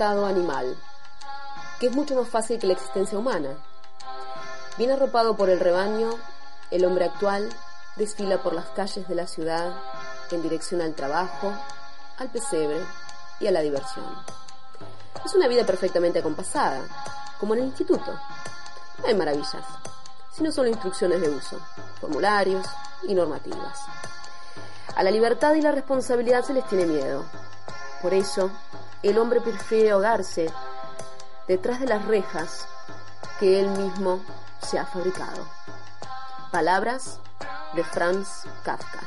estado 0.00 0.24
animal, 0.24 0.78
que 1.78 1.88
es 1.88 1.92
mucho 1.92 2.14
más 2.14 2.26
fácil 2.26 2.58
que 2.58 2.66
la 2.66 2.72
existencia 2.72 3.18
humana. 3.18 3.50
Bien 4.78 4.90
arropado 4.90 5.36
por 5.36 5.50
el 5.50 5.60
rebaño, 5.60 6.08
el 6.70 6.86
hombre 6.86 7.04
actual 7.04 7.50
desfila 7.96 8.42
por 8.42 8.54
las 8.54 8.64
calles 8.70 9.06
de 9.06 9.14
la 9.14 9.26
ciudad 9.26 9.74
en 10.30 10.40
dirección 10.40 10.80
al 10.80 10.94
trabajo, 10.94 11.52
al 12.16 12.30
pesebre 12.30 12.80
y 13.40 13.46
a 13.46 13.50
la 13.50 13.60
diversión. 13.60 14.06
Es 15.22 15.34
una 15.34 15.48
vida 15.48 15.66
perfectamente 15.66 16.20
acompasada, 16.20 16.80
como 17.38 17.52
en 17.52 17.60
el 17.60 17.66
instituto. 17.66 18.18
No 19.00 19.06
hay 19.06 19.14
maravillas, 19.14 19.66
sino 20.32 20.50
solo 20.50 20.70
instrucciones 20.70 21.20
de 21.20 21.28
uso, 21.28 21.60
formularios 22.00 22.66
y 23.02 23.12
normativas. 23.12 23.80
A 24.96 25.02
la 25.02 25.10
libertad 25.10 25.52
y 25.56 25.60
la 25.60 25.72
responsabilidad 25.72 26.42
se 26.42 26.54
les 26.54 26.66
tiene 26.68 26.86
miedo. 26.86 27.22
Por 28.00 28.14
eso, 28.14 28.50
el 29.02 29.18
hombre 29.18 29.40
prefiere 29.40 29.90
ahogarse 29.90 30.50
detrás 31.48 31.80
de 31.80 31.86
las 31.86 32.04
rejas 32.04 32.66
que 33.38 33.60
él 33.60 33.68
mismo 33.70 34.20
se 34.60 34.78
ha 34.78 34.86
fabricado. 34.86 35.46
Palabras 36.52 37.18
de 37.74 37.84
Franz 37.84 38.44
Kafka, 38.62 39.00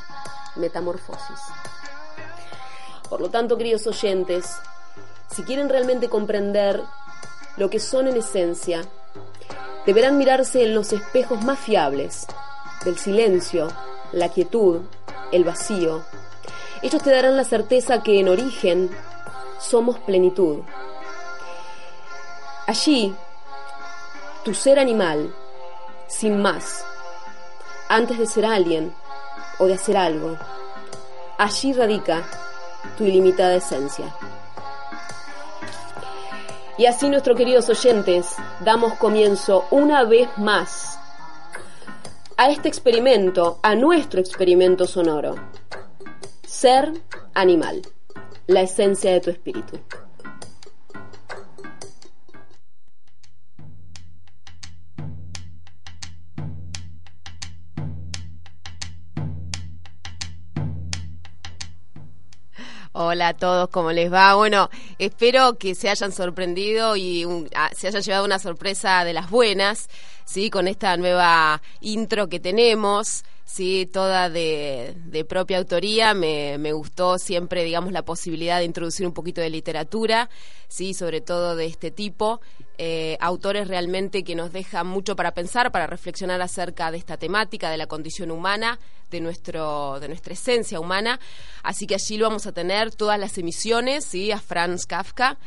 Metamorfosis. 0.55 1.39
Por 3.09 3.21
lo 3.21 3.29
tanto, 3.29 3.57
queridos 3.57 3.85
oyentes, 3.85 4.57
si 5.29 5.43
quieren 5.43 5.69
realmente 5.69 6.09
comprender 6.09 6.81
lo 7.57 7.69
que 7.69 7.79
son 7.79 8.07
en 8.07 8.17
esencia, 8.17 8.81
deberán 9.85 10.17
mirarse 10.17 10.63
en 10.63 10.73
los 10.73 10.91
espejos 10.93 11.43
más 11.43 11.59
fiables 11.59 12.25
del 12.83 12.97
silencio, 12.97 13.67
la 14.11 14.29
quietud, 14.29 14.81
el 15.31 15.43
vacío. 15.43 16.03
Ellos 16.81 17.01
te 17.03 17.11
darán 17.11 17.37
la 17.37 17.43
certeza 17.43 18.01
que 18.01 18.19
en 18.19 18.29
origen 18.29 18.89
somos 19.63 19.97
plenitud. 19.99 20.59
Allí, 22.67 23.15
tu 24.43 24.53
ser 24.53 24.79
animal, 24.79 25.33
sin 26.07 26.41
más, 26.41 26.85
antes 27.89 28.17
de 28.17 28.25
ser 28.25 28.45
alguien 28.45 28.93
o 29.59 29.65
de 29.65 29.73
hacer 29.73 29.97
algo, 29.97 30.37
allí 31.37 31.73
radica 31.73 32.23
tu 32.97 33.05
ilimitada 33.05 33.55
esencia. 33.55 34.13
Y 36.77 36.85
así, 36.85 37.07
nuestros 37.09 37.37
queridos 37.37 37.69
oyentes, 37.69 38.35
damos 38.61 38.93
comienzo 38.95 39.65
una 39.69 40.03
vez 40.03 40.27
más 40.37 40.99
a 42.35 42.49
este 42.49 42.67
experimento, 42.67 43.59
a 43.61 43.75
nuestro 43.75 44.19
experimento 44.19 44.87
sonoro. 44.87 45.35
Ser 46.45 46.93
animal, 47.33 47.81
la 48.53 48.61
esencia 48.61 49.11
de 49.11 49.19
tu 49.19 49.31
espíritu. 49.31 49.79
Hola 62.95 63.29
a 63.29 63.33
todos, 63.33 63.69
¿cómo 63.69 63.91
les 63.91 64.13
va? 64.13 64.35
Bueno, 64.35 64.69
espero 64.99 65.57
que 65.57 65.73
se 65.73 65.89
hayan 65.89 66.11
sorprendido 66.11 66.95
y 66.95 67.25
se 67.75 67.87
hayan 67.87 68.03
llevado 68.03 68.23
una 68.23 68.37
sorpresa 68.37 69.03
de 69.03 69.13
las 69.13 69.31
buenas, 69.31 69.89
¿sí? 70.25 70.51
Con 70.51 70.67
esta 70.67 70.95
nueva 70.97 71.59
intro 71.81 72.29
que 72.29 72.39
tenemos. 72.39 73.23
Sí, 73.45 73.89
toda 73.91 74.29
de, 74.29 75.25
propia 75.27 75.57
autoría. 75.57 76.13
Me, 76.13 76.57
me, 76.57 76.71
gustó 76.71 77.17
siempre, 77.17 77.63
digamos, 77.63 77.91
la 77.91 78.03
posibilidad 78.03 78.59
de 78.59 78.65
introducir 78.65 79.05
un 79.05 79.13
poquito 79.13 79.41
de 79.41 79.49
literatura, 79.49 80.29
sí, 80.67 80.93
sobre 80.93 81.21
todo 81.21 81.55
de 81.55 81.65
este 81.65 81.91
tipo. 81.91 82.41
Eh, 82.79 83.17
autores 83.19 83.67
realmente 83.67 84.23
que 84.23 84.33
nos 84.33 84.51
dejan 84.51 84.87
mucho 84.87 85.15
para 85.15 85.33
pensar, 85.33 85.71
para 85.71 85.85
reflexionar 85.85 86.41
acerca 86.41 86.89
de 86.89 86.97
esta 86.97 87.17
temática, 87.17 87.69
de 87.69 87.77
la 87.77 87.85
condición 87.85 88.31
humana, 88.31 88.79
de, 89.11 89.21
nuestro, 89.21 89.99
de 89.99 90.07
nuestra 90.07 90.33
esencia 90.33 90.79
humana. 90.79 91.19
Así 91.61 91.85
que 91.85 91.95
allí 91.95 92.17
lo 92.17 92.27
vamos 92.27 92.47
a 92.47 92.51
tener 92.51 92.95
todas 92.95 93.19
las 93.19 93.37
emisiones, 93.37 94.05
sí, 94.05 94.31
a 94.31 94.39
Franz 94.39 94.85
Kafka. 94.87 95.37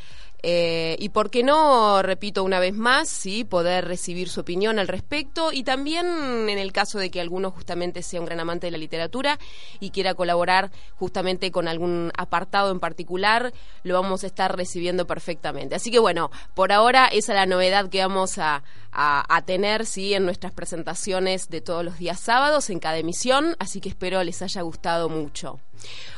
Eh, 0.42 0.96
y 0.98 1.08
por 1.08 1.30
qué 1.30 1.42
no, 1.42 2.02
repito 2.02 2.44
una 2.44 2.60
vez 2.60 2.74
más, 2.74 3.08
sí, 3.08 3.44
poder 3.44 3.86
recibir 3.86 4.28
su 4.28 4.40
opinión 4.40 4.78
al 4.78 4.88
respecto 4.88 5.52
y 5.52 5.64
también 5.64 6.06
en 6.48 6.58
el 6.58 6.72
caso 6.72 6.98
de 6.98 7.10
que 7.10 7.20
alguno 7.20 7.50
justamente 7.50 8.02
sea 8.02 8.20
un 8.20 8.26
gran 8.26 8.40
amante 8.40 8.66
de 8.66 8.70
la 8.70 8.78
literatura 8.78 9.38
y 9.80 9.90
quiera 9.90 10.14
colaborar 10.14 10.70
justamente 10.96 11.50
con 11.50 11.68
algún 11.68 12.12
apartado 12.16 12.70
en 12.70 12.80
particular, 12.80 13.52
lo 13.82 13.94
vamos 13.94 14.24
a 14.24 14.26
estar 14.26 14.56
recibiendo 14.56 15.06
perfectamente. 15.06 15.74
Así 15.74 15.90
que 15.90 15.98
bueno, 15.98 16.30
por 16.54 16.72
ahora 16.72 17.06
esa 17.06 17.32
es 17.32 17.36
la 17.36 17.46
novedad 17.46 17.88
que 17.88 18.00
vamos 18.00 18.38
a, 18.38 18.62
a, 18.92 19.42
tener 19.44 19.84
sí 19.84 20.14
en 20.14 20.24
nuestras 20.24 20.52
presentaciones 20.52 21.48
de 21.48 21.60
todos 21.60 21.84
los 21.84 21.98
días 21.98 22.18
sábados 22.20 22.70
en 22.70 22.78
cada 22.78 22.98
emisión, 22.98 23.56
así 23.58 23.80
que 23.80 23.88
espero 23.88 24.22
les 24.24 24.42
haya 24.42 24.62
gustado 24.62 25.08
mucho. 25.08 25.60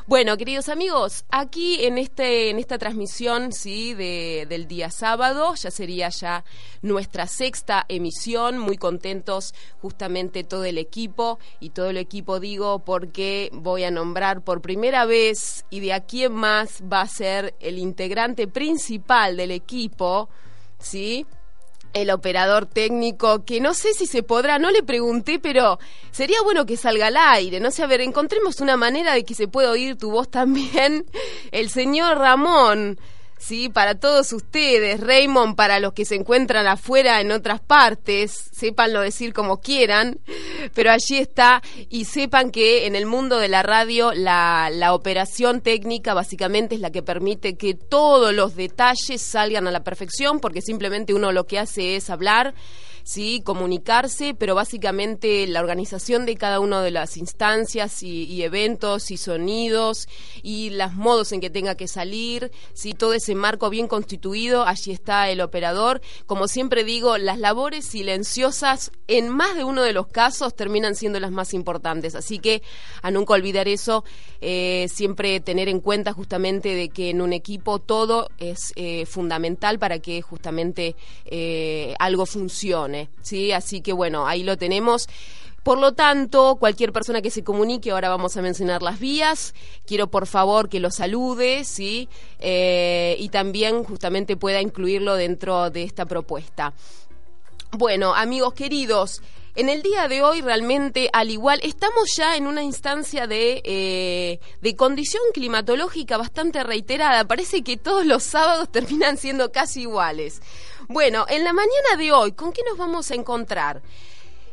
Bueno, 0.07 0.39
queridos 0.39 0.71
amigos, 0.71 1.27
aquí 1.29 1.85
en 1.85 1.99
este 1.99 2.49
en 2.49 2.59
esta 2.59 2.79
transmisión 2.79 3.53
sí 3.53 3.93
de, 3.93 4.47
del 4.49 4.67
día 4.67 4.91
sábado 4.91 5.55
ya 5.55 5.71
sería 5.71 6.09
ya 6.09 6.45
nuestra 6.81 7.27
sexta 7.27 7.85
emisión, 7.89 8.57
muy 8.57 8.79
contentos 8.79 9.55
justamente 9.83 10.45
todo 10.45 10.65
el 10.65 10.79
equipo 10.79 11.39
y 11.61 11.71
todo 11.71 11.91
el 11.91 11.99
equipo 11.99 12.41
digo 12.41 12.79
porque 12.79 13.51
voy 13.53 13.85
a 13.85 13.91
nombrar 13.91 14.43
por 14.43 14.63
primera 14.63 15.05
vez 15.05 15.67
y 15.69 15.81
de 15.81 15.93
aquí 15.93 16.25
en 16.25 16.33
más 16.33 16.83
va 16.91 17.03
a 17.03 17.09
ser 17.09 17.55
el 17.61 17.79
integrante 17.79 18.49
principal 18.49 19.37
del 19.37 19.51
equipo, 19.51 20.31
¿sí? 20.79 21.27
El 22.03 22.11
operador 22.11 22.67
técnico, 22.67 23.45
que 23.45 23.61
no 23.61 23.75
sé 23.75 23.93
si 23.95 24.07
se 24.07 24.23
podrá, 24.23 24.59
no 24.59 24.71
le 24.71 24.83
pregunté, 24.83 25.39
pero 25.39 25.79
sería 26.11 26.41
bueno 26.43 26.67
que 26.67 26.77
salga 26.77 27.09
al 27.09 27.17
aire, 27.17 27.61
no 27.61 27.71
sé, 27.71 27.83
a 27.83 27.87
ver, 27.87 28.01
encontremos 28.01 28.61
una 28.61 28.77
manera 28.77 29.15
de 29.15 29.25
que 29.25 29.35
se 29.35 29.49
pueda 29.49 29.71
oír 29.71 29.97
tu 29.97 30.11
voz 30.11 30.31
también. 30.31 31.07
El 31.53 31.71
señor 31.71 32.19
Ramón, 32.19 32.99
¿sí? 33.38 33.69
Para 33.69 33.94
todos 33.94 34.32
ustedes, 34.32 35.00
Raymond, 35.00 35.56
para 35.56 35.81
los 35.81 35.93
que 35.93 36.04
se 36.04 36.16
encuentran 36.16 36.66
afuera 36.66 37.21
en 37.21 37.32
otras 37.32 37.60
partes, 37.60 38.50
sépanlo 38.53 39.00
decir 39.00 39.32
como 39.32 39.60
quieran, 39.60 40.19
pero 40.75 40.91
allí 40.91 41.19
está 41.19 41.62
y 41.88 42.04
sepan 42.04 42.50
que 42.50 42.87
en 42.87 42.94
el 42.97 43.06
mundo 43.06 43.38
de 43.38 43.49
la 43.49 43.62
radio 43.62 44.12
la, 44.12 44.69
la 44.72 44.94
operación 44.94 45.60
técnica 45.60 46.15
básicamente 46.15 46.75
es 46.75 46.81
la 46.81 46.91
que 46.91 47.03
permite 47.03 47.56
que 47.56 47.75
todos 47.75 48.34
los 48.34 48.56
detalles 48.56 49.22
salgan 49.22 49.66
a 49.66 49.70
la 49.70 49.84
perfección, 49.84 50.41
porque 50.41 50.60
simplemente 50.60 51.15
uno 51.15 51.32
lo 51.32 51.47
que 51.47 51.59
hace 51.59 51.97
es 51.97 52.10
hablar 52.10 52.55
sí, 53.09 53.41
comunicarse, 53.43 54.35
pero 54.35 54.55
básicamente 54.55 55.47
la 55.47 55.61
organización 55.61 56.27
de 56.27 56.37
cada 56.37 56.61
una 56.61 56.83
de 56.83 56.91
las 56.91 57.17
instancias 57.17 58.03
y, 58.03 58.43
eventos 58.43 59.11
y 59.11 59.17
sonidos 59.17 60.09
y 60.43 60.69
los 60.69 60.93
modos 60.93 61.33
en 61.33 61.41
que 61.41 61.49
tenga 61.49 61.75
que 61.75 61.89
salir, 61.89 62.53
sí, 62.75 62.93
todo 62.93 63.15
ese 63.15 63.35
marco 63.35 63.71
bien 63.71 63.89
constituido, 63.89 64.67
allí 64.67 64.93
está 64.93 65.31
el 65.31 65.41
operador. 65.41 66.03
Como 66.27 66.49
siempre 66.49 66.85
digo, 66.85 67.17
las 67.17 67.39
labores 67.39 67.87
silenciosas 67.87 68.93
en 69.07 69.31
más 69.31 69.57
de 69.57 69.65
uno 69.65 69.83
de 69.83 69.95
los 69.95 70.09
casos 70.09 70.55
terminan 70.55 70.95
siendo 70.95 71.19
las 71.19 71.31
más 71.31 71.55
importantes, 71.55 72.15
así 72.15 72.39
que 72.39 72.61
a 73.01 73.11
nunca 73.11 73.33
olvidar 73.33 73.69
eso, 73.69 74.05
eh, 74.43 74.87
siempre 74.93 75.41
tener 75.41 75.71
en 75.71 75.81
cuenta 75.81 76.13
justamente 76.13 76.75
de 76.75 76.91
que 76.91 77.09
en 77.09 77.23
un 77.23 77.33
equipo 77.33 77.79
todo 77.79 78.29
es 78.37 78.75
eh, 78.77 79.07
fundamental 79.07 79.79
para 79.79 79.99
que 79.99 80.21
justamente 80.21 80.95
eh, 81.25 81.95
algo 81.99 82.27
funcione. 82.27 82.98
¿Sí? 83.23 83.53
Así 83.53 83.81
que 83.81 83.93
bueno, 83.93 84.27
ahí 84.27 84.43
lo 84.43 84.57
tenemos. 84.57 85.09
Por 85.63 85.79
lo 85.79 85.93
tanto, 85.93 86.57
cualquier 86.57 86.93
persona 86.93 87.21
que 87.21 87.31
se 87.31 87.45
comunique, 87.45 87.91
ahora 87.91 88.09
vamos 88.09 88.37
a 88.37 88.43
mencionar 88.43 88.83
las 88.83 88.99
vías. 88.99 89.55
Quiero 89.87 90.11
por 90.11 90.27
favor 90.27 90.69
que 90.71 90.81
lo 90.81 90.91
salude, 90.91 91.65
¿sí? 91.65 92.09
Eh, 92.39 93.17
y 93.19 93.29
también 93.29 93.85
justamente 93.85 94.37
pueda 94.37 94.63
incluirlo 94.63 95.15
dentro 95.15 95.69
de 95.69 95.83
esta 95.83 96.06
propuesta. 96.06 96.73
Bueno, 97.73 98.15
amigos 98.15 98.55
queridos, 98.55 99.21
en 99.56 99.69
el 99.69 99.83
día 99.83 100.09
de 100.09 100.23
hoy 100.23 100.41
realmente, 100.41 101.11
al 101.12 101.31
igual, 101.31 101.61
estamos 101.62 102.15
ya 102.17 102.37
en 102.37 102.47
una 102.47 102.62
instancia 102.62 103.27
de, 103.27 103.61
eh, 103.65 104.41
de 104.62 104.77
condición 104.77 105.23
climatológica 105.35 106.17
bastante 106.17 106.62
reiterada. 106.62 107.27
Parece 107.27 107.62
que 107.62 107.77
todos 107.77 108.06
los 108.06 108.23
sábados 108.23 108.69
terminan 108.73 109.19
siendo 109.19 109.53
casi 109.53 109.83
iguales. 109.83 110.41
Bueno, 110.90 111.26
en 111.29 111.44
la 111.44 111.52
mañana 111.52 111.96
de 111.99 112.12
hoy, 112.12 112.32
¿con 112.32 112.50
qué 112.50 112.62
nos 112.67 112.79
vamos 112.79 113.11
a 113.11 113.14
encontrar? 113.14 113.82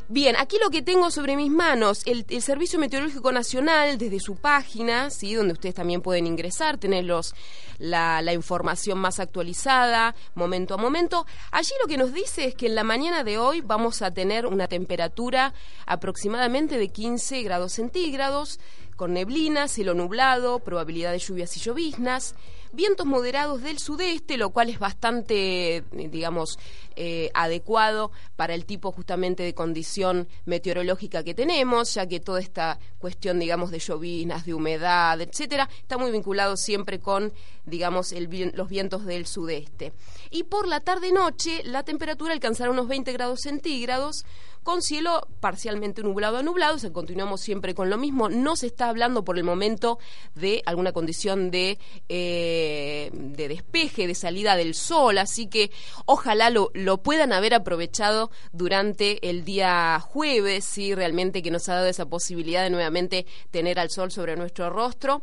Bien, 0.10 0.36
aquí 0.36 0.58
lo 0.62 0.70
que 0.70 0.82
tengo 0.82 1.10
sobre 1.10 1.38
mis 1.38 1.50
manos, 1.50 2.02
el, 2.06 2.26
Servicio 2.42 2.78
Meteorológico 2.78 3.32
Nacional, 3.32 3.98
desde 3.98 4.20
su 4.20 4.36
página, 4.36 5.10
¿sí? 5.12 5.34
donde 5.34 5.54
ustedes 5.54 5.76
también 5.76 6.02
pueden 6.02 6.28
ingresar, 6.28 6.78
tener 6.78 7.06
la, 7.06 8.22
la, 8.22 8.34
información 8.34 9.00
más 9.00 9.22
actualizada, 9.22 10.14
momento 10.36 10.74
a 10.74 10.78
momento. 10.78 11.26
Allí 11.52 11.72
lo 11.82 11.88
que 11.88 11.98
nos 11.98 12.12
dice 12.12 12.44
es 12.44 12.56
que 12.56 12.66
en 12.66 12.76
la 12.76 12.84
mañana 12.84 13.24
de 13.24 13.38
hoy 13.38 13.62
vamos 13.62 14.02
a 14.02 14.12
tener 14.12 14.46
una 14.46 14.68
temperatura 14.68 15.54
aproximadamente 15.86 16.78
de 16.78 16.90
15 16.90 17.44
grados 17.44 17.72
centígrados, 17.72 18.60
con 18.98 19.14
neblina, 19.14 19.70
cielo 19.70 19.94
nublado, 19.94 20.60
probabilidad 20.60 21.14
de 21.14 21.20
lluvias 21.20 21.56
y 21.56 21.62
lloviznas, 21.62 22.36
vientos 22.76 23.06
moderados 23.06 23.62
del 23.62 23.80
sudeste, 23.80 24.38
lo 24.38 24.52
cual 24.52 24.70
es 24.70 24.80
bastante, 24.80 25.84
digamos, 25.92 26.60
eh, 26.96 27.30
adecuado 27.34 28.12
para 28.36 28.54
el 28.54 28.66
tipo 28.66 28.92
justamente 28.92 29.44
de 29.44 29.54
condición 29.54 30.28
meteorológica 30.46 31.24
que 31.24 31.34
tenemos, 31.34 31.94
ya 31.94 32.08
que 32.08 32.20
toda 32.20 32.40
esta 32.40 32.80
cuestión, 33.00 33.40
digamos, 33.40 33.72
de 33.72 33.80
lloviznas, 33.80 34.46
de 34.46 34.54
humedad, 34.54 35.20
etcétera, 35.20 35.70
está 35.82 35.98
muy 35.98 36.12
vinculado 36.12 36.58
siempre 36.58 37.00
con, 37.00 37.34
digamos, 37.66 38.14
los 38.54 38.70
vientos 38.70 39.06
del 39.06 39.26
sudeste. 39.26 39.94
Y 40.30 40.44
por 40.44 40.68
la 40.68 40.80
tarde-noche, 40.80 41.64
la 41.64 41.84
temperatura 41.84 42.34
alcanzará 42.34 42.72
unos 42.72 42.88
20 42.88 43.12
grados 43.14 43.42
centígrados, 43.42 44.26
con 44.66 44.82
cielo 44.82 45.28
parcialmente 45.42 46.02
nublado 46.02 46.38
a 46.38 46.42
nublado, 46.42 46.76
o 46.84 46.92
continuamos 46.92 47.40
siempre 47.40 47.76
con 47.76 47.92
lo 47.92 48.00
mismo. 48.00 48.30
No 48.30 48.56
se 48.56 48.66
está 48.66 48.90
hablando 48.90 49.24
por 49.24 49.38
el 49.38 49.44
momento 49.44 50.00
de 50.34 50.64
alguna 50.66 50.92
condición 50.92 51.52
de, 51.52 51.78
eh, 52.10 53.12
de 53.14 53.48
despeje, 53.48 54.08
de 54.08 54.16
salida 54.16 54.56
del 54.56 54.74
sol, 54.74 55.20
así 55.20 55.46
que 55.46 55.70
ojalá 56.08 56.50
lo, 56.50 56.72
lo 56.74 56.98
puedan 57.04 57.32
haber 57.32 57.54
aprovechado 57.54 58.32
durante 58.54 59.30
el 59.30 59.46
día 59.46 60.00
jueves, 60.00 60.66
sí, 60.66 60.96
realmente 60.96 61.44
que 61.44 61.52
nos 61.52 61.70
ha 61.70 61.76
dado 61.76 61.86
esa 61.86 62.08
posibilidad 62.08 62.64
de 62.64 62.72
nuevamente 62.72 63.28
tener 63.52 63.78
al 63.78 63.92
sol 63.92 64.12
sobre 64.12 64.36
nuestro 64.36 64.72
rostro. 64.72 65.22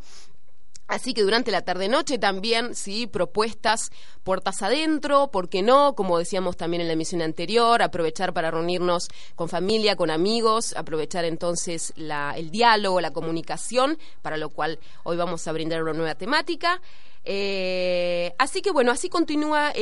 Así 0.89 1.15
que 1.15 1.23
durante 1.23 1.51
la 1.51 1.63
tarde-noche 1.63 2.19
también, 2.19 2.75
sí, 2.75 3.07
propuestas 3.07 3.91
puertas 4.25 4.63
adentro, 4.63 5.31
¿por 5.31 5.49
qué 5.49 5.63
no? 5.63 5.95
Como 5.95 6.19
decíamos 6.19 6.57
también 6.57 6.83
en 6.83 6.87
la 6.89 6.93
emisión 6.93 7.23
anterior, 7.23 7.83
aprovechar 7.83 8.35
para 8.35 8.51
reunirnos 8.51 9.09
con 9.35 9.49
familia, 9.49 9.97
con 9.97 10.11
amigos, 10.11 10.75
aprovechar 10.77 11.25
entonces 11.25 11.95
el 11.97 12.51
diálogo, 12.51 13.01
la 13.01 13.13
comunicación, 13.13 13.99
para 14.21 14.37
lo 14.37 14.51
cual 14.51 14.79
hoy 15.05 15.17
vamos 15.17 15.47
a 15.49 15.53
brindar 15.53 15.83
una 15.83 15.95
nueva 15.95 16.15
temática. 16.15 16.81
Eh, 17.25 18.35
así 18.39 18.63
que 18.63 18.73
bueno, 18.73 18.91
así 18.91 19.09
continúa 19.09 19.73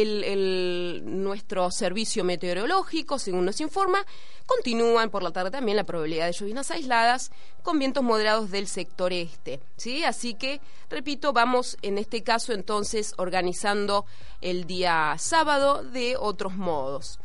nuestro 1.04 1.70
servicio 1.70 2.24
meteorológico, 2.24 3.18
según 3.18 3.44
nos 3.44 3.60
informa. 3.60 4.04
Continúan 4.46 5.10
por 5.10 5.22
la 5.22 5.30
tarde 5.30 5.50
también 5.50 5.76
la 5.76 5.84
probabilidad 5.84 6.26
de 6.26 6.32
lluvias 6.32 6.70
aisladas 6.70 7.30
con 7.62 7.78
vientos 7.78 8.02
moderados 8.02 8.50
del 8.50 8.66
sector 8.66 9.12
este. 9.12 9.60
¿sí? 9.76 10.04
Así 10.04 10.34
que, 10.34 10.60
repito, 10.88 11.32
vamos 11.32 11.78
en 11.82 11.98
este 11.98 12.22
caso 12.22 12.52
entonces 12.52 13.14
organizando 13.16 14.06
el 14.40 14.66
día 14.66 15.14
sábado 15.18 15.82
de 15.82 16.16
otros 16.16 16.54
modos. 16.56 17.18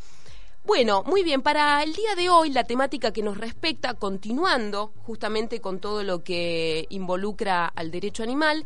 Bueno, 0.66 1.04
muy 1.04 1.22
bien, 1.22 1.44
para 1.44 1.84
el 1.84 1.94
día 1.94 2.16
de 2.16 2.30
hoy 2.30 2.50
la 2.50 2.64
temática 2.64 3.12
que 3.12 3.22
nos 3.22 3.38
respecta, 3.38 3.94
continuando 3.94 4.94
justamente 5.04 5.62
con 5.62 5.80
todo 5.80 6.02
lo 6.02 6.24
que 6.24 6.88
involucra 6.90 7.68
al 7.68 7.92
derecho 7.92 8.24
animal, 8.24 8.66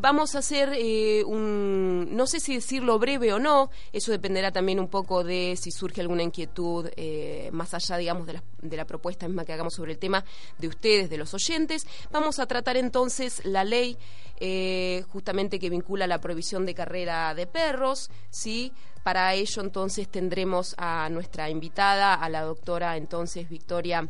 Vamos 0.00 0.34
a 0.34 0.38
hacer 0.38 0.72
eh, 0.74 1.22
un, 1.24 2.16
no 2.16 2.26
sé 2.26 2.40
si 2.40 2.54
decirlo 2.54 2.98
breve 2.98 3.34
o 3.34 3.38
no, 3.38 3.70
eso 3.92 4.12
dependerá 4.12 4.50
también 4.50 4.80
un 4.80 4.88
poco 4.88 5.22
de 5.24 5.58
si 5.60 5.70
surge 5.70 6.00
alguna 6.00 6.22
inquietud 6.22 6.88
eh, 6.96 7.50
más 7.52 7.74
allá, 7.74 7.98
digamos, 7.98 8.26
de 8.26 8.32
la, 8.32 8.42
de 8.62 8.76
la 8.78 8.86
propuesta 8.86 9.28
misma 9.28 9.44
que 9.44 9.52
hagamos 9.52 9.74
sobre 9.74 9.92
el 9.92 9.98
tema 9.98 10.24
de 10.56 10.68
ustedes, 10.68 11.10
de 11.10 11.18
los 11.18 11.34
oyentes. 11.34 11.86
Vamos 12.10 12.38
a 12.38 12.46
tratar 12.46 12.78
entonces 12.78 13.44
la 13.44 13.62
ley 13.62 13.98
eh, 14.38 15.04
justamente 15.10 15.58
que 15.58 15.68
vincula 15.68 16.06
la 16.06 16.18
prohibición 16.18 16.64
de 16.64 16.74
carrera 16.74 17.34
de 17.34 17.46
perros, 17.46 18.10
¿sí? 18.30 18.72
Para 19.02 19.34
ello 19.34 19.60
entonces 19.60 20.08
tendremos 20.08 20.74
a 20.78 21.10
nuestra 21.10 21.50
invitada, 21.50 22.14
a 22.14 22.28
la 22.30 22.40
doctora 22.40 22.96
entonces 22.96 23.50
Victoria 23.50 24.08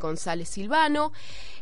González 0.00 0.48
Silvano. 0.48 1.12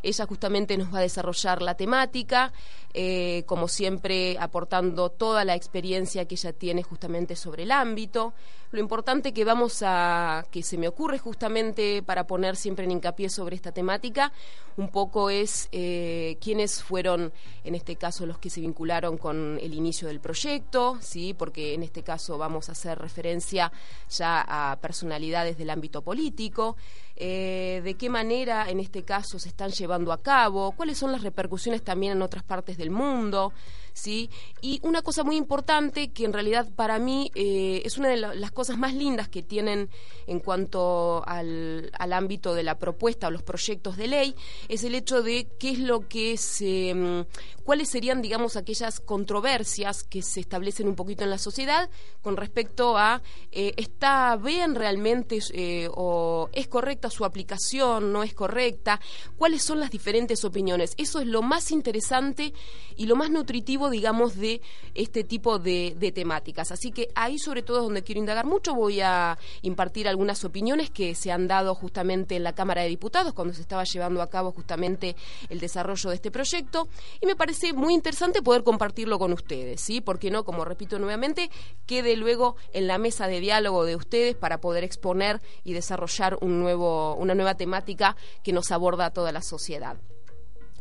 Ella 0.07 0.25
justamente 0.25 0.77
nos 0.77 0.93
va 0.93 0.99
a 0.99 1.01
desarrollar 1.01 1.61
la 1.61 1.75
temática, 1.75 2.53
eh, 2.93 3.43
como 3.45 3.67
siempre 3.67 4.37
aportando 4.39 5.09
toda 5.09 5.43
la 5.43 5.53
experiencia 5.53 6.25
que 6.25 6.35
ella 6.35 6.53
tiene 6.53 6.81
justamente 6.81 7.35
sobre 7.35 7.63
el 7.63 7.71
ámbito. 7.71 8.33
Lo 8.71 8.79
importante 8.79 9.33
que 9.33 9.45
vamos 9.45 9.81
a, 9.85 10.45
que 10.51 10.63
se 10.63 10.77
me 10.77 10.87
ocurre 10.87 11.19
justamente 11.19 12.01
para 12.03 12.25
poner 12.25 12.55
siempre 12.55 12.85
en 12.85 12.91
hincapié 12.91 13.29
sobre 13.29 13.55
esta 13.55 13.71
temática, 13.71 14.31
un 14.77 14.89
poco 14.89 15.29
es 15.29 15.69
eh, 15.71 16.37
quiénes 16.41 16.83
fueron, 16.83 17.33
en 17.63 17.75
este 17.75 17.95
caso, 17.95 18.25
los 18.25 18.37
que 18.37 18.49
se 18.49 18.61
vincularon 18.61 19.17
con 19.17 19.57
el 19.61 19.73
inicio 19.73 20.07
del 20.07 20.19
proyecto, 20.19 20.97
sí, 21.01 21.33
porque 21.33 21.73
en 21.73 21.83
este 21.83 22.03
caso 22.03 22.37
vamos 22.37 22.69
a 22.69 22.73
hacer 22.73 22.97
referencia 22.97 23.71
ya 24.09 24.41
a 24.47 24.77
personalidades 24.79 25.57
del 25.57 25.69
ámbito 25.69 26.01
político. 26.01 26.77
Eh, 27.19 27.81
de 27.83 27.95
qué 27.95 28.11
manera 28.11 28.69
en 28.69 28.79
este 28.79 29.01
caso 29.01 29.39
se 29.39 29.49
están 29.49 29.71
llevando 29.71 29.96
a 30.13 30.21
cabo, 30.21 30.71
cuáles 30.73 30.97
son 30.97 31.11
las 31.11 31.21
repercusiones 31.21 31.83
también 31.83 32.13
en 32.13 32.21
otras 32.21 32.43
partes 32.43 32.77
del 32.77 32.89
mundo. 32.91 33.51
¿Sí? 33.97 34.29
Y 34.61 34.79
una 34.83 35.01
cosa 35.01 35.23
muy 35.23 35.35
importante 35.35 36.09
que 36.09 36.25
en 36.25 36.33
realidad 36.33 36.67
para 36.75 36.99
mí 36.99 37.31
eh, 37.35 37.81
es 37.83 37.97
una 37.97 38.09
de 38.09 38.17
las 38.17 38.51
cosas 38.51 38.77
más 38.77 38.93
lindas 38.93 39.27
que 39.27 39.41
tienen 39.41 39.89
en 40.27 40.39
cuanto 40.39 41.23
al, 41.25 41.91
ámbito 41.97 42.53
de 42.55 42.63
la 42.63 42.79
propuesta 42.79 43.27
o 43.27 43.31
los 43.31 43.43
proyectos 43.43 43.95
de 43.97 44.07
ley 44.07 44.35
es 44.69 44.83
el 44.83 44.95
hecho 44.95 45.21
de 45.21 45.47
qué 45.59 45.71
es 45.71 45.79
lo 45.79 46.07
que 46.07 46.37
se, 46.37 46.93
mm, 46.93 47.25
cuáles 47.63 47.89
serían, 47.89 48.21
digamos, 48.21 48.55
aquellas 48.55 48.99
controversias 48.99 50.03
que 50.03 50.21
se 50.21 50.39
establecen 50.39 50.87
un 50.87 50.95
poquito 50.95 51.23
en 51.23 51.29
la 51.29 51.37
sociedad 51.37 51.89
con 52.21 52.37
respecto 52.37 52.97
a 52.97 53.21
eh, 53.51 53.73
está 53.77 54.35
bien 54.37 54.75
realmente 54.75 55.39
eh, 55.53 55.89
o 55.93 56.49
es 56.53 56.67
correcta 56.67 57.09
su 57.09 57.25
aplicación, 57.25 58.11
no 58.11 58.23
es 58.23 58.33
correcta, 58.33 58.99
cuáles 59.37 59.63
son 59.63 59.79
las 59.79 59.91
diferentes 59.91 60.43
opiniones. 60.43 60.93
Eso 60.97 61.19
es 61.19 61.27
lo 61.27 61.41
más 61.41 61.71
interesante 61.71 62.53
y 62.95 63.05
lo 63.05 63.15
más 63.15 63.29
nutritivo 63.29 63.86
digamos, 63.89 64.35
de 64.35 64.61
este 64.95 65.23
tipo 65.23 65.59
de, 65.59 65.95
temáticas. 66.13 66.71
Así 66.71 66.91
que 66.91 67.09
ahí 67.15 67.37
sobre 67.37 67.61
todo 67.61 67.77
es 67.77 67.83
donde 67.83 68.03
quiero 68.03 68.19
indagar 68.19 68.45
mucho. 68.45 68.73
Voy 68.73 69.01
a 69.01 69.37
impartir 69.61 70.07
algunas 70.07 70.43
opiniones 70.43 70.89
que 70.89 71.15
se 71.15 71.31
han 71.31 71.47
dado 71.47 71.75
justamente 71.75 72.35
en 72.35 72.43
la 72.43 72.53
Cámara 72.53 72.81
de 72.81 72.89
Diputados 72.89 73.33
cuando 73.33 73.53
se 73.53 73.61
estaba 73.61 73.83
llevando 73.83 74.21
a 74.21 74.29
cabo 74.29 74.51
justamente 74.51 75.15
el 75.49 75.59
desarrollo 75.59 76.09
de 76.09 76.15
este 76.15 76.31
proyecto. 76.31 76.87
Y 77.21 77.25
me 77.25 77.35
parece 77.35 77.73
muy 77.73 77.93
interesante 77.93 78.41
poder 78.41 78.63
compartirlo 78.63 79.19
con 79.19 79.33
ustedes, 79.33 79.81
¿sí? 79.81 80.01
Porque 80.01 80.31
no, 80.31 80.43
como 80.43 80.65
repito 80.65 80.99
nuevamente, 80.99 81.49
quede 81.85 82.15
luego 82.15 82.55
en 82.73 82.87
la 82.87 82.97
mesa 82.97 83.27
de 83.27 83.39
diálogo 83.39 83.85
de 83.85 83.95
ustedes 83.95 84.35
para 84.35 84.59
poder 84.59 84.83
exponer 84.83 85.41
y 85.63 85.73
desarrollar 85.73 86.37
un 86.41 86.59
nuevo, 86.59 87.15
una 87.15 87.35
nueva 87.35 87.55
temática 87.55 88.15
que 88.43 88.53
nos 88.53 88.71
aborda 88.71 89.07
a 89.07 89.11
toda 89.11 89.31
la 89.31 89.41
sociedad. 89.41 89.97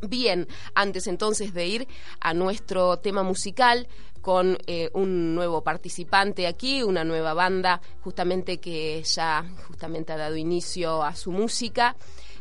Bien, 0.03 0.47
antes 0.75 1.07
entonces 1.07 1.55
de 1.55 1.67
ir 1.67 1.89
a 2.21 2.35
nuestro 2.35 2.99
tema 2.99 3.23
musical 3.23 3.89
con 4.21 4.59
eh, 4.67 4.91
un 4.93 5.35
nuevo 5.35 5.63
participante 5.63 6.47
aquí, 6.47 6.83
una 6.83 7.05
nueva 7.05 7.33
banda 7.33 7.81
justamente 8.03 8.59
que 8.59 9.03
ya 9.05 9.45
justamente 9.69 10.13
ha 10.13 10.17
dado 10.17 10.37
inicio 10.37 11.03
a 11.03 11.15
su 11.15 11.31
música. 11.31 11.97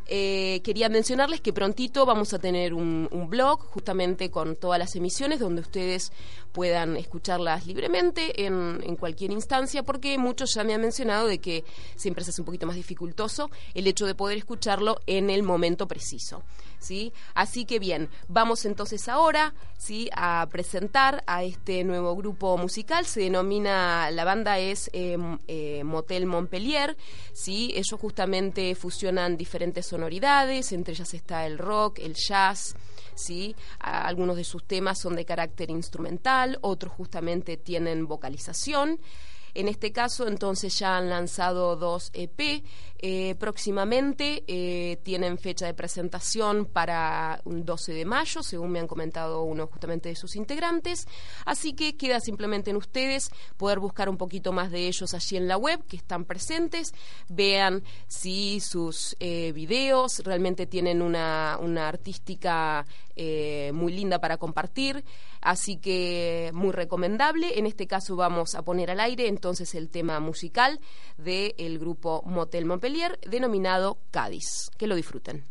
Eh, 0.07 0.61
quería 0.63 0.89
mencionarles 0.89 1.41
que 1.41 1.53
prontito 1.53 2.05
vamos 2.05 2.33
a 2.33 2.39
tener 2.39 2.73
un, 2.73 3.07
blog 3.29 3.59
justamente 3.61 4.29
con 4.29 4.55
todas 4.55 4.77
las 4.77 4.95
emisiones 4.95 5.39
donde 5.39 5.61
ustedes 5.61 6.11
puedan 6.55 6.95
escucharlas 6.95 7.67
libremente 7.67 8.45
en, 8.45 8.95
cualquier 8.95 9.31
instancia 9.31 9.83
porque 9.83 10.17
muchos 10.17 10.53
ya 10.53 10.63
me 10.63 10.73
han 10.73 10.79
mencionado 10.79 11.27
de 11.27 11.39
que 11.39 11.65
siempre 11.97 12.23
se 12.23 12.29
hace 12.29 12.41
un 12.41 12.45
poquito 12.45 12.65
más 12.65 12.77
dificultoso 12.77 13.51
el 13.73 13.87
hecho 13.87 14.05
de 14.05 14.15
poder 14.15 14.37
escucharlo 14.37 15.01
en 15.05 15.29
el 15.29 15.43
momento 15.43 15.85
preciso. 15.85 16.43
¿sí? 16.79 17.11
Así 17.33 17.65
que 17.65 17.77
bien, 17.77 18.09
vamos 18.29 18.63
entonces 18.63 19.09
ahora, 19.09 19.53
¿sí? 19.77 20.09
A 20.15 20.47
presentar 20.49 21.23
a 21.27 21.43
este 21.43 21.83
nuevo 21.83 22.15
grupo 22.15 22.57
musical, 22.57 23.05
se 23.05 23.19
denomina, 23.19 24.09
la 24.11 24.23
banda 24.23 24.57
es 24.57 24.89
eh, 24.93 25.17
eh, 25.49 25.83
Motel 25.83 26.25
Montpellier, 26.25 26.95
¿sí? 27.33 27.73
Ellos 27.75 27.99
justamente 27.99 28.75
fusionan 28.75 29.35
diferentes 29.35 29.87
sonoridades, 29.87 30.71
entre 30.71 30.93
ellas 30.93 31.13
está 31.13 31.45
el 31.45 31.57
rock, 31.57 31.99
el 31.99 32.13
jazz, 32.13 32.75
¿sí? 33.15 33.55
algunos 33.79 34.35
de 34.35 34.43
sus 34.43 34.63
temas 34.63 34.99
son 34.99 35.15
de 35.15 35.25
carácter 35.25 35.69
instrumental, 35.69 36.59
otros 36.61 36.93
justamente 36.93 37.57
tienen 37.57 38.07
vocalización. 38.07 38.99
En 39.55 39.69
este 39.69 39.93
caso, 39.93 40.27
entonces 40.27 40.77
ya 40.77 40.97
han 40.97 41.09
lanzado 41.09 41.77
dos 41.77 42.11
EP. 42.13 42.61
Eh, 42.99 43.35
próximamente 43.35 44.43
eh, 44.47 44.97
tienen 45.03 45.37
fecha 45.37 45.65
de 45.65 45.73
presentación 45.73 46.65
para 46.65 47.39
un 47.45 47.63
12 47.63 47.93
de 47.93 48.03
mayo, 48.03 48.43
según 48.43 48.71
me 48.71 48.79
han 48.79 48.87
comentado 48.87 49.43
uno 49.43 49.67
justamente 49.67 50.09
de 50.09 50.15
sus 50.15 50.35
integrantes. 50.35 51.07
Así 51.45 51.73
que 51.73 51.95
queda 51.95 52.19
simplemente 52.19 52.71
en 52.71 52.75
ustedes 52.75 53.29
poder 53.55 53.79
buscar 53.79 54.09
un 54.09 54.17
poquito 54.17 54.51
más 54.51 54.71
de 54.71 54.87
ellos 54.87 55.13
allí 55.13 55.37
en 55.37 55.47
la 55.47 55.55
web, 55.55 55.85
que 55.85 55.95
están 55.95 56.25
presentes. 56.25 56.93
Vean 57.29 57.81
si 58.07 58.59
sus 58.59 59.15
eh, 59.21 59.53
videos 59.53 60.19
realmente 60.19 60.65
tienen 60.65 61.01
una, 61.01 61.57
una 61.61 61.87
artística 61.87 62.85
muy 63.71 63.93
linda 63.93 64.19
para 64.19 64.35
compartir. 64.35 65.05
Así 65.45 65.77
que 65.77 66.49
muy 66.55 66.71
recomendable. 66.71 67.59
En 67.59 67.67
este 67.67 67.85
caso 67.85 68.15
vamos 68.15 68.55
a 68.55 68.63
poner 68.63 68.89
al 68.89 68.99
aire 68.99 69.27
entonces 69.27 69.75
el 69.75 69.91
tema 69.91 70.19
musical 70.19 70.79
del 71.17 71.77
grupo 71.77 72.23
Motel 72.25 72.65
Montpellier 72.65 73.19
denominado 73.29 73.99
Cádiz. 74.09 74.71
Que 74.75 74.87
lo 74.87 74.95
disfruten. 74.95 75.45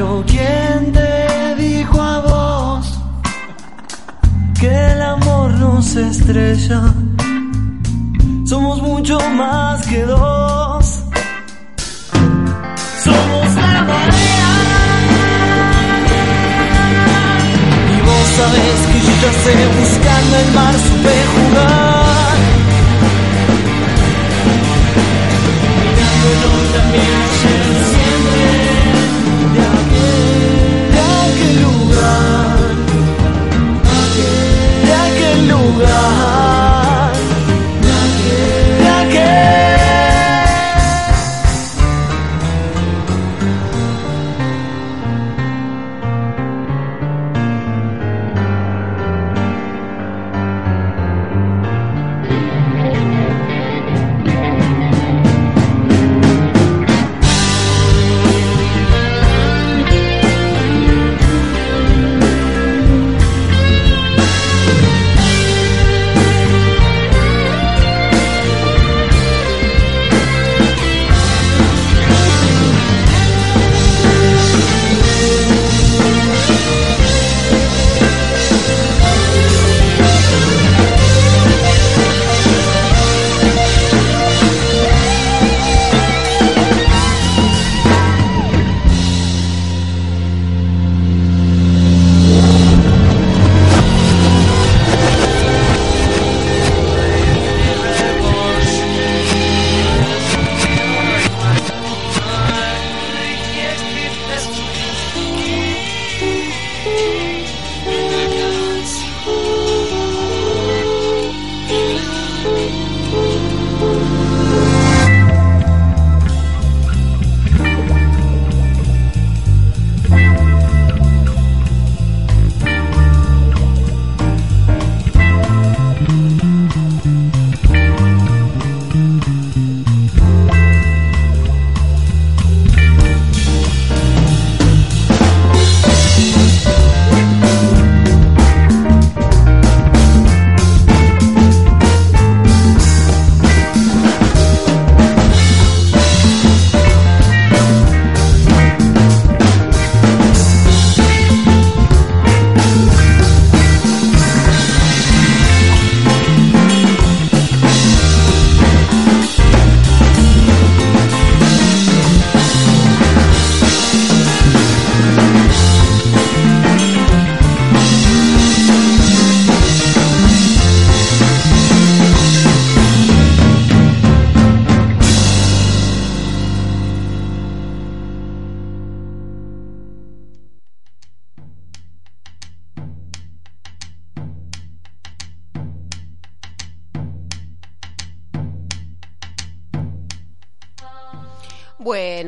Pero 0.00 0.24
¿quién 0.26 0.92
te 0.94 1.54
dijo 1.56 2.00
a 2.00 2.20
vos 2.20 2.98
que 4.58 4.66
el 4.92 5.02
amor 5.02 5.50
no 5.56 5.82
se 5.82 6.08
estrella? 6.08 6.80
Somos 8.46 8.80
mucho 8.80 9.20
más 9.32 9.86
que 9.86 10.02
dos. 10.06 11.02
Somos 13.04 13.54
la 13.56 13.82
marea. 13.90 14.52
Y 17.92 18.00
vos 18.06 18.26
sabés 18.38 18.78
que 18.90 18.98
yo 19.06 19.12
ya 19.22 19.32
sé, 19.44 19.54
buscando 19.80 20.36
el 20.38 20.50
mar 20.54 20.74
supe 20.86 21.14
jugar. 21.34 22.36
Mirándolo 25.76 26.50
también 26.72 27.39
Tuhan 35.70 36.49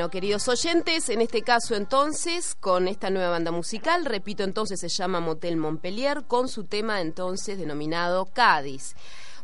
Bueno, 0.02 0.10
queridos 0.10 0.48
oyentes, 0.48 1.08
en 1.10 1.20
este 1.20 1.42
caso 1.42 1.76
entonces, 1.76 2.56
con 2.58 2.88
esta 2.88 3.08
nueva 3.08 3.30
banda 3.30 3.52
musical, 3.52 4.04
repito 4.04 4.42
entonces, 4.42 4.80
se 4.80 4.88
llama 4.88 5.20
Motel 5.20 5.56
Montpellier, 5.56 6.24
con 6.24 6.48
su 6.48 6.64
tema 6.64 7.00
entonces 7.00 7.56
denominado 7.56 8.26
Cádiz. 8.26 8.96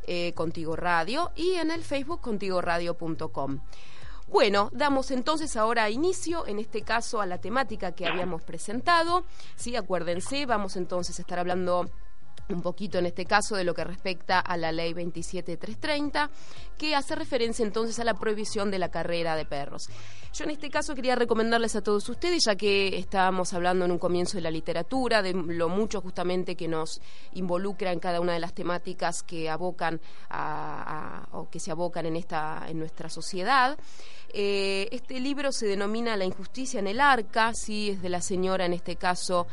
eh, 0.07 0.33
Contigo 0.33 0.75
Radio 0.75 1.31
y 1.35 1.55
en 1.55 1.71
el 1.71 1.83
Facebook 1.83 2.21
contigoradio.com. 2.21 3.59
Bueno, 4.27 4.69
damos 4.73 5.09
entonces 5.09 5.57
ahora 5.57 5.89
inicio, 5.89 6.45
en 6.45 6.59
este 6.59 6.83
caso, 6.83 7.19
a 7.19 7.25
la 7.25 7.39
temática 7.39 7.93
que 7.93 8.05
habíamos 8.05 8.43
presentado. 8.43 9.25
Sí, 9.55 9.75
acuérdense, 9.75 10.45
vamos 10.45 10.75
entonces 10.75 11.17
a 11.17 11.23
estar 11.23 11.39
hablando 11.39 11.89
un 12.53 12.61
poquito 12.61 12.97
en 12.97 13.05
este 13.05 13.25
caso 13.25 13.55
de 13.55 13.63
lo 13.63 13.73
que 13.73 13.83
respecta 13.83 14.39
a 14.39 14.57
la 14.57 14.71
ley 14.71 14.93
27330, 14.93 16.29
que 16.77 16.95
hace 16.95 17.15
referencia 17.15 17.63
entonces 17.65 17.99
a 17.99 18.03
la 18.03 18.15
prohibición 18.15 18.71
de 18.71 18.79
la 18.79 18.89
carrera 18.89 19.35
de 19.35 19.45
perros. 19.45 19.89
Yo 20.33 20.45
en 20.45 20.51
este 20.51 20.69
caso 20.69 20.95
quería 20.95 21.15
recomendarles 21.15 21.75
a 21.75 21.81
todos 21.81 22.07
ustedes, 22.09 22.43
ya 22.45 22.55
que 22.55 22.97
estábamos 22.97 23.53
hablando 23.53 23.85
en 23.85 23.91
un 23.91 23.99
comienzo 23.99 24.37
de 24.37 24.41
la 24.41 24.51
literatura, 24.51 25.21
de 25.21 25.33
lo 25.33 25.69
mucho 25.69 26.01
justamente 26.01 26.55
que 26.55 26.67
nos 26.67 27.01
involucra 27.33 27.91
en 27.91 27.99
cada 27.99 28.19
una 28.21 28.33
de 28.33 28.39
las 28.39 28.53
temáticas 28.53 29.23
que 29.23 29.49
abocan 29.49 29.99
o 31.31 31.49
que 31.49 31.59
se 31.59 31.71
abocan 31.71 32.05
en 32.05 32.15
esta 32.15 32.65
en 32.67 32.79
nuestra 32.79 33.09
sociedad. 33.09 33.77
Eh, 34.31 34.87
este 34.91 35.19
libro 35.19 35.51
se 35.51 35.65
denomina 35.65 36.15
La 36.15 36.25
injusticia 36.25 36.79
en 36.79 36.87
el 36.87 37.01
arca, 37.01 37.53
sí, 37.55 37.89
es 37.89 38.01
de 38.01 38.09
la 38.09 38.21
señora 38.21 38.65
en 38.65 38.73
este 38.73 38.95
caso 38.95 39.47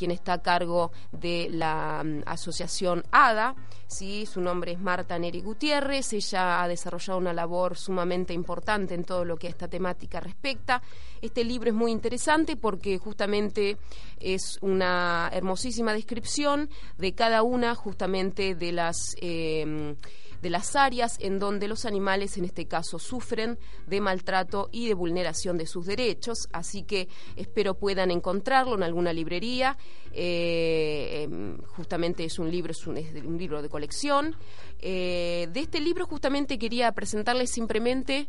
quien 0.00 0.12
está 0.12 0.32
a 0.32 0.42
cargo 0.42 0.92
de 1.12 1.48
la 1.50 2.02
mm, 2.02 2.22
asociación 2.24 3.04
ADA. 3.10 3.54
¿sí? 3.86 4.24
Su 4.24 4.40
nombre 4.40 4.72
es 4.72 4.80
Marta 4.80 5.18
Neri 5.18 5.42
Gutiérrez. 5.42 6.14
Ella 6.14 6.62
ha 6.62 6.68
desarrollado 6.68 7.18
una 7.18 7.34
labor 7.34 7.76
sumamente 7.76 8.32
importante 8.32 8.94
en 8.94 9.04
todo 9.04 9.26
lo 9.26 9.36
que 9.36 9.48
a 9.48 9.50
esta 9.50 9.68
temática 9.68 10.18
respecta. 10.18 10.80
Este 11.20 11.44
libro 11.44 11.68
es 11.68 11.76
muy 11.76 11.92
interesante 11.92 12.56
porque 12.56 12.96
justamente 12.96 13.76
es 14.18 14.56
una 14.62 15.28
hermosísima 15.34 15.92
descripción 15.92 16.70
de 16.96 17.12
cada 17.12 17.42
una 17.42 17.74
justamente 17.74 18.54
de 18.54 18.72
las... 18.72 19.14
Eh, 19.20 19.96
de 20.42 20.50
las 20.50 20.76
áreas 20.76 21.16
en 21.20 21.38
donde 21.38 21.68
los 21.68 21.84
animales, 21.84 22.36
en 22.38 22.44
este 22.44 22.66
caso, 22.66 22.98
sufren 22.98 23.58
de 23.86 24.00
maltrato 24.00 24.68
y 24.72 24.88
de 24.88 24.94
vulneración 24.94 25.58
de 25.58 25.66
sus 25.66 25.86
derechos. 25.86 26.48
Así 26.52 26.82
que 26.82 27.08
espero 27.36 27.74
puedan 27.74 28.10
encontrarlo 28.10 28.74
en 28.74 28.82
alguna 28.82 29.12
librería. 29.12 29.76
Eh, 30.12 31.22
em, 31.22 31.58
justamente 31.62 32.24
es 32.24 32.38
un 32.38 32.50
libro, 32.50 32.72
es 32.72 32.86
un, 32.86 32.96
libro 33.38 33.62
de 33.62 33.68
colección. 33.68 34.36
Eh, 34.78 35.48
de 35.52 35.60
este 35.60 35.80
libro 35.80 36.06
justamente 36.06 36.58
quería 36.58 36.92
presentarles 36.92 37.50
simplemente 37.50 38.28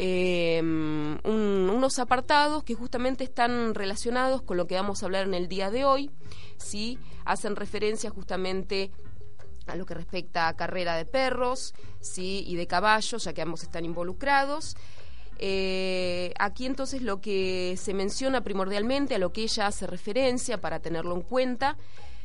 em, 0.00 1.18
unos 1.24 1.98
apartados 1.98 2.62
que 2.62 2.74
justamente 2.74 3.24
están 3.24 3.74
relacionados 3.74 4.42
con 4.42 4.56
lo 4.56 4.66
que 4.66 4.76
vamos 4.76 5.02
a 5.02 5.06
hablar 5.06 5.26
en 5.26 5.34
el 5.34 5.48
día 5.48 5.70
de 5.70 5.84
hoy, 5.84 6.10
¿sí? 6.56 6.98
hacen 7.24 7.56
referencia 7.56 8.08
justamente 8.08 8.92
a 9.68 9.76
lo 9.76 9.86
que 9.86 9.94
respecta 9.94 10.48
a 10.48 10.56
carrera 10.56 10.96
de 10.96 11.04
perros 11.04 11.74
sí 12.00 12.44
y 12.46 12.56
de 12.56 12.66
caballos, 12.66 13.24
ya 13.24 13.32
que 13.32 13.42
ambos 13.42 13.62
están 13.62 13.84
involucrados. 13.84 14.76
Eh, 15.38 16.34
aquí 16.38 16.66
entonces 16.66 17.02
lo 17.02 17.20
que 17.20 17.76
se 17.76 17.94
menciona 17.94 18.40
primordialmente, 18.40 19.14
a 19.14 19.18
lo 19.18 19.32
que 19.32 19.42
ella 19.42 19.68
hace 19.68 19.86
referencia 19.86 20.60
para 20.60 20.80
tenerlo 20.80 21.14
en 21.14 21.22
cuenta, 21.22 21.76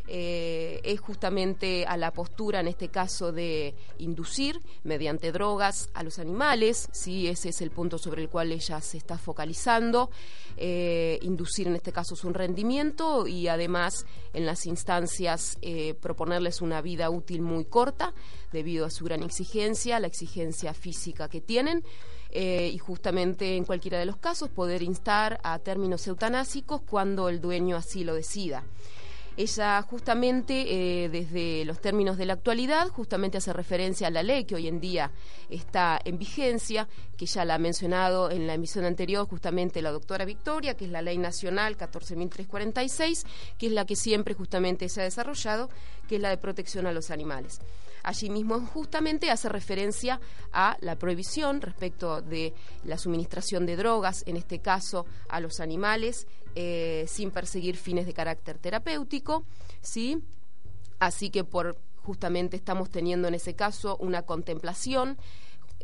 eh, 0.07 0.81
es 0.83 0.99
justamente 0.99 1.85
a 1.85 1.95
la 1.95 2.11
postura, 2.11 2.59
en 2.59 2.67
este 2.67 2.89
caso, 2.89 3.31
de 3.31 3.73
inducir 3.99 4.59
mediante 4.83 5.31
drogas 5.31 5.89
a 5.93 6.03
los 6.03 6.19
animales, 6.19 6.89
¿sí? 6.91 7.27
ese 7.27 7.49
es 7.49 7.61
el 7.61 7.71
punto 7.71 7.97
sobre 7.97 8.21
el 8.21 8.29
cual 8.29 8.51
ella 8.51 8.81
se 8.81 8.97
está 8.97 9.17
focalizando, 9.17 10.09
eh, 10.57 11.19
inducir 11.21 11.67
en 11.67 11.75
este 11.75 11.93
caso 11.93 12.17
su 12.17 12.29
rendimiento 12.33 13.27
y 13.27 13.47
además 13.47 14.05
en 14.33 14.45
las 14.45 14.65
instancias 14.65 15.57
eh, 15.61 15.93
proponerles 15.93 16.61
una 16.61 16.81
vida 16.81 17.09
útil 17.09 17.41
muy 17.41 17.63
corta 17.63 18.13
debido 18.51 18.85
a 18.85 18.89
su 18.89 19.05
gran 19.05 19.23
exigencia, 19.23 19.99
la 20.01 20.07
exigencia 20.07 20.73
física 20.73 21.29
que 21.29 21.41
tienen. 21.41 21.83
y 22.35 22.79
justamente 22.79 23.57
en 23.57 23.63
cualquiera 23.63 23.99
de 23.99 24.07
los 24.07 24.17
casos 24.17 24.49
poder 24.49 24.81
instar 24.81 25.39
a 25.43 25.59
términos 25.59 26.07
eutanásicos 26.07 26.81
cuando 26.81 27.29
el 27.29 27.39
dueño 27.39 27.75
así 27.77 28.03
lo 28.03 28.15
decida. 28.15 28.63
Ella 29.35 29.81
justamente, 29.81 31.05
eh, 31.05 31.09
desde 31.09 31.65
los 31.65 31.81
términos 31.81 32.17
de 32.17 32.27
la 32.27 32.33
actualidad, 32.33 32.89
justamente 32.89 33.39
hace 33.39 33.51
referencia 33.51 34.07
a 34.07 34.11
la 34.11 34.21
ley 34.21 34.45
que 34.45 34.53
hoy 34.53 34.67
en 34.67 34.79
día 34.79 35.11
está 35.49 35.99
en 36.05 36.19
vigencia, 36.19 36.87
que 37.17 37.25
ya 37.25 37.43
la 37.43 37.55
ha 37.55 37.57
mencionado 37.57 38.29
en 38.29 38.45
la 38.45 38.53
emisión 38.53 38.85
anterior 38.85 39.27
justamente 39.27 39.81
la 39.81 39.91
doctora 39.91 40.25
Victoria, 40.25 40.75
que 40.75 40.85
es 40.85 40.91
la 40.91 41.01
ley 41.01 41.17
nacional 41.17 41.77
14.346, 41.77 43.25
que 43.57 43.67
es 43.67 43.71
la 43.71 43.85
que 43.85 43.95
siempre 43.95 44.35
justamente 44.35 44.87
se 44.87 45.01
ha 45.01 45.05
desarrollado, 45.05 45.69
que 46.07 46.17
es 46.17 46.21
la 46.21 46.29
de 46.29 46.37
protección 46.37 46.85
a 46.85 46.91
los 46.91 47.09
animales. 47.09 47.59
Allí 48.03 48.29
mismo 48.29 48.59
justamente 48.59 49.31
hace 49.31 49.49
referencia 49.49 50.19
a 50.51 50.77
la 50.81 50.97
prohibición 50.97 51.61
respecto 51.61 52.21
de 52.21 52.53
la 52.83 52.97
suministración 52.97 53.65
de 53.65 53.77
drogas, 53.77 54.23
en 54.27 54.35
este 54.35 54.59
caso 54.59 55.05
a 55.29 55.39
los 55.39 55.59
animales, 55.61 56.27
eh, 56.55 57.05
sin 57.07 57.31
perseguir 57.31 57.77
fines 57.77 58.05
de 58.05 58.13
carácter 58.13 58.57
terapéutico, 58.57 59.45
¿sí? 59.81 60.21
Así 60.99 61.29
que 61.29 61.43
por 61.43 61.77
justamente 62.03 62.57
estamos 62.57 62.89
teniendo 62.89 63.27
en 63.27 63.33
ese 63.33 63.55
caso 63.55 63.97
una 63.97 64.23
contemplación 64.23 65.17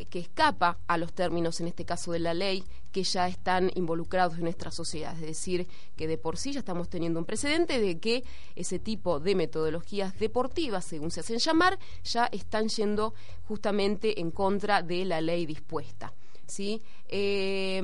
que 0.10 0.20
escapa 0.20 0.78
a 0.88 0.98
los 0.98 1.14
términos, 1.14 1.60
en 1.60 1.68
este 1.68 1.86
caso 1.86 2.12
de 2.12 2.20
la 2.20 2.34
ley, 2.34 2.64
que 2.92 3.04
ya 3.04 3.28
están 3.28 3.72
involucrados 3.76 4.36
en 4.38 4.44
nuestra 4.44 4.72
sociedad. 4.72 5.14
Es 5.16 5.22
decir, 5.22 5.68
que 5.96 6.08
de 6.08 6.18
por 6.18 6.38
sí 6.38 6.54
ya 6.54 6.60
estamos 6.60 6.90
teniendo 6.90 7.20
un 7.20 7.26
precedente 7.26 7.80
de 7.80 8.00
que 8.00 8.24
ese 8.56 8.80
tipo 8.80 9.20
de 9.20 9.36
metodologías 9.36 10.18
deportivas, 10.20 10.86
según 10.86 11.12
se 11.12 11.20
hacen 11.20 11.40
llamar, 11.40 11.80
ya 12.04 12.26
están 12.28 12.70
yendo 12.70 13.14
justamente 13.44 14.20
en 14.20 14.32
contra 14.32 14.82
de 14.82 15.06
la 15.06 15.22
ley 15.22 15.46
dispuesta. 15.46 16.14
¿Sí? 16.50 16.82
Eh, 17.08 17.82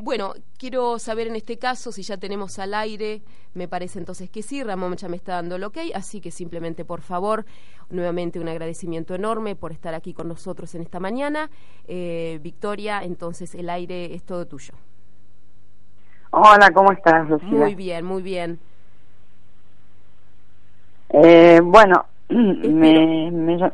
bueno, 0.00 0.34
quiero 0.58 1.00
saber 1.00 1.26
en 1.26 1.34
este 1.34 1.58
caso 1.58 1.90
si 1.90 2.02
ya 2.02 2.16
tenemos 2.16 2.60
al 2.60 2.72
aire, 2.72 3.20
me 3.54 3.66
parece 3.66 3.98
entonces 3.98 4.30
que 4.30 4.42
sí, 4.42 4.62
Ramón 4.62 4.94
ya 4.96 5.08
me 5.08 5.16
está 5.16 5.34
dando 5.34 5.56
el 5.56 5.64
ok, 5.64 5.78
así 5.92 6.20
que 6.20 6.30
simplemente 6.30 6.84
por 6.84 7.00
favor, 7.00 7.44
nuevamente 7.90 8.38
un 8.38 8.46
agradecimiento 8.46 9.16
enorme 9.16 9.56
por 9.56 9.72
estar 9.72 9.94
aquí 9.94 10.14
con 10.14 10.28
nosotros 10.28 10.72
en 10.76 10.82
esta 10.82 11.00
mañana. 11.00 11.50
Eh, 11.88 12.38
Victoria, 12.42 13.02
entonces 13.02 13.56
el 13.56 13.68
aire 13.68 14.14
es 14.14 14.22
todo 14.22 14.46
tuyo. 14.46 14.74
Hola, 16.30 16.70
¿cómo 16.72 16.92
estás, 16.92 17.28
Lucía? 17.28 17.48
Muy 17.48 17.74
bien, 17.74 18.04
muy 18.04 18.22
bien. 18.22 18.60
Eh, 21.10 21.60
bueno, 21.60 22.06
me, 22.28 23.72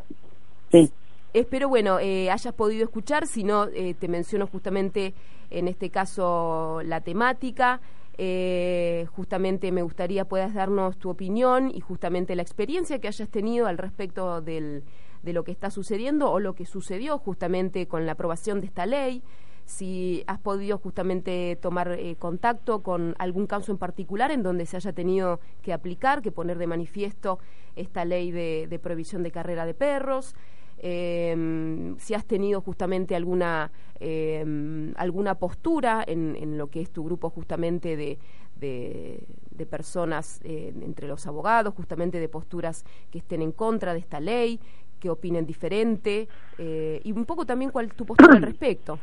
sí. 0.71 0.91
Espero, 1.35 1.67
bueno, 1.67 1.99
eh, 1.99 2.31
hayas 2.31 2.53
podido 2.53 2.85
escuchar, 2.85 3.27
si 3.27 3.43
no, 3.43 3.65
eh, 3.65 3.93
te 3.93 4.07
menciono 4.07 4.47
justamente 4.47 5.13
en 5.49 5.67
este 5.67 5.89
caso 5.89 6.79
la 6.85 7.01
temática. 7.01 7.81
Eh, 8.17 9.05
justamente 9.11 9.73
me 9.73 9.81
gustaría 9.81 10.23
puedas 10.23 10.53
darnos 10.53 10.97
tu 10.97 11.09
opinión 11.09 11.71
y 11.75 11.81
justamente 11.81 12.37
la 12.37 12.41
experiencia 12.41 12.99
que 12.99 13.09
hayas 13.09 13.27
tenido 13.27 13.67
al 13.67 13.77
respecto 13.77 14.39
del, 14.39 14.85
de 15.23 15.33
lo 15.33 15.43
que 15.43 15.51
está 15.51 15.71
sucediendo 15.71 16.31
o 16.31 16.39
lo 16.39 16.55
que 16.55 16.65
sucedió 16.65 17.17
justamente 17.17 17.85
con 17.85 18.05
la 18.05 18.13
aprobación 18.13 18.61
de 18.61 18.67
esta 18.67 18.85
ley. 18.85 19.21
Si 19.65 20.23
has 20.27 20.39
podido 20.39 20.77
justamente 20.77 21.57
tomar 21.61 21.97
eh, 21.99 22.15
contacto 22.15 22.81
con 22.81 23.13
algún 23.19 23.45
caso 23.45 23.73
en 23.73 23.77
particular 23.77 24.31
en 24.31 24.41
donde 24.41 24.65
se 24.65 24.77
haya 24.77 24.93
tenido 24.93 25.41
que 25.63 25.73
aplicar, 25.73 26.21
que 26.21 26.31
poner 26.31 26.57
de 26.57 26.67
manifiesto 26.67 27.39
esta 27.75 28.05
ley 28.05 28.31
de, 28.31 28.67
de 28.69 28.79
prohibición 28.79 29.21
de 29.21 29.31
carrera 29.31 29.65
de 29.65 29.73
perros 29.73 30.33
eh, 30.79 31.93
si 31.97 32.13
has 32.13 32.25
tenido 32.25 32.61
justamente 32.61 33.15
alguna, 33.15 33.71
em, 33.99 34.93
alguna 34.97 35.35
postura 35.35 36.03
en, 36.05 36.35
en, 36.35 36.57
lo 36.57 36.67
que 36.67 36.81
es 36.81 36.91
tu 36.91 37.03
grupo 37.03 37.29
justamente 37.29 37.95
de, 37.95 38.17
de, 38.59 39.65
personas 39.69 40.41
eh, 40.43 40.73
entre 40.81 41.07
los 41.07 41.25
abogados, 41.27 41.73
justamente 41.73 42.19
de 42.19 42.29
posturas 42.29 42.85
que 43.11 43.17
estén 43.17 43.41
en 43.41 43.51
contra 43.51 43.93
de 43.93 43.99
esta 43.99 44.19
ley, 44.19 44.59
que 44.99 45.09
opinen 45.09 45.45
diferente, 45.45 46.27
eh, 46.57 47.01
y 47.03 47.11
un 47.11 47.25
poco 47.25 47.45
también 47.45 47.71
cuál 47.71 47.87
es 47.87 47.95
tu 47.95 48.05
postura 48.05 48.35
al 48.35 48.41
respecto. 48.41 48.99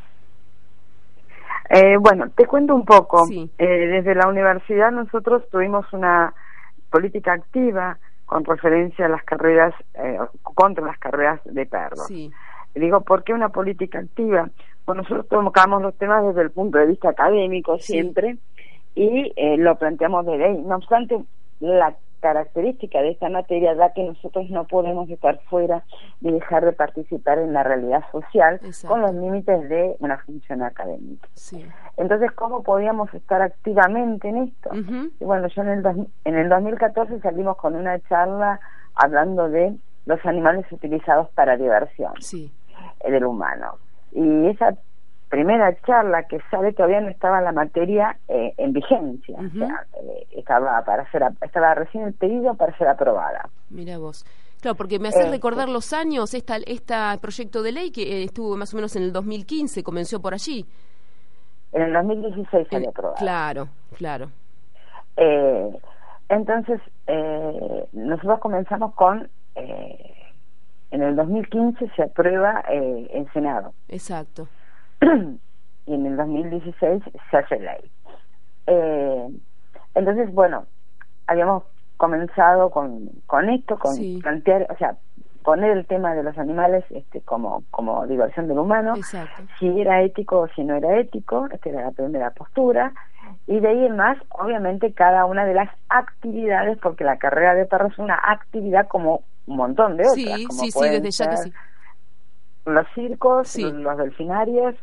Eh, 1.69 1.97
bueno, 1.99 2.31
te 2.31 2.47
cuento 2.47 2.75
un 2.75 2.85
poco. 2.85 3.27
desde 3.27 4.15
la 4.15 4.29
universidad 4.29 4.91
nosotros 4.91 5.43
tuvimos 5.51 5.91
una 5.93 6.35
política 6.91 7.33
activa 7.33 7.99
con 8.33 8.47
referencia 8.47 9.05
a 9.05 9.09
las 9.11 9.23
carreras, 9.25 9.75
eh, 9.92 10.18
contra 10.42 10.83
las 10.87 10.99
carreras 10.99 11.40
de 11.45 11.66
perros. 11.66 12.07
Sí. 12.07 12.31
Digo, 12.75 13.03
¿por 13.03 13.25
qué 13.25 13.35
una 13.35 13.51
política 13.51 13.99
activa? 13.99 14.49
Bueno, 14.87 15.03
nosotros 15.03 15.29
tocamos 15.29 15.83
los 15.83 15.95
temas 15.99 16.25
desde 16.25 16.40
el 16.40 16.51
punto 16.51 16.79
de 16.79 16.87
vista 16.87 17.11
académico 17.11 17.79
siempre 17.79 18.38
y 18.95 19.33
eh, 19.37 19.59
lo 19.59 19.77
planteamos 19.77 20.25
de 20.25 20.38
ley. 20.38 20.62
No 20.62 20.77
obstante, 20.77 21.23
la 21.61 21.95
característica 22.23 23.03
de 23.03 23.11
esta 23.11 23.29
materia 23.29 23.75
da 23.75 23.93
que 23.93 24.05
nosotros 24.05 24.49
no 24.49 24.65
podemos 24.67 25.11
estar 25.11 25.39
fuera 25.51 25.83
ni 26.23 26.33
dejar 26.33 26.65
de 26.65 26.73
participar 26.73 27.39
en 27.39 27.53
la 27.53 27.63
realidad 27.65 28.03
social 28.13 28.55
Exacto. 28.65 28.89
con 28.95 29.03
los 29.03 29.13
límites 29.15 29.69
de 29.69 29.97
una 29.99 30.17
función 30.19 30.63
académica. 30.63 31.29
Sí. 31.35 31.67
Entonces, 31.99 32.31
¿cómo 32.33 32.63
podíamos 32.63 33.13
estar 33.13 33.43
activamente 33.43 34.29
en 34.29 34.37
esto? 34.45 34.71
Y 35.21 35.25
bueno, 35.25 35.49
yo 35.49 35.63
en 35.63 35.69
el, 35.69 35.83
dos- 35.83 36.07
en 36.25 36.37
el 36.37 36.49
2014 36.49 37.21
salimos 37.21 37.57
con 37.59 37.75
una 37.77 37.99
charla 38.09 38.61
hablando 38.95 39.49
de 39.49 39.75
los 40.07 40.25
animales 40.25 40.65
utilizados 40.71 41.29
para 41.31 41.57
diversión 41.57 42.13
Sí. 42.21 42.51
eh, 43.01 43.11
del 43.11 43.25
humano. 43.25 43.75
Y 44.13 44.47
esa 44.47 44.75
primera 45.33 45.75
charla 45.87 46.25
que 46.25 46.38
sabe 46.51 46.75
todavía 46.75 47.01
no 47.01 47.09
estaba 47.09 47.40
la 47.40 47.53
materia 47.53 48.18
eh, 48.29 48.53
en 48.59 48.75
vigencia, 48.75 49.38
o 49.38 49.51
sea, 49.57 49.87
eh, 50.03 50.27
estaba 50.33 50.85
para 50.85 51.11
ser 51.11 51.23
estaba 51.40 51.75
recién 51.75 52.05
el 52.05 52.12
pedido 52.12 52.55
para 52.55 52.77
ser 52.77 52.87
aprobada. 52.88 53.49
Mira 53.71 53.97
vos. 53.97 54.27
Claro, 54.61 54.77
porque 54.77 54.99
me 54.99 55.09
haces 55.09 55.25
Eh, 55.27 55.31
recordar 55.31 55.71
los 55.71 55.95
años, 55.95 56.35
esta, 56.35 56.57
esta 56.66 57.16
proyecto 57.21 57.62
de 57.62 57.73
ley 57.73 57.90
que 57.90 58.03
eh, 58.03 58.25
estuvo 58.25 58.59
más 58.59 58.75
o 58.75 58.77
menos 58.77 58.95
en 58.95 59.05
el 59.05 59.12
2015, 59.14 59.83
comenzó 59.83 60.21
por 60.21 60.35
allí. 60.35 60.66
En 61.73 61.81
el 61.83 61.92
2016 61.95 62.66
Eh, 62.66 62.68
salió 62.71 62.90
aprobada. 62.90 63.18
claro, 63.18 63.68
claro. 63.97 64.29
Eh, 65.16 65.71
entonces, 66.29 66.79
eh, 67.07 67.87
nosotros 67.92 68.38
comenzamos 68.40 68.95
con, 68.95 69.29
eh, 69.55 70.14
en 70.90 71.03
el 71.03 71.16
2015 71.16 71.90
se 71.97 72.03
aprueba 72.03 72.62
eh, 72.71 73.09
en 73.14 73.33
Senado 73.33 73.73
Exacto. 73.88 74.47
y 75.87 75.95
en 75.95 76.07
el 76.07 76.17
2016 76.17 77.03
se 77.31 77.37
hace 77.37 77.59
ley. 77.59 77.91
Eh, 78.67 79.29
entonces, 79.95 80.33
bueno, 80.33 80.67
habíamos 81.27 81.65
comenzado 81.97 82.71
con, 82.71 83.09
con 83.27 83.49
esto, 83.51 83.79
con 83.79 83.95
Sí. 83.95 84.21
plantear, 84.23 84.67
o 84.71 84.77
sea, 84.77 84.97
poner 85.45 85.77
el 85.77 85.87
tema 85.87 86.15
de 86.15 86.23
los 86.23 86.38
animales 86.38 86.85
este, 86.91 87.21
como, 87.21 87.65
como 87.71 88.07
diversión 88.07 88.47
del 88.49 88.59
humano, 88.59 88.95
Exacto. 88.97 89.43
si 89.59 89.81
era 89.81 90.03
ético 90.03 90.41
o 90.41 90.49
si 90.49 90.62
no 90.62 90.77
era 90.77 90.99
ético, 90.99 91.49
esta 91.51 91.69
era 91.69 91.83
la 91.83 91.91
primera 91.91 92.31
postura, 92.31 92.93
y 93.49 93.59
de 93.59 93.69
ahí 93.69 93.87
en 93.87 93.97
más, 93.97 94.19
obviamente, 94.31 94.93
cada 94.93 95.25
una 95.25 95.45
de 95.45 95.55
las 95.55 95.69
actividades, 95.88 96.79
porque 96.79 97.03
la 97.05 97.19
carrera 97.19 97.55
de 97.55 97.67
perros 97.67 97.93
es 97.93 97.99
una 97.99 98.21
actividad 98.25 98.87
como 98.88 99.23
un 99.47 99.57
montón 99.57 99.97
de 99.97 100.05
otras. 100.05 100.15
Sí, 100.38 100.47
como 100.47 100.65
sí, 100.65 100.88
desde 100.88 101.11
ya 101.11 101.31
que 101.31 101.37
sí. 101.38 101.53
Los 102.65 102.87
circos, 102.95 103.49
Sí. 103.49 103.62
los 103.73 103.99
delfinarios, 103.99 104.77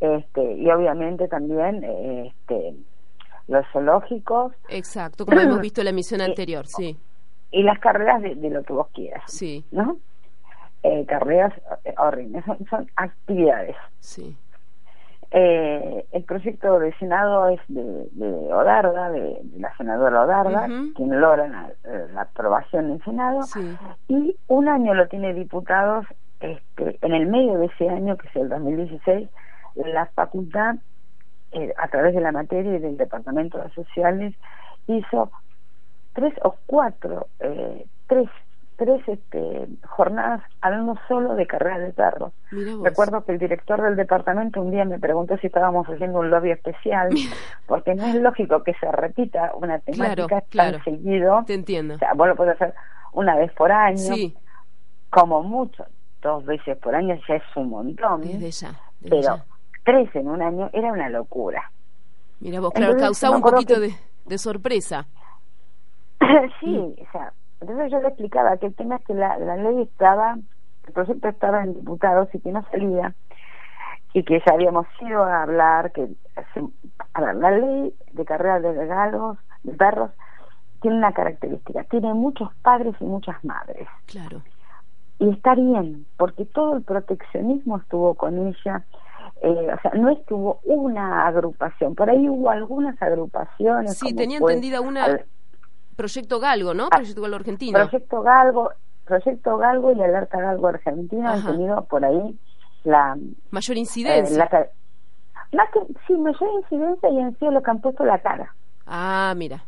este, 0.00 0.52
y 0.54 0.70
obviamente 0.70 1.28
también 1.28 1.82
eh, 1.84 2.26
este, 2.34 2.74
los 3.48 3.64
zoológicos 3.72 4.52
Exacto, 4.68 5.24
como 5.26 5.40
hemos 5.40 5.60
visto 5.62 5.80
en 5.80 5.86
la 5.86 5.90
emisión 5.90 6.20
anterior, 6.20 6.66
sí. 6.66 6.96
y 7.50 7.62
las 7.62 7.78
carreras 7.78 8.20
de, 8.22 8.34
de 8.34 8.50
lo 8.50 8.62
que 8.62 8.72
vos 8.72 8.88
quieras, 8.92 9.22
Sí, 9.26 9.64
¿no? 9.70 9.96
Eh, 10.82 11.04
carreras 11.06 11.52
eh, 11.84 11.94
horribles, 11.98 12.44
son, 12.44 12.58
son 12.68 12.90
actividades. 12.96 13.76
sí. 14.00 14.36
Eh, 15.32 16.06
el 16.12 16.22
proyecto 16.22 16.78
de 16.78 16.92
Senado 16.98 17.48
es 17.48 17.60
de, 17.66 17.82
de 18.12 18.26
Odarda, 18.54 19.10
de, 19.10 19.40
de 19.42 19.58
la 19.58 19.76
senadora 19.76 20.22
Odarda, 20.22 20.68
quien 20.94 21.20
logra 21.20 21.48
la, 21.48 21.70
la 22.14 22.20
aprobación 22.22 22.92
en 22.92 23.02
Senado, 23.02 23.42
Sí. 23.42 23.76
y 24.06 24.36
un 24.46 24.68
año 24.68 24.94
lo 24.94 25.08
tiene 25.08 25.34
diputados, 25.34 26.06
este, 26.38 26.98
en 27.02 27.12
el 27.12 27.26
medio 27.26 27.58
de 27.58 27.66
ese 27.66 27.88
año, 27.88 28.16
que 28.16 28.28
es 28.28 28.36
el 28.36 28.48
2016, 28.48 29.28
la 29.76 30.06
facultad, 30.06 30.76
eh, 31.52 31.72
a 31.78 31.88
través 31.88 32.14
de 32.14 32.20
la 32.20 32.32
materia 32.32 32.76
y 32.76 32.78
del 32.80 32.96
Departamento 32.96 33.58
de 33.58 33.70
Sociales, 33.70 34.34
hizo 34.86 35.30
tres 36.14 36.34
o 36.42 36.56
cuatro, 36.66 37.28
eh, 37.40 37.86
tres, 38.06 38.28
tres 38.76 39.02
este, 39.06 39.68
jornadas 39.86 40.42
hablando 40.60 40.96
solo 41.08 41.34
de 41.34 41.46
carreras 41.46 41.80
de 41.80 41.92
perros. 41.92 42.32
Recuerdo 42.82 43.24
que 43.24 43.32
el 43.32 43.38
director 43.38 43.82
del 43.82 43.96
departamento 43.96 44.60
un 44.62 44.70
día 44.70 44.84
me 44.84 44.98
preguntó 44.98 45.36
si 45.38 45.46
estábamos 45.48 45.86
haciendo 45.88 46.20
un 46.20 46.30
lobby 46.30 46.50
especial, 46.50 47.10
porque 47.66 47.94
no 47.94 48.06
es 48.06 48.14
lógico 48.16 48.62
que 48.62 48.74
se 48.74 48.90
repita 48.92 49.52
una 49.54 49.78
temática 49.80 50.26
Claro, 50.26 50.44
claro. 50.50 50.72
tan 50.78 50.84
seguido. 50.84 51.44
Te 51.46 51.54
entiendo. 51.54 51.94
O 51.94 51.98
sea, 51.98 52.12
vos 52.14 52.28
lo 52.28 52.36
podés 52.36 52.54
hacer 52.60 52.74
una 53.12 53.34
vez 53.36 53.52
por 53.52 53.72
año, 53.72 53.96
Sí, 53.96 54.36
como 55.10 55.42
mucho, 55.42 55.86
dos 56.22 56.44
veces 56.44 56.76
por 56.78 56.94
año 56.94 57.14
ya 57.28 57.36
es 57.36 57.42
un 57.56 57.70
montón, 57.70 58.20
desde 58.22 58.50
ya. 58.50 58.68
desde 59.00 59.08
pero 59.10 59.22
ya. 59.22 59.44
Tres 59.86 60.14
en 60.14 60.28
un 60.28 60.42
año 60.42 60.68
era 60.74 60.92
una 60.92 61.08
locura. 61.08 61.70
Mira 62.40 62.60
vos, 62.60 62.72
claro, 62.74 62.92
Entonces, 62.92 63.06
causaba 63.20 63.36
un 63.36 63.42
poquito 63.42 63.74
que- 63.76 63.80
de, 63.80 63.94
de 64.26 64.38
sorpresa. 64.38 65.06
sí, 66.60 66.94
o 67.00 67.12
sea, 67.12 67.32
entonces 67.60 67.90
yo 67.90 68.00
le 68.00 68.08
explicaba 68.08 68.56
que 68.58 68.66
el 68.66 68.74
tema 68.74 68.96
es 68.96 69.04
que 69.04 69.14
la, 69.14 69.38
la 69.38 69.56
ley 69.56 69.82
estaba, 69.82 70.36
el 70.86 70.92
proyecto 70.92 71.28
estaba 71.28 71.62
en 71.62 71.74
diputados 71.74 72.28
y 72.34 72.40
que 72.40 72.52
no 72.52 72.62
salía, 72.70 73.14
y 74.12 74.22
que 74.24 74.42
ya 74.46 74.52
habíamos 74.54 74.86
ido 75.00 75.22
a 75.24 75.42
hablar, 75.42 75.92
que, 75.92 76.08
a 77.14 77.20
ver, 77.20 77.34
la 77.36 77.50
ley 77.52 77.94
de 78.12 78.24
carrera 78.24 78.60
de 78.60 78.86
galgos, 78.86 79.38
de 79.62 79.72
perros, 79.72 80.10
tiene 80.80 80.98
una 80.98 81.12
característica, 81.12 81.84
tiene 81.84 82.12
muchos 82.14 82.54
padres 82.62 82.94
y 83.00 83.04
muchas 83.04 83.42
madres. 83.44 83.88
Claro. 84.06 84.42
y 85.18 85.30
está 85.30 85.54
bien, 85.54 86.06
porque 86.18 86.44
todo 86.44 86.76
el 86.76 86.82
proteccionismo 86.82 87.78
estuvo 87.78 88.14
con 88.14 88.48
ella, 88.48 88.84
eh, 89.42 89.68
o 89.76 89.80
sea, 89.82 89.90
no 89.94 90.10
es 90.10 90.18
que 90.26 90.34
hubo 90.34 90.60
una 90.64 91.26
agrupación, 91.26 91.94
por 91.94 92.10
ahí 92.10 92.28
hubo 92.28 92.50
algunas 92.50 93.00
agrupaciones. 93.02 93.96
Sí, 93.98 94.14
tenía 94.14 94.38
fue 94.38 94.52
entendida 94.52 94.80
una 94.80 95.04
al- 95.04 95.24
Proyecto 95.96 96.40
Galgo, 96.40 96.74
¿no? 96.74 96.86
Ah, 96.86 96.96
Proyecto 96.96 97.22
Galgo 97.22 97.36
argentino. 97.36 97.78
Proyecto 97.78 98.22
Galgo, 98.22 98.70
Proyecto 99.04 99.56
Galgo 99.56 99.92
y 99.92 100.02
Alerta 100.02 100.38
Galgo 100.40 100.66
Argentina 100.68 101.32
han 101.32 101.38
Ajá. 101.38 101.52
tenido 101.52 101.84
por 101.86 102.04
ahí 102.04 102.38
la... 102.84 103.16
Mayor 103.50 103.76
eh, 103.76 103.80
incidencia. 103.80 104.36
la 104.36 104.48
ca- 104.48 104.68
más 105.52 105.70
que, 105.72 105.80
sí, 106.06 106.12
mayor 106.14 106.48
incidencia 106.62 107.08
y 107.08 107.20
han 107.20 107.38
sido 107.38 107.50
lo 107.52 107.62
que 107.62 107.70
han 107.70 107.80
puesto 107.80 108.04
la 108.04 108.18
cara. 108.18 108.54
Ah, 108.86 109.32
mira. 109.36 109.62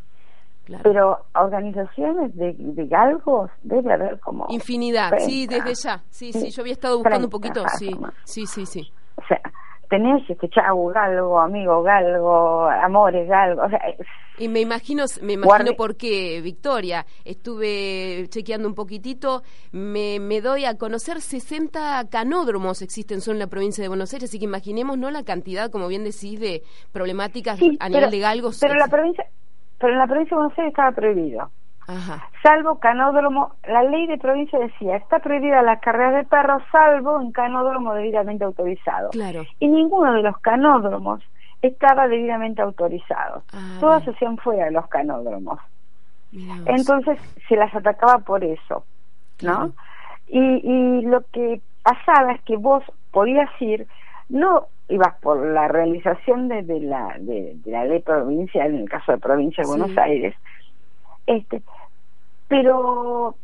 Claro. 0.64 0.83
Pero 0.83 1.18
organizaciones 1.35 2.37
de, 2.37 2.53
de 2.59 2.87
galgos 2.88 3.51
debe 3.62 3.90
haber 3.94 4.21
como... 4.21 4.47
Infinidad, 4.51 5.12
sí, 5.18 5.47
30. 5.47 5.64
desde 5.71 5.83
ya. 5.88 6.03
Sí, 6.11 6.33
sí, 6.33 6.40
Sí, 6.40 6.51
yo 6.51 6.61
había 6.62 6.75
estado 6.75 6.99
buscando 6.99 7.27
un 7.27 7.31
30 7.31 7.62
poquito. 7.62 7.68
Sí, 7.79 7.97
sí, 8.25 8.44
sí, 8.47 8.66
sí. 8.66 8.92
O 9.18 9.26
sea, 9.26 9.40
tenés 9.90 10.22
este 10.31 10.48
chau 10.48 10.87
galgo, 10.88 11.40
amigo 11.40 11.83
galgo, 11.83 12.68
amores 12.68 13.26
galgo, 13.28 13.62
o 13.62 13.68
sea, 13.68 13.81
Y 14.38 14.46
me 14.48 14.61
imagino, 14.61 15.04
me 15.22 15.33
imagino 15.33 15.46
Guarde- 15.48 15.74
por 15.74 15.96
qué, 15.96 16.40
Victoria. 16.40 17.04
Estuve 17.24 18.26
chequeando 18.28 18.68
un 18.68 18.74
poquitito, 18.74 19.42
me, 19.72 20.20
me 20.20 20.40
doy 20.40 20.64
a 20.66 20.76
conocer 20.76 21.20
60 21.20 22.09
canódromos 22.11 22.81
existen 22.83 23.20
solo 23.20 23.35
en 23.37 23.40
la 23.40 23.46
provincia 23.48 23.83
de 23.83 23.88
Buenos 23.88 24.12
Aires, 24.12 24.28
así 24.31 24.38
que 24.38 24.44
imaginemos 24.44 24.96
no 24.98 25.11
la 25.11 25.24
cantidad, 25.24 25.70
como 25.70 25.88
bien 25.88 26.04
decís, 26.04 26.38
de 26.38 26.62
problemáticas 26.92 27.59
sí, 27.59 27.76
a 27.81 27.87
pero- 27.87 27.96
nivel 27.96 28.11
de 28.12 28.18
galgos. 28.20 28.59
Pero 28.61 28.74
la 28.74 28.87
provincia, 28.88 29.24
pero 29.81 29.92
en 29.94 29.98
la 29.98 30.07
provincia 30.07 30.37
de 30.37 30.40
Buenos 30.42 30.59
Aires 30.59 30.70
estaba 30.72 30.92
prohibido. 30.92 31.50
Ajá, 31.88 32.29
Salvo 32.42 32.79
canódromo, 32.79 33.53
la 33.66 33.83
ley 33.83 34.07
de 34.07 34.18
provincia 34.18 34.59
decía, 34.59 34.96
está 34.96 35.18
prohibida 35.20 35.62
las 35.62 35.81
carreras 35.81 36.14
de 36.14 36.24
perros 36.24 36.62
salvo 36.70 37.20
en 37.20 37.33
canódromo 37.33 37.94
debidamente 37.94 38.44
autorizado. 38.44 39.11
claro. 39.11 39.44
Y 39.59 39.68
ninguno 39.68 40.12
de 40.12 40.22
los 40.22 40.37
canódromos 40.38 41.20
estaba 41.62 42.07
debidamente 42.07 42.62
autorizado. 42.62 43.42
Ah, 43.53 43.79
Todas 43.81 44.05
se 44.05 44.11
hacían 44.11 44.37
fuera 44.37 44.66
de 44.66 44.70
los 44.70 44.87
canódromos. 44.88 45.59
Entonces 46.66 47.18
se 47.48 47.57
las 47.57 47.74
atacaba 47.74 48.18
por 48.18 48.44
eso, 48.44 48.85
Claro. 49.38 49.59
¿no? 49.68 49.72
Y, 50.29 50.38
y 50.62 51.03
lo 51.07 51.22
que 51.33 51.61
pasaba 51.83 52.33
es 52.33 52.42
que 52.42 52.57
vos 52.59 52.85
podías 53.12 53.48
ir, 53.61 53.87
no 54.29 54.66
ibas 54.90 55.14
por 55.20 55.38
la 55.46 55.68
realización 55.68 56.48
de, 56.48 56.62
de 56.62 56.81
la, 56.81 57.14
de, 57.18 57.55
de 57.64 57.70
la 57.70 57.85
ley 57.87 58.01
provincial, 58.01 58.74
en 58.74 58.81
el 58.83 58.88
caso 58.90 59.12
de 59.12 59.18
provincia 59.18 59.62
de 59.62 59.68
Sí. 59.70 59.79
Buenos 59.79 59.96
Aires, 59.96 60.35
este, 61.27 61.62
pero 62.48 63.37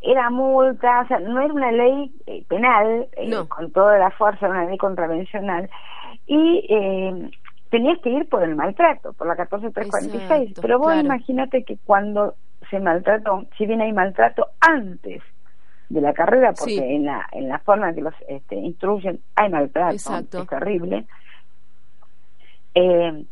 era 0.00 0.30
multa, 0.30 1.00
o 1.00 1.06
sea, 1.08 1.18
no 1.18 1.40
era 1.42 1.52
una 1.52 1.72
ley 1.72 2.12
eh, 2.26 2.44
penal, 2.48 3.08
eh, 3.16 3.28
No. 3.28 3.48
con 3.48 3.70
toda 3.72 3.98
la 3.98 4.10
fuerza, 4.12 4.46
era 4.46 4.54
una 4.54 4.66
ley 4.66 4.78
contravencional, 4.78 5.68
y 6.26 6.66
eh, 6.70 7.30
tenías 7.70 7.98
que 8.00 8.10
ir 8.10 8.28
por 8.28 8.42
el 8.44 8.54
maltrato, 8.54 9.12
por 9.14 9.26
la 9.26 9.34
14346, 9.34 10.22
Exacto, 10.50 10.62
pero 10.62 10.78
vos 10.78 10.88
claro. 10.92 11.00
imagínate 11.04 11.64
que 11.64 11.78
cuando 11.84 12.34
se 12.70 12.78
maltrató, 12.80 13.44
si 13.56 13.66
bien 13.66 13.80
hay 13.80 13.92
maltrato 13.92 14.46
antes 14.60 15.22
de 15.88 16.00
la 16.00 16.12
carrera, 16.12 16.52
porque 16.52 16.74
Sí. 16.74 16.78
en 16.78 17.06
la 17.06 17.26
en 17.32 17.48
la 17.48 17.58
forma 17.60 17.92
que 17.94 18.02
los 18.02 18.14
este, 18.28 18.56
instruyen 18.56 19.20
hay 19.36 19.48
maltrato, 19.50 19.94
Exacto. 19.94 20.42
es 20.42 20.48
terrible, 20.48 21.06
eh, 22.74 23.24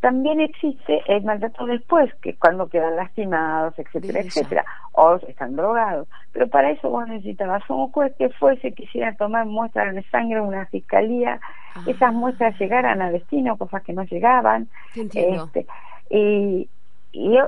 también 0.00 0.40
existe 0.40 1.02
el 1.06 1.22
maltrato 1.24 1.66
después, 1.66 2.12
que 2.22 2.34
cuando 2.36 2.68
quedan 2.68 2.96
lastimados, 2.96 3.78
etcétera, 3.78 4.20
etcétera, 4.20 4.64
o 4.92 5.16
están 5.28 5.56
drogados. 5.56 6.08
Pero 6.32 6.48
para 6.48 6.70
eso 6.70 6.88
vos 6.88 7.06
necesitabas 7.06 7.62
un 7.68 7.92
juez 7.92 8.14
que 8.16 8.30
fuese, 8.30 8.72
quisiera 8.72 9.14
tomar 9.16 9.44
muestras 9.46 9.94
de 9.94 10.02
sangre, 10.04 10.40
una 10.40 10.66
fiscalía, 10.66 11.40
Ah. 11.74 11.84
esas 11.86 12.12
muestras 12.12 12.58
llegaran 12.58 13.00
a 13.00 13.10
destino, 13.12 13.56
cosas 13.56 13.82
que 13.84 13.92
no 13.92 14.02
llegaban. 14.04 14.68
Este, 14.96 15.66
y, 16.10 16.68
y, 17.12 17.38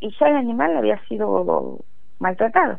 y 0.00 0.16
ya 0.20 0.26
el 0.28 0.36
animal 0.36 0.76
había 0.76 1.00
sido 1.08 1.80
maltratado. 2.20 2.78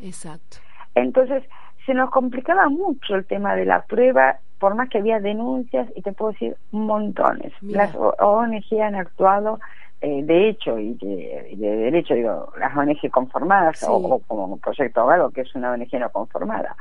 Exacto. 0.00 0.58
Entonces, 0.94 1.42
se 1.86 1.94
nos 1.94 2.10
complicaba 2.10 2.68
mucho 2.68 3.16
el 3.16 3.24
tema 3.24 3.56
de 3.56 3.64
la 3.64 3.82
prueba, 3.82 4.38
por 4.58 4.74
más 4.74 4.88
que 4.88 4.98
había 4.98 5.20
denuncias, 5.20 5.88
y 5.94 6.02
te 6.02 6.12
puedo 6.12 6.32
decir 6.32 6.56
montones. 6.72 7.52
Mira. 7.60 7.86
Las 7.86 7.96
ONG 7.96 8.80
han 8.82 8.94
actuado 8.96 9.60
eh, 10.00 10.22
de 10.22 10.48
hecho 10.48 10.78
y 10.78 10.94
de, 10.94 11.54
de 11.56 11.76
derecho, 11.76 12.14
digo, 12.14 12.52
las 12.58 12.76
ONG 12.76 13.10
conformadas 13.10 13.78
Sí. 13.80 13.86
o, 13.88 13.94
o 13.96 14.18
como 14.20 14.56
Proyecto 14.58 15.04
Gago, 15.06 15.30
que 15.30 15.40
es 15.42 15.54
una 15.54 15.72
ONG 15.72 15.92
no 15.98 16.10
conformada, 16.10 16.76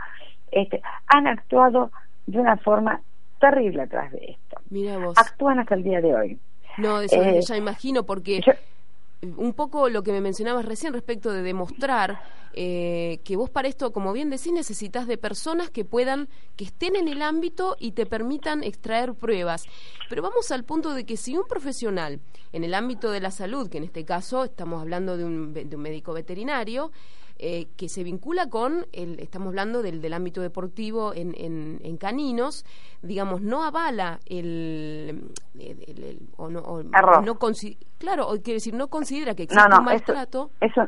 este, 0.51 0.81
han 1.07 1.27
actuado 1.27 1.91
de 2.27 2.39
una 2.39 2.57
forma 2.57 3.01
terrible 3.39 3.83
atrás 3.83 4.11
de 4.11 4.25
esto. 4.31 4.59
Mira 4.69 4.97
vos. 4.97 5.15
Actúan 5.17 5.59
hasta 5.59 5.75
el 5.75 5.83
día 5.83 6.01
de 6.01 6.13
hoy. 6.15 6.39
No, 6.77 7.01
eso 7.01 7.15
Eh, 7.21 7.41
ya 7.41 7.57
imagino, 7.57 8.03
porque 8.03 8.41
Yo- 8.41 8.53
un 9.21 9.53
poco 9.53 9.89
lo 9.89 10.03
que 10.03 10.11
me 10.11 10.21
mencionabas 10.21 10.65
recién 10.65 10.93
respecto 10.93 11.31
de 11.31 11.41
demostrar 11.41 12.21
eh, 12.53 13.19
que 13.23 13.35
vos 13.35 13.49
para 13.49 13.67
esto, 13.67 13.91
como 13.91 14.13
bien 14.13 14.29
decís, 14.29 14.51
necesitas 14.51 15.07
de 15.07 15.17
personas 15.17 15.69
que 15.69 15.85
puedan, 15.85 16.27
que 16.55 16.65
estén 16.65 16.95
en 16.95 17.07
el 17.07 17.21
ámbito 17.21 17.75
y 17.79 17.91
te 17.91 18.05
permitan 18.05 18.63
extraer 18.63 19.13
pruebas. 19.13 19.65
Pero 20.09 20.21
vamos 20.21 20.51
al 20.51 20.63
punto 20.63 20.93
de 20.93 21.05
que 21.05 21.17
si 21.17 21.37
un 21.37 21.47
profesional 21.47 22.19
en 22.53 22.63
el 22.63 22.73
ámbito 22.73 23.11
de 23.11 23.19
la 23.19 23.31
salud, 23.31 23.69
que 23.69 23.77
en 23.77 23.83
este 23.83 24.05
caso 24.05 24.43
estamos 24.43 24.81
hablando 24.81 25.17
de 25.17 25.25
un, 25.25 25.53
de 25.53 25.75
un 25.75 25.81
médico 25.81 26.13
veterinario, 26.13 26.91
eh, 27.39 27.67
que 27.77 27.89
se 27.89 28.03
vincula 28.03 28.49
con, 28.49 28.85
el, 28.93 29.19
estamos 29.19 29.49
hablando 29.49 29.81
del, 29.81 30.01
del 30.01 30.13
ámbito 30.13 30.41
deportivo 30.41 31.13
en, 31.13 31.33
en, 31.37 31.79
en 31.83 31.97
caninos, 31.97 32.65
digamos, 33.01 33.41
no 33.41 33.63
avala 33.63 34.19
el, 34.25 35.31
el- 35.59 35.83
el- 35.87 36.03
el- 36.03 36.19
o 36.37 36.49
no, 36.49 36.59
o 36.59 36.81
Error. 36.81 37.25
no 37.25 37.35
claro, 37.97 38.27
quiere 38.43 38.55
decir, 38.55 38.73
no 38.73 38.87
considera 38.87 39.35
que 39.35 39.43
existe 39.43 39.69
no, 39.69 39.79
un 39.79 39.85
maltrato. 39.85 40.51
eso, 40.61 40.87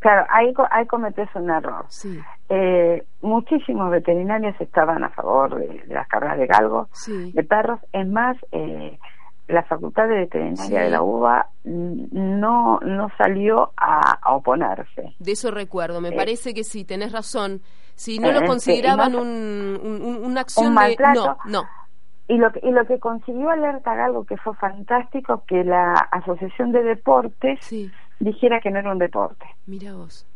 claro, 0.00 0.26
ahí, 0.30 0.52
ahí 0.70 0.86
cometes 0.86 1.28
un 1.34 1.50
error. 1.50 1.86
Sí, 1.88 2.18
Eh, 2.50 3.02
muchísimos 3.22 3.90
veterinarios 3.90 4.54
estaban 4.60 5.02
a 5.02 5.08
favor 5.10 5.54
de, 5.58 5.66
de 5.86 5.94
las 5.94 6.06
carreras 6.08 6.38
de 6.38 6.46
galgo, 6.46 6.88
sí, 6.92 7.32
de 7.32 7.42
perros. 7.42 7.80
Es 7.92 8.06
más, 8.06 8.36
eh, 8.52 8.98
la 9.48 9.62
Facultad 9.64 10.08
de 10.08 10.16
Veterinaria 10.20 10.64
Sí. 10.64 10.72
de 10.72 10.90
la 10.90 11.02
UBA 11.02 11.48
no, 11.64 12.80
no 12.80 13.08
salió 13.18 13.72
a, 13.76 14.18
a 14.22 14.34
oponerse. 14.34 15.14
de 15.18 15.32
eso 15.32 15.50
recuerdo. 15.50 16.00
Me 16.00 16.08
Eh, 16.10 16.16
parece 16.16 16.54
que 16.54 16.64
sí, 16.64 16.84
tenés 16.84 17.12
razón. 17.12 17.60
Si 17.94 18.18
no 18.18 18.28
eh, 18.28 18.32
lo 18.32 18.38
este, 18.38 18.48
consideraban 18.48 19.12
no- 19.12 19.22
un, 19.22 19.28
un- 19.82 20.02
un- 20.02 20.24
una 20.24 20.40
acción 20.40 20.68
un 20.68 20.74
de... 20.76 20.96
No, 21.14 21.36
no. 21.46 21.62
Y 22.26 22.38
lo, 22.38 22.50
que- 22.52 22.60
y 22.62 22.70
lo 22.70 22.86
que 22.86 22.98
consiguió 22.98 23.50
Alerta 23.50 23.94
Galgo, 23.94 24.24
que 24.24 24.36
fue 24.38 24.54
fantástico, 24.56 25.44
que 25.46 25.62
la 25.62 25.92
Asociación 26.10 26.72
de 26.72 26.82
Deportes 26.82 27.58
Sí, 27.62 27.90
dijera 28.18 28.60
que 28.60 28.70
no 28.70 28.78
era 28.78 28.92
un 28.92 28.98
deporte. 28.98 29.44
mira 29.66 29.92
vos. 29.94 30.26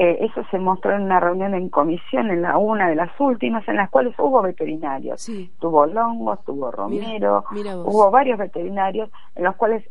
Eh, 0.00 0.18
eso 0.20 0.42
se 0.50 0.58
mostró 0.60 0.94
en 0.94 1.02
una 1.02 1.18
reunión 1.18 1.54
en 1.54 1.68
comisión, 1.70 2.30
en 2.30 2.42
la 2.42 2.56
una 2.56 2.88
de 2.88 2.94
las 2.94 3.10
últimas, 3.18 3.66
en 3.68 3.76
las 3.76 3.90
cuales 3.90 4.14
hubo 4.18 4.40
veterinarios. 4.42 5.20
Sí, 5.20 5.50
Tuvo 5.58 5.86
Longos, 5.86 6.44
tuvo 6.44 6.70
Romero, 6.70 7.44
mira 7.50 7.76
hubo 7.76 8.08
varios 8.10 8.38
veterinarios 8.38 9.10
en 9.34 9.42
los 9.44 9.56
cuales, 9.56 9.84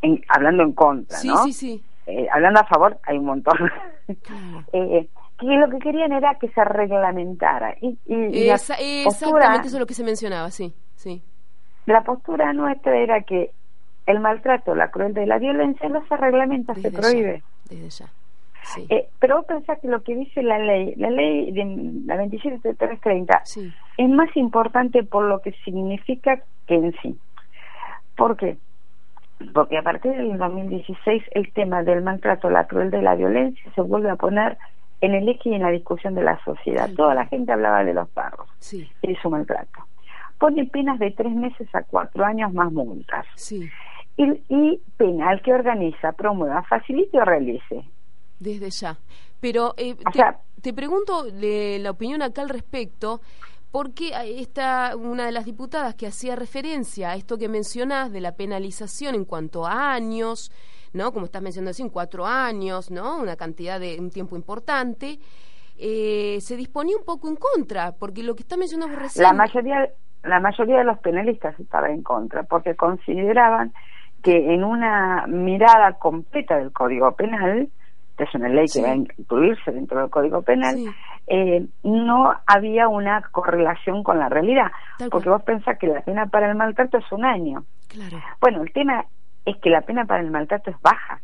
en- 0.00 0.22
hablando 0.28 0.62
en 0.62 0.72
contra, 0.72 1.16
sí, 1.16 1.26
¿no? 1.28 1.38
sí, 1.38 1.52
sí. 1.52 1.82
Eh, 2.06 2.28
hablando 2.32 2.60
a 2.60 2.64
favor, 2.64 2.98
hay 3.04 3.18
un 3.18 3.24
montón. 3.26 3.58
Claro. 4.22 4.64
eh, 4.72 5.08
que 5.38 5.46
lo 5.46 5.68
que 5.70 5.78
querían 5.78 6.12
era 6.12 6.34
que 6.36 6.48
se 6.48 6.64
reglamentara. 6.64 7.74
Y, 7.80 7.98
y- 8.06 8.48
Esa- 8.50 8.74
postura- 8.76 9.06
exactamente 9.06 9.68
eso 9.68 9.76
es 9.76 9.80
lo 9.80 9.86
que 9.86 9.94
se 9.94 10.04
mencionaba, 10.04 10.50
sí, 10.50 10.72
sí. 10.96 11.22
La 11.86 12.02
postura 12.04 12.52
nuestra 12.52 12.96
era 12.96 13.22
que 13.22 13.50
el 14.06 14.20
maltrato, 14.20 14.74
la 14.76 14.90
crueldad 14.90 15.22
y 15.22 15.26
la 15.26 15.38
violencia 15.38 15.88
no 15.88 16.04
se 16.06 16.16
reglamenta, 16.16 16.74
se 16.74 16.90
prohíbe. 16.92 17.42
ya, 17.68 17.74
desde 17.76 17.90
ya. 17.90 18.12
Sí, 18.62 18.86
Eh, 18.88 19.08
pero 19.18 19.38
vos 19.38 19.46
pensás 19.46 19.78
que 19.80 19.88
lo 19.88 20.02
que 20.02 20.14
dice 20.14 20.42
la 20.42 20.58
ley, 20.58 20.94
la 20.96 21.10
ley 21.10 21.50
de 21.50 21.64
la 22.06 22.16
27330, 22.16 23.40
sí, 23.44 23.72
es 23.98 24.08
más 24.08 24.34
importante 24.36 25.02
por 25.02 25.24
lo 25.24 25.40
que 25.40 25.52
significa 25.64 26.42
que 26.66 26.74
en 26.76 26.92
sí. 27.02 27.18
¿Por 28.16 28.36
qué? 28.36 28.56
Porque 29.52 29.78
a 29.78 29.82
partir 29.82 30.12
del 30.12 30.38
2016 30.38 31.24
el 31.32 31.52
tema 31.52 31.82
del 31.82 32.02
maltrato, 32.02 32.48
la 32.50 32.66
crueldad 32.66 33.00
y 33.00 33.02
la 33.02 33.14
violencia 33.16 33.72
se 33.74 33.80
vuelve 33.80 34.10
a 34.10 34.16
poner 34.16 34.56
en 35.00 35.14
el 35.14 35.28
eje 35.28 35.48
y 35.50 35.54
en 35.54 35.62
la 35.62 35.70
discusión 35.70 36.14
de 36.14 36.22
la 36.22 36.38
sociedad. 36.44 36.88
Toda 36.94 37.14
la 37.14 37.26
gente 37.26 37.50
hablaba 37.52 37.82
de 37.82 37.92
los 37.94 38.08
perros 38.10 38.48
sí, 38.60 38.88
y 39.02 39.08
de 39.08 39.20
su 39.20 39.28
maltrato. 39.30 39.80
Pone 40.38 40.64
penas 40.66 40.98
de 41.00 41.10
tres 41.10 41.32
meses 41.34 41.68
a 41.74 41.82
cuatro 41.82 42.24
años 42.24 42.52
más 42.52 42.72
multas. 42.72 43.26
sí. 43.34 43.68
Y, 44.14 44.24
y 44.50 44.78
pena 44.98 45.30
al 45.30 45.40
que 45.40 45.54
organiza, 45.54 46.12
promueva, 46.12 46.62
facilite 46.64 47.18
o 47.18 47.24
realice. 47.24 47.82
Desde 48.42 48.70
ya. 48.70 48.98
Pero 49.40 49.74
eh, 49.76 49.94
te 50.60 50.72
pregunto 50.72 51.24
le- 51.32 51.78
la 51.78 51.90
opinión 51.90 52.22
acá 52.22 52.42
al 52.42 52.48
respecto, 52.48 53.20
porque 53.70 54.12
esta 54.40 54.94
una 54.96 55.24
de 55.26 55.32
las 55.32 55.44
diputadas 55.44 55.94
que 55.94 56.06
hacía 56.06 56.36
referencia 56.36 57.10
a 57.10 57.14
esto 57.16 57.38
que 57.38 57.48
mencionás 57.48 58.12
de 58.12 58.20
la 58.20 58.32
penalización 58.32 59.14
en 59.14 59.24
cuanto 59.24 59.66
a 59.66 59.92
años, 59.94 60.50
¿no? 60.92 61.12
Como 61.12 61.24
estás 61.26 61.40
mencionando 61.42 61.70
así, 61.70 61.82
en 61.82 61.88
cuatro 61.88 62.26
años, 62.26 62.90
¿no? 62.90 63.18
Una 63.18 63.36
cantidad 63.36 63.80
de 63.80 63.98
un 63.98 64.10
tiempo 64.10 64.36
importante. 64.36 65.18
eh, 65.84 66.38
se 66.40 66.54
disponía 66.56 66.96
un 66.96 67.04
poco 67.04 67.28
en 67.28 67.36
contra, 67.36 67.92
porque 67.92 68.22
lo 68.22 68.34
que 68.36 68.42
está 68.42 68.56
mencionando 68.56 68.94
recién. 68.96 69.24
La 69.24 69.32
mayoría, 69.32 69.88
la 70.22 70.38
mayoría 70.38 70.78
de 70.78 70.84
los 70.84 70.98
penalistas 70.98 71.58
estaba 71.58 71.88
en 71.90 72.02
contra, 72.02 72.42
porque 72.44 72.76
consideraban 72.76 73.72
que 74.22 74.54
en 74.54 74.62
una 74.62 75.26
mirada 75.26 75.94
completa 75.94 76.58
del 76.58 76.70
Código 76.72 77.10
Penal, 77.16 77.68
que 78.24 78.28
es 78.28 78.34
una 78.34 78.48
ley 78.48 78.68
Sí. 78.68 78.80
que 78.80 78.86
va 78.86 78.92
a 78.92 78.96
incluirse 78.96 79.70
dentro 79.72 80.00
del 80.00 80.10
Código 80.10 80.42
Penal, 80.42 80.76
Sí. 80.76 80.86
eh, 81.28 81.66
no 81.82 82.32
había 82.46 82.88
una 82.88 83.20
correlación 83.32 84.02
con 84.02 84.18
la 84.18 84.28
realidad, 84.28 84.70
Tal 84.98 85.10
porque 85.10 85.28
cual. 85.28 85.38
vos 85.38 85.44
pensás 85.44 85.78
que 85.78 85.86
la 85.88 86.00
pena 86.02 86.26
para 86.26 86.50
el 86.50 86.56
maltrato 86.56 86.98
es 86.98 87.12
un 87.12 87.24
año. 87.24 87.64
Claro. 87.88 88.18
Bueno, 88.40 88.62
el 88.62 88.72
tema 88.72 89.04
es 89.44 89.56
que 89.58 89.70
la 89.70 89.80
pena 89.82 90.04
para 90.04 90.22
el 90.22 90.30
maltrato 90.30 90.70
es 90.70 90.76
baja. 90.80 91.20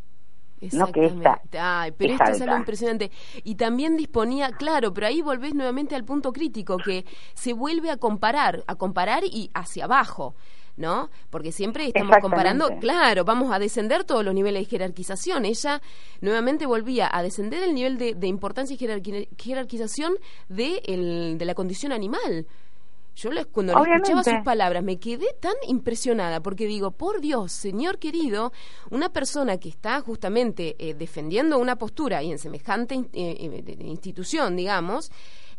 No 0.72 0.90
que 0.90 1.04
esta. 1.06 1.40
Ay, 1.56 1.92
pero 1.96 2.14
es 2.14 2.20
esto 2.20 2.32
es 2.32 2.42
algo 2.42 2.56
impresionante. 2.56 3.12
Y 3.44 3.54
también 3.54 3.96
disponía, 3.96 4.50
claro, 4.50 4.92
pero 4.92 5.06
ahí 5.06 5.22
volvés 5.22 5.54
nuevamente 5.54 5.94
al 5.94 6.04
punto 6.04 6.32
crítico, 6.32 6.78
que 6.78 7.04
se 7.34 7.52
vuelve 7.52 7.92
a 7.92 7.96
comparar, 7.96 8.64
a 8.66 8.74
comparar 8.74 9.22
y 9.22 9.50
hacia 9.54 9.84
abajo. 9.84 10.34
¿No? 10.78 11.10
Porque 11.28 11.50
siempre 11.50 11.86
estamos 11.88 12.12
comparando, 12.22 12.66
claro, 12.80 13.24
vamos 13.24 13.52
a 13.52 13.58
descender 13.58 14.04
todos 14.04 14.24
los 14.24 14.32
niveles 14.32 14.62
de 14.62 14.70
jerarquización. 14.70 15.44
Ella 15.44 15.82
nuevamente 16.20 16.66
volvía 16.66 17.10
a 17.12 17.20
descender 17.22 17.64
el 17.64 17.74
nivel 17.74 17.98
de, 17.98 18.14
de 18.14 18.26
importancia 18.28 18.74
y 18.74 18.78
jerarqui- 18.78 19.26
jerarquización 19.36 20.14
de, 20.48 20.80
el- 20.86 21.36
de 21.36 21.44
la 21.44 21.54
condición 21.54 21.90
animal. 21.90 22.46
Yo 23.16 23.32
les, 23.32 23.46
cuando 23.46 23.72
le 23.72 23.80
escuchaba 23.96 24.22
sus 24.36 24.44
palabras 24.44 24.84
me 24.84 24.98
quedé 25.00 25.34
tan 25.40 25.54
impresionada 25.66 26.38
porque 26.40 26.66
digo, 26.68 26.92
por 26.92 27.20
Dios, 27.20 27.50
señor 27.50 27.98
querido, 27.98 28.52
una 28.90 29.08
persona 29.08 29.58
que 29.58 29.68
está 29.68 30.00
justamente 30.00 30.76
eh, 30.78 30.94
defendiendo 30.94 31.58
una 31.58 31.74
postura 31.74 32.22
y 32.22 32.30
en 32.30 32.38
semejante 32.38 32.94
eh, 32.94 33.04
eh, 33.12 33.76
institución, 33.80 34.54
digamos, 34.54 35.10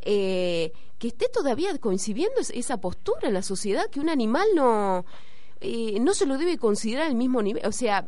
eh, 0.03 0.71
que 0.97 1.07
esté 1.09 1.27
todavía 1.29 1.77
coincidiendo 1.79 2.39
es- 2.39 2.49
esa 2.51 2.77
postura 2.81 3.27
en 3.27 3.33
la 3.33 3.41
sociedad 3.41 3.89
que 3.89 3.99
un 3.99 4.09
animal 4.09 4.47
no 4.55 5.05
eh, 5.61 5.97
no 5.99 6.13
se 6.13 6.25
lo 6.25 6.37
debe 6.37 6.57
considerar 6.57 7.07
al 7.07 7.15
mismo 7.15 7.41
nivel, 7.41 7.65
o 7.65 7.71
sea, 7.73 8.07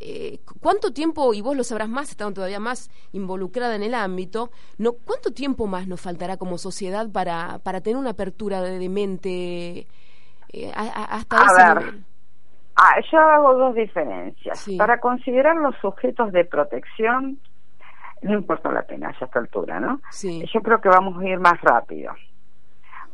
eh, 0.00 0.40
¿cuánto 0.60 0.92
tiempo, 0.92 1.32
y 1.34 1.40
vos 1.40 1.56
lo 1.56 1.62
sabrás 1.64 1.88
más, 1.88 2.10
estando 2.10 2.34
todavía 2.34 2.58
más 2.60 2.90
involucrada 3.12 3.76
en 3.76 3.82
el 3.84 3.94
ámbito, 3.94 4.50
no 4.78 4.92
cuánto 4.92 5.32
tiempo 5.32 5.66
más 5.66 5.86
nos 5.88 6.00
faltará 6.00 6.36
como 6.36 6.58
sociedad 6.58 7.08
para, 7.10 7.60
para 7.60 7.80
tener 7.80 7.96
una 7.98 8.10
apertura 8.10 8.62
de, 8.62 8.78
de 8.78 8.88
mente 8.88 9.86
eh, 10.52 10.72
a- 10.74 10.82
a- 10.82 11.04
hasta 11.16 11.36
A 11.40 11.46
ese 11.46 11.64
ver. 11.74 11.84
nivel? 11.84 12.04
Ah, 12.76 12.94
yo 13.10 13.18
hago 13.18 13.54
dos 13.54 13.74
diferencias. 13.74 14.58
Sí. 14.60 14.76
Para 14.76 15.00
considerar 15.00 15.56
los 15.56 15.74
sujetos 15.80 16.30
de 16.32 16.44
protección, 16.44 17.38
no 18.22 18.34
importa 18.34 18.70
la 18.70 18.82
pena 18.82 19.08
a 19.08 19.10
esta 19.12 19.38
altura, 19.38 19.80
¿no? 19.80 20.00
Sí, 20.10 20.44
Yo 20.52 20.60
creo 20.60 20.80
que 20.80 20.88
vamos 20.88 21.20
a 21.20 21.28
ir 21.28 21.38
más 21.38 21.60
rápido. 21.60 22.12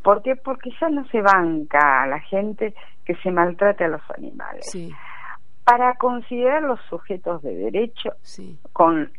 ¿Por 0.02 0.22
qué? 0.22 0.36
Porque 0.36 0.70
ya 0.80 0.88
no 0.88 1.06
se 1.08 1.20
banca 1.22 2.02
a 2.02 2.06
la 2.06 2.20
gente 2.20 2.74
que 3.04 3.14
se 3.16 3.30
maltrate 3.30 3.84
a 3.84 3.88
los 3.88 4.02
animales. 4.16 4.66
sí, 4.70 4.92
Para 5.64 5.94
considerar 5.94 6.62
los 6.62 6.80
sujetos 6.88 7.42
de 7.42 7.54
derecho, 7.54 8.10
sí, 8.22 8.58
con... 8.72 9.10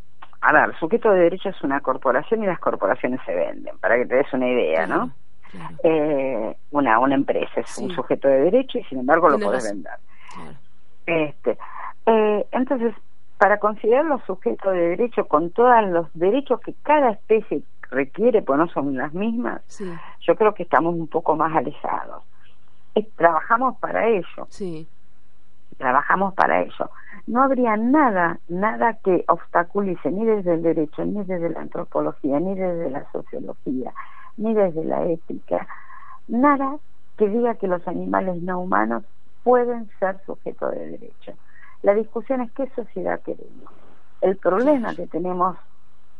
A 0.41 0.53
ver, 0.53 0.77
sujeto 0.77 1.09
de 1.09 1.21
derecho 1.21 1.49
es 1.49 1.61
una 1.63 1.81
corporación 1.81 2.43
y 2.43 2.45
las 2.45 2.59
corporaciones 2.59 3.19
se 3.25 3.33
venden, 3.33 3.75
para 3.79 3.95
que 3.95 4.05
te 4.05 4.15
des 4.15 4.31
una 4.31 4.47
idea, 4.47 4.85
claro, 4.85 5.05
¿no? 5.05 5.11
eh, 5.83 6.55
una, 6.71 6.99
una 6.99 7.15
empresa, 7.15 7.61
es 7.61 7.77
un 7.79 7.89
sujeto 7.91 8.27
de 8.27 8.41
derecho 8.41 8.77
y 8.77 8.83
sin 8.83 8.99
embargo 8.99 9.29
lo 9.29 9.39
puedes 9.39 9.63
vender. 9.63 9.93
Este, 11.05 11.57
eh, 12.05 12.45
entonces, 12.51 12.93
para 13.37 13.59
considerarlo 13.59 14.21
sujeto 14.25 14.71
de 14.71 14.89
derecho 14.89 15.27
con 15.27 15.51
todos 15.51 15.83
los 15.89 16.07
derechos 16.13 16.59
que 16.61 16.73
cada 16.83 17.11
especie 17.11 17.63
requiere, 17.91 18.41
pues 18.41 18.57
no 18.57 18.67
son 18.69 18.95
las 18.95 19.13
mismas, 19.13 19.61
yo 20.21 20.35
creo 20.35 20.53
que 20.53 20.63
estamos 20.63 20.95
un 20.95 21.07
poco 21.07 21.35
más 21.35 21.55
alejados. 21.55 22.23
trabajamos 23.15 23.77
para 23.77 24.07
ello. 24.07 24.47
Sí. 24.49 24.87
Trabajamos 25.77 26.33
para 26.33 26.61
ello. 26.61 26.89
No 27.27 27.43
habría 27.43 27.75
nada, 27.75 28.39
nada 28.47 28.93
que 29.03 29.25
obstaculice 29.27 30.09
ni 30.11 30.25
desde 30.25 30.53
el 30.53 30.63
derecho, 30.63 31.03
ni 31.03 31.23
desde 31.23 31.49
la 31.49 31.61
antropología, 31.61 32.39
ni 32.39 32.55
desde 32.55 32.89
la 32.89 33.09
sociología, 33.11 33.93
ni 34.37 34.53
desde 34.53 34.83
la 34.85 35.05
ética, 35.05 35.67
nada 36.27 36.77
que 37.17 37.27
diga 37.29 37.55
que 37.55 37.67
los 37.67 37.87
animales 37.87 38.41
no 38.41 38.59
humanos 38.59 39.03
pueden 39.43 39.89
ser 39.99 40.19
sujetos 40.25 40.71
de 40.71 40.91
derecho. 40.91 41.33
La 41.85 41.93
discusión 41.93 42.41
es 42.41 42.51
qué 42.53 42.67
sociedad 42.75 43.21
queremos. 43.21 43.71
El 44.19 44.37
problema 44.37 44.95
que 44.95 45.05
tenemos 45.05 45.55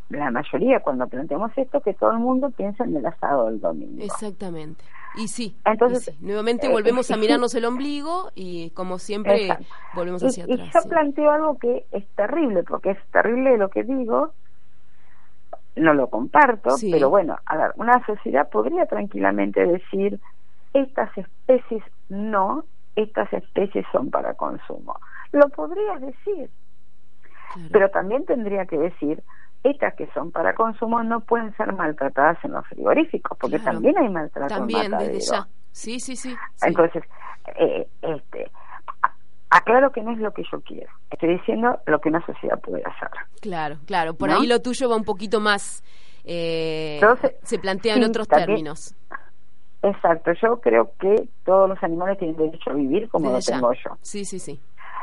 la 0.10 0.30
mayoría 0.30 0.80
cuando 0.82 1.08
planteamos 1.08 1.52
esto 1.56 1.82
que 1.82 1.96
todo 1.96 2.12
el 2.12 2.20
mundo 2.20 2.52
piensa 2.52 2.84
en 2.84 2.96
el 2.96 3.04
asado 3.04 3.48
del 3.48 3.60
domingo. 3.60 4.04
Exactamente. 4.04 4.86
Y 5.16 5.28
sí, 5.28 5.58
entonces 5.66 6.16
nuevamente 6.22 6.68
eh, 6.68 6.72
volvemos 6.72 7.10
a 7.10 7.18
mirarnos 7.18 7.56
el 7.56 7.66
ombligo 7.66 8.30
y 8.36 8.70
como 8.76 9.00
siempre 9.00 9.58
volvemos 9.96 10.24
hacia 10.24 10.44
atrás. 10.44 10.60
Y 10.60 10.72
yo 10.72 10.88
planteo 10.88 11.32
algo 11.32 11.58
que 11.58 11.88
es 11.92 12.08
terrible, 12.10 12.62
porque 12.62 12.92
es 12.92 13.00
terrible 13.12 13.58
lo 13.58 13.70
que 13.70 13.82
digo, 13.82 14.34
no 15.76 15.96
lo 15.96 16.12
comparto, 16.12 16.76
pero 16.92 17.10
bueno, 17.10 17.38
a 17.44 17.58
ver, 17.58 17.72
una 17.78 18.06
sociedad 18.06 18.48
podría 18.52 18.86
tranquilamente 18.86 19.66
decir, 19.66 20.20
estas 20.76 21.10
especies 21.18 21.82
no, 22.10 22.66
estas 22.96 23.34
especies 23.34 23.84
son 23.92 24.12
para 24.12 24.36
consumo. 24.36 25.00
Lo 25.32 25.50
podría 25.50 25.98
decir, 26.00 26.50
pero 27.72 27.90
también 27.90 28.26
tendría 28.26 28.66
que 28.66 28.78
decir, 28.78 29.24
estas 29.64 29.96
que 29.96 30.08
son 30.14 30.32
para 30.32 30.54
consumo 30.54 31.04
no 31.04 31.22
pueden 31.22 31.56
ser 31.58 31.74
maltratadas 31.74 32.38
en 32.44 32.52
los 32.52 32.66
frigoríficos, 32.68 33.38
porque 33.38 33.60
también 33.60 33.98
hay 33.98 34.10
maltrato 34.10 34.54
También, 34.54 34.92
desde 34.92 35.20
ya. 35.20 35.48
Sí, 35.72 36.00
sí, 36.00 36.16
sí. 36.16 36.36
Entonces, 36.62 37.04
eh, 37.58 37.88
este, 38.02 38.50
aclaro 39.50 39.92
que 39.92 40.02
no 40.02 40.12
es 40.12 40.20
lo 40.20 40.32
que 40.32 40.44
yo 40.52 40.62
quiero. 40.62 40.92
Estoy 41.10 41.38
diciendo 41.38 41.80
lo 41.86 42.00
que 42.00 42.10
una 42.10 42.26
sociedad 42.26 42.60
puede 42.60 42.84
hacer. 42.84 43.10
Claro, 43.42 43.78
claro. 43.86 44.14
Por 44.14 44.30
ahí 44.30 44.48
lo 44.48 44.62
tuyo 44.62 44.90
va 44.90 44.96
un 44.96 45.04
poquito 45.04 45.40
más. 45.40 45.84
Eh, 46.24 47.00
se 47.44 47.60
plantean 47.60 48.04
otros 48.04 48.28
términos. 48.28 48.96
Exacto. 49.82 50.32
Yo 50.42 50.60
creo 50.60 50.92
que 51.00 51.28
todos 51.46 51.70
los 51.70 51.82
animales 51.84 52.18
tienen 52.18 52.36
derecho 52.36 52.72
a 52.72 52.74
vivir 52.74 53.08
como 53.10 53.32
lo 53.32 53.40
tengo 53.40 53.72
yo. 53.74 53.98
Sí, 54.02 54.26
sí, 54.26 54.40
sí. 54.40 54.60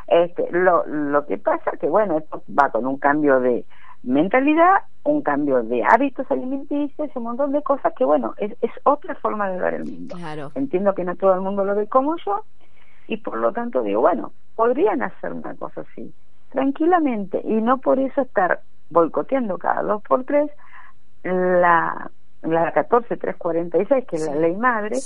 Este, 0.06 0.50
lo, 0.50 0.86
lo 0.86 1.26
que 1.26 1.38
pasa 1.38 1.72
que, 1.80 1.86
bueno, 1.86 2.18
esto 2.18 2.42
va 2.58 2.70
con 2.70 2.86
un 2.86 2.98
cambio 2.98 3.40
de 3.40 3.64
mentalidad, 4.02 4.82
un 5.04 5.22
cambio 5.22 5.62
de 5.62 5.84
hábitos 5.84 6.30
alimenticios, 6.30 7.10
un 7.14 7.22
montón 7.22 7.52
de 7.52 7.62
cosas 7.62 7.92
que, 7.96 8.04
bueno, 8.04 8.34
es, 8.38 8.52
es 8.60 8.70
otra 8.84 9.14
forma 9.16 9.50
de 9.50 9.60
ver 9.60 9.74
el 9.74 9.84
mundo. 9.84 10.16
Claro. 10.16 10.52
Entiendo 10.54 10.94
que 10.94 11.04
no 11.04 11.16
todo 11.16 11.34
el 11.34 11.40
mundo 11.40 11.64
lo 11.64 11.74
ve 11.74 11.86
como 11.86 12.16
yo 12.24 12.44
y 13.08 13.18
por 13.18 13.38
lo 13.38 13.52
tanto 13.52 13.82
digo, 13.82 14.00
bueno, 14.00 14.32
podrían 14.54 15.02
hacer 15.02 15.32
una 15.32 15.54
cosa 15.54 15.82
así, 15.82 16.14
tranquilamente, 16.50 17.40
y 17.44 17.60
no 17.60 17.78
por 17.78 17.98
eso 17.98 18.22
estar 18.22 18.60
boicoteando 18.90 19.58
cada 19.58 19.82
dos 19.82 20.02
por 20.02 20.24
tres 20.24 20.50
la, 21.22 22.10
la 22.42 22.72
14346, 22.72 24.06
que 24.06 24.16
es 24.16 24.26
la 24.26 24.34
ley 24.34 24.56
madre, 24.56 24.98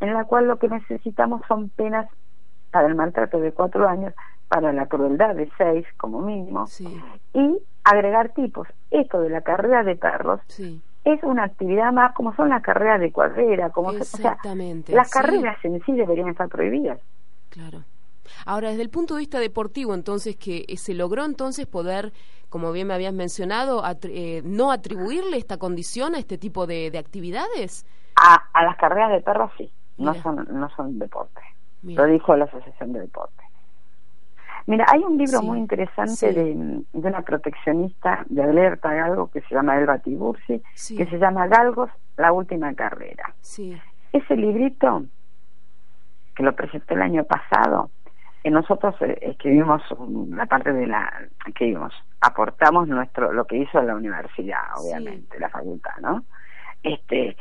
en 0.00 0.14
la 0.14 0.24
cual 0.24 0.48
lo 0.48 0.58
que 0.58 0.68
necesitamos 0.68 1.42
son 1.48 1.68
penas 1.70 2.08
para 2.70 2.88
el 2.88 2.94
maltrato 2.94 3.40
de 3.40 3.52
cuatro 3.52 3.88
años, 3.88 4.14
para 4.48 4.72
la 4.72 4.86
crueldad 4.86 5.34
de 5.34 5.50
seis 5.58 5.86
como 5.96 6.20
mínimo, 6.20 6.66
y 7.34 7.58
agregar 7.84 8.30
tipos. 8.30 8.68
Esto 8.90 9.20
de 9.20 9.30
la 9.30 9.40
carrera 9.42 9.82
de 9.82 9.96
perros 9.96 10.40
es 11.04 11.22
una 11.22 11.44
actividad 11.44 11.92
más 11.92 12.12
como 12.14 12.34
son 12.34 12.48
las 12.48 12.62
carreras 12.62 13.00
de 13.00 13.12
cuadrera, 13.12 13.70
como 13.70 13.92
Exactamente. 13.92 14.92
las 14.92 15.10
carreras 15.10 15.56
en 15.64 15.80
sí 15.84 15.92
deberían 15.92 16.28
estar 16.28 16.48
prohibidas. 16.48 17.00
Claro. 17.50 17.84
Ahora, 18.44 18.70
desde 18.70 18.82
el 18.82 18.90
punto 18.90 19.14
de 19.14 19.20
vista 19.20 19.38
deportivo, 19.38 19.94
entonces, 19.94 20.36
que 20.36 20.64
eh, 20.66 20.76
se 20.76 20.94
logró 20.94 21.24
entonces 21.24 21.66
poder, 21.66 22.12
como 22.48 22.72
bien 22.72 22.88
me 22.88 22.94
habías 22.94 23.14
mencionado, 23.14 23.82
eh, 24.02 24.42
no 24.44 24.72
atribuirle 24.72 25.36
esta 25.36 25.58
condición 25.58 26.16
a 26.16 26.18
este 26.18 26.38
tipo 26.38 26.66
de, 26.66 26.92
actividades. 26.98 27.86
A, 28.16 28.42
a, 28.52 28.64
las 28.64 28.76
carreras 28.76 29.12
de 29.12 29.20
perros 29.20 29.52
sí, 29.56 29.70
no 29.98 30.12
son, 30.14 30.46
no 30.50 30.68
son 30.70 30.98
deporte. 30.98 31.40
Lo 31.82 32.04
dijo 32.06 32.34
la 32.36 32.46
Asociación 32.46 32.92
de 32.92 33.00
Deporte. 33.00 33.45
Mira, 34.66 34.84
hay 34.88 35.00
un 35.00 35.16
libro 35.16 35.42
muy 35.42 35.58
interesante 35.58 36.32
de, 36.32 36.82
una 36.92 37.22
proteccionista 37.22 38.24
de 38.28 38.42
alerta 38.42 38.92
Galgo 38.92 39.30
que 39.30 39.40
se 39.42 39.54
llama 39.54 39.78
Elba 39.78 39.98
Tibursi, 39.98 40.60
que 40.96 41.06
se 41.06 41.18
llama 41.18 41.46
Galgos, 41.46 41.88
la 42.16 42.32
última 42.32 42.74
carrera. 42.74 43.32
Ese 44.12 44.36
librito, 44.36 45.04
que 46.34 46.42
lo 46.42 46.54
presenté 46.56 46.94
el 46.94 47.02
año 47.02 47.24
pasado, 47.24 47.90
que 48.42 48.50
nosotros 48.50 48.96
eh, 49.02 49.18
escribimos 49.22 49.82
la 50.30 50.46
parte 50.46 50.72
de 50.72 50.86
la 50.86 51.12
que 51.54 51.78
aportamos 52.20 52.88
nuestro 52.88 53.32
lo 53.32 53.44
que 53.44 53.58
hizo 53.58 53.80
la 53.82 53.94
universidad, 53.94 54.62
obviamente, 54.76 55.38
la 55.38 55.48
facultad, 55.48 55.96
¿no? 56.00 56.24
Este 56.82 57.36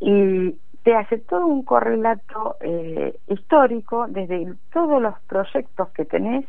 y 0.00 0.56
te 0.82 0.94
hace 0.94 1.18
todo 1.18 1.46
un 1.46 1.62
correlato 1.62 2.56
eh, 2.60 3.16
histórico 3.28 4.06
desde 4.08 4.54
todos 4.72 5.00
los 5.00 5.18
proyectos 5.26 5.88
que 5.90 6.04
tenés 6.04 6.44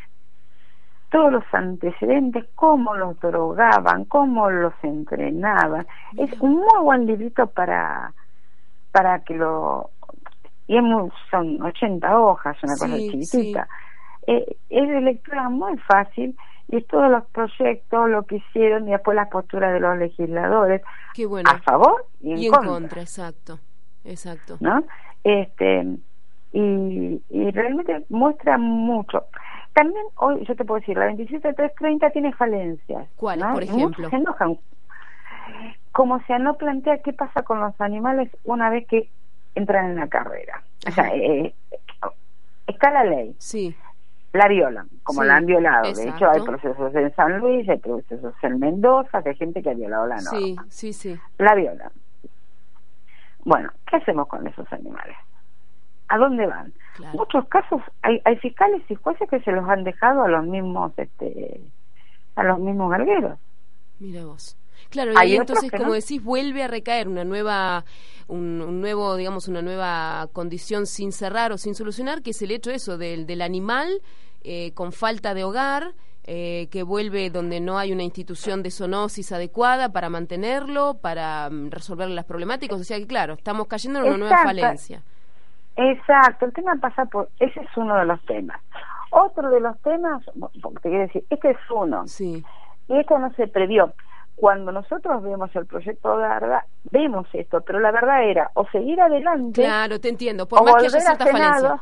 todos 1.16 1.32
los 1.32 1.44
antecedentes, 1.54 2.44
cómo 2.56 2.94
los 2.94 3.18
drogaban, 3.22 4.04
cómo 4.04 4.50
los 4.50 4.74
entrenaban. 4.84 5.88
Es 6.18 6.30
un 6.42 6.56
muy 6.56 6.84
buen 6.84 7.06
librito 7.06 7.48
para, 7.48 8.14
para 8.92 9.20
que 9.20 9.36
lo... 9.36 9.92
Y 10.68 10.76
es 10.78 10.84
son 11.32 11.62
80 11.62 12.20
hojas, 12.20 12.58
una 12.64 12.74
cosa 12.74 12.98
chiquitita. 12.98 13.66
Eh, 14.28 14.58
es 14.70 14.90
de 14.90 15.00
lectura 15.00 15.48
muy 15.48 15.78
fácil 15.78 16.36
y 16.68 16.78
es 16.78 16.88
todos 16.88 17.10
los 17.10 17.24
proyectos, 17.28 18.10
lo 18.10 18.24
que 18.24 18.38
hicieron 18.38 18.90
y 18.90 18.92
después 18.92 19.16
la 19.16 19.30
postura 19.30 19.72
de 19.72 19.80
los 19.80 19.98
legisladores 19.98 20.82
Qué 21.14 21.26
bueno. 21.26 21.50
a 21.50 21.60
favor 21.60 22.08
y 22.20 22.46
en, 22.46 22.52
contra. 22.52 23.00
Exacto, 23.00 23.60
exacto. 24.04 24.58
¿No? 24.60 24.84
Este, 25.24 25.98
y, 26.52 27.22
y 27.30 27.52
realmente 27.52 28.04
muestra 28.10 28.58
mucho. 28.58 29.24
También 29.76 30.06
hoy, 30.16 30.46
yo 30.48 30.56
te 30.56 30.64
puedo 30.64 30.80
decir, 30.80 30.98
la 30.98 31.06
27330 31.08 32.10
tiene 32.12 32.34
falencias. 32.34 33.10
¿Cuál, 33.18 33.40
por 33.54 33.62
ejemplo? 33.62 34.10
se 34.10 34.16
enojan. 34.16 34.58
Como 35.92 36.20
se 36.24 36.40
no 36.40 36.56
plantea 36.56 37.00
qué 37.00 37.12
pasa 37.12 37.44
con 37.44 37.60
los 37.60 37.80
animales 37.80 38.30
una 38.46 38.70
vez 38.70 38.88
que 38.88 39.10
entran 39.54 39.92
en 39.92 39.98
la 39.98 40.08
carrera. 40.08 40.64
O 40.88 40.92
sea, 40.92 41.14
eh, 41.14 41.54
está 42.68 42.90
la 42.92 43.04
ley. 43.04 43.36
Sí. 43.38 43.76
La 44.32 44.48
violan, 44.48 44.88
como 45.04 45.24
la 45.26 45.36
han 45.36 45.46
violado. 45.46 45.94
De 45.94 46.10
hecho, 46.10 46.30
hay 46.30 46.42
procesos 46.42 46.96
en 46.96 47.14
San 47.14 47.40
Luis, 47.40 47.68
hay 47.68 47.80
procesos 47.80 48.34
en 48.44 48.60
Mendoza, 48.60 49.22
de 49.22 49.36
gente 49.36 49.62
que 49.62 49.72
ha 49.72 49.74
violado 49.74 50.08
la 50.08 50.22
norma. 50.22 50.40
Sí, 50.40 50.56
sí, 50.70 50.94
sí. 50.94 51.20
La 51.38 51.54
violan. 51.54 51.92
Bueno, 53.44 53.70
¿qué 53.90 53.98
hacemos 53.98 54.28
con 54.28 54.48
esos 54.48 54.72
animales? 54.72 55.16
a 56.08 56.18
dónde 56.18 56.46
van. 56.46 56.74
En 57.00 57.12
muchos 57.12 57.48
casos 57.48 57.82
hay, 58.02 58.22
hay 58.26 58.38
fiscales 58.38 58.82
y 58.90 58.96
jueces 58.96 59.30
que 59.30 59.40
se 59.42 59.52
los 59.52 59.68
han 59.68 59.84
dejado 59.84 60.24
a 60.24 60.28
los 60.28 60.46
mismos 60.46 60.94
este 60.98 61.62
a 62.36 62.44
los 62.44 62.60
mismos 62.60 62.92
galgueros. 62.92 63.40
Mira 64.00 64.26
vos. 64.26 64.58
Claro, 64.90 65.14
y 65.26 65.36
entonces, 65.36 65.72
como 65.72 65.94
decís, 65.94 66.24
vuelve 66.24 66.64
a 66.64 66.68
recaer 66.68 67.08
una 67.08 67.24
nueva, 67.24 67.86
un, 68.28 68.82
nuevo, 68.82 69.16
digamos, 69.16 69.48
una 69.48 69.62
nueva 69.62 70.30
condición 70.32 70.86
sin 70.86 71.12
cerrar 71.12 71.52
o 71.52 71.58
sin 71.58 71.76
solucionar, 71.76 72.22
que 72.22 72.32
es 72.32 72.42
el 72.42 72.52
hecho 72.52 72.72
eso 72.72 72.98
del, 72.98 73.26
del 73.26 73.42
animal 73.42 74.02
eh, 74.44 74.72
con 74.74 74.92
falta 74.92 75.34
de 75.34 75.44
hogar, 75.44 75.94
eh, 76.24 76.68
que 76.72 76.84
vuelve 76.84 77.30
donde 77.30 77.60
no 77.60 77.78
hay 77.78 77.92
una 77.92 78.04
institución 78.04 78.64
de 78.64 78.72
zoonosis 78.72 79.32
adecuada 79.32 79.92
para 79.92 80.10
mantenerlo, 80.10 80.98
para 81.02 81.50
mm, 81.50 81.72
resolver 81.72 82.10
las 82.10 82.26
problemáticas. 82.26 82.80
O 82.80 82.84
sea 82.84 82.98
que, 82.98 83.08
claro, 83.08 83.34
estamos 83.34 83.68
cayendo 83.68 84.00
en 84.00 84.06
una 84.06 84.18
nueva 84.18 84.44
falencia. 84.44 85.04
Exacto, 85.76 86.46
el 86.46 86.54
tema 86.54 86.76
pasa 86.82 87.06
por, 87.06 87.30
ese 87.40 87.60
es 87.60 87.78
uno 87.78 87.96
de 87.98 88.06
los 88.06 88.24
temas. 88.26 88.60
Otro 89.12 89.50
de 89.50 89.60
los 89.60 89.80
temas, 89.82 90.24
te 90.26 90.90
quiero 90.90 91.00
decir, 91.00 91.24
este 91.30 91.52
es 91.52 91.58
uno. 91.70 92.08
Sí. 92.08 92.44
Y 92.88 92.98
esto 92.98 93.18
no 93.20 93.32
se 93.34 93.48
previó. 93.48 93.94
Cuando 94.36 94.72
nosotros 94.72 95.24
vemos 95.24 95.56
el 95.56 95.66
proyecto 95.66 96.18
Garda, 96.18 96.66
vemos 96.92 97.26
esto, 97.34 97.62
pero 97.62 97.80
la 97.80 97.92
verdad 97.92 98.24
era 98.24 98.52
o 98.54 98.66
seguir 98.68 99.00
adelante. 99.00 99.62
Claro, 99.62 100.00
te 100.00 100.10
entiendo. 100.10 100.46
Por 100.46 100.64
más 100.64 100.76
que 100.76 100.88
haya 100.88 101.00
cierta. 101.00 101.26
Claro. 101.26 101.80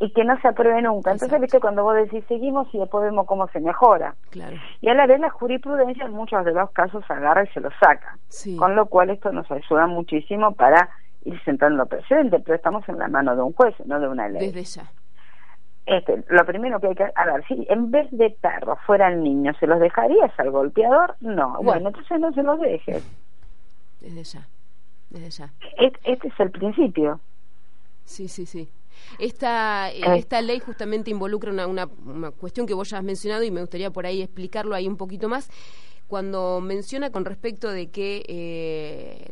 y 0.00 0.12
que 0.12 0.24
no 0.24 0.40
se 0.40 0.48
apruebe 0.48 0.80
nunca. 0.80 1.10
Entonces, 1.10 1.24
Exacto. 1.28 1.42
viste, 1.42 1.60
cuando 1.60 1.82
vos 1.82 1.96
decís 1.96 2.24
seguimos 2.28 2.68
y 2.72 2.78
después 2.78 3.04
vemos 3.04 3.26
cómo 3.26 3.48
se 3.48 3.60
mejora. 3.60 4.14
Claro. 4.30 4.56
Y 4.80 4.88
a 4.88 4.94
la 4.94 5.06
vez 5.06 5.20
la 5.20 5.28
jurisprudencia 5.28 6.04
en 6.04 6.12
muchos 6.12 6.44
de 6.44 6.52
los 6.52 6.70
casos 6.70 7.04
agarra 7.10 7.44
y 7.44 7.48
se 7.48 7.60
lo 7.60 7.70
saca. 7.80 8.16
Sí. 8.28 8.56
Con 8.56 8.74
lo 8.74 8.86
cual 8.86 9.10
esto 9.10 9.30
nos 9.32 9.50
ayuda 9.50 9.86
muchísimo 9.86 10.54
para 10.54 10.88
ir 11.24 11.40
sentando 11.44 11.86
precedentes, 11.86 12.42
pero 12.44 12.56
estamos 12.56 12.88
en 12.88 12.98
la 12.98 13.08
mano 13.08 13.34
de 13.36 13.42
un 13.42 13.52
juez, 13.52 13.74
no 13.86 13.98
de 14.00 14.08
una 14.08 14.28
ley. 14.28 14.50
Desde 14.50 14.64
ya. 14.82 14.90
Este, 15.86 16.22
lo 16.28 16.44
primero 16.44 16.78
que 16.80 16.88
hay 16.88 16.94
que, 16.94 17.04
a 17.14 17.24
ver, 17.24 17.44
si 17.46 17.66
en 17.70 17.90
vez 17.90 18.08
de 18.10 18.30
perros 18.30 18.78
fueran 18.86 19.22
niños, 19.22 19.56
¿se 19.58 19.66
los 19.66 19.80
dejarías 19.80 20.30
al 20.38 20.50
golpeador? 20.50 21.16
No. 21.20 21.54
No. 21.54 21.62
Bueno, 21.62 21.88
entonces 21.88 22.20
no 22.20 22.32
se 22.32 22.42
los 22.42 22.60
dejes. 22.60 23.02
Desde 24.00 24.22
ya. 24.24 24.46
Desde 25.10 25.30
ya. 25.30 25.50
Este 26.04 26.28
es 26.28 26.40
el 26.40 26.50
principio. 26.50 27.20
Sí, 28.04 28.28
sí, 28.28 28.44
sí. 28.46 28.68
Esta, 29.18 29.90
eh, 29.90 30.00
Eh. 30.04 30.18
esta 30.18 30.42
ley 30.42 30.60
justamente 30.60 31.10
involucra 31.10 31.50
una, 31.50 31.66
una, 31.66 31.88
una 32.04 32.30
cuestión 32.32 32.66
que 32.66 32.74
vos 32.74 32.90
ya 32.90 32.98
has 32.98 33.04
mencionado 33.04 33.42
y 33.44 33.50
me 33.50 33.60
gustaría 33.60 33.90
por 33.90 34.04
ahí 34.06 34.22
explicarlo 34.22 34.74
ahí 34.74 34.86
un 34.88 34.96
poquito 34.96 35.28
más. 35.28 35.48
Cuando 36.08 36.60
menciona 36.60 37.10
con 37.10 37.24
respecto 37.24 37.70
de 37.70 37.90
que, 37.90 38.24
eh, 38.28 39.30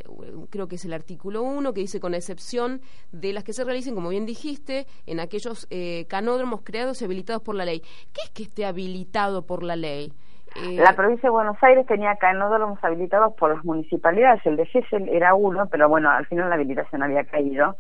creo 0.51 0.69
que 0.69 0.77
es 0.77 0.85
el 0.85 0.93
artículo 0.93 1.43
1, 1.43 1.73
que 1.73 1.81
dice 1.81 2.01
con 2.01 2.15
excepción 2.15 2.83
de 3.13 3.33
las 3.33 3.45
que 3.45 3.55
se 3.55 3.65
realicen, 3.65 3.95
como 3.95 4.11
bien 4.11 4.27
dijiste, 4.27 4.87
en 5.07 5.19
aquellos 5.19 5.67
eh, 5.71 6.07
canódromos 6.09 6.61
creados 6.63 7.01
y 7.01 7.07
habilitados 7.07 7.43
por 7.43 7.55
la 7.55 7.65
ley. 7.65 7.81
¿Qué 7.81 8.21
es 8.25 8.31
que 8.31 8.43
esté 8.45 8.67
habilitado 8.67 9.47
por 9.47 9.63
la 9.63 9.75
ley? 9.75 10.13
Eh, 10.55 10.77
La 10.77 10.95
provincia 10.95 11.29
de 11.29 11.33
Buenos 11.33 11.57
Aires 11.63 11.87
tenía 11.87 12.17
canódromos 12.17 12.79
habilitados 12.83 13.35
por 13.35 13.55
las 13.55 13.65
municipalidades. 13.65 14.45
El 14.47 14.57
de 14.57 14.67
Gesell 14.67 15.09
era 15.09 15.35
uno, 15.35 15.67
pero 15.67 15.89
bueno, 15.89 16.11
al 16.11 16.27
final 16.27 16.49
la 16.49 16.55
habilitación 16.55 17.03
había 17.03 17.25
caído. 17.25 17.77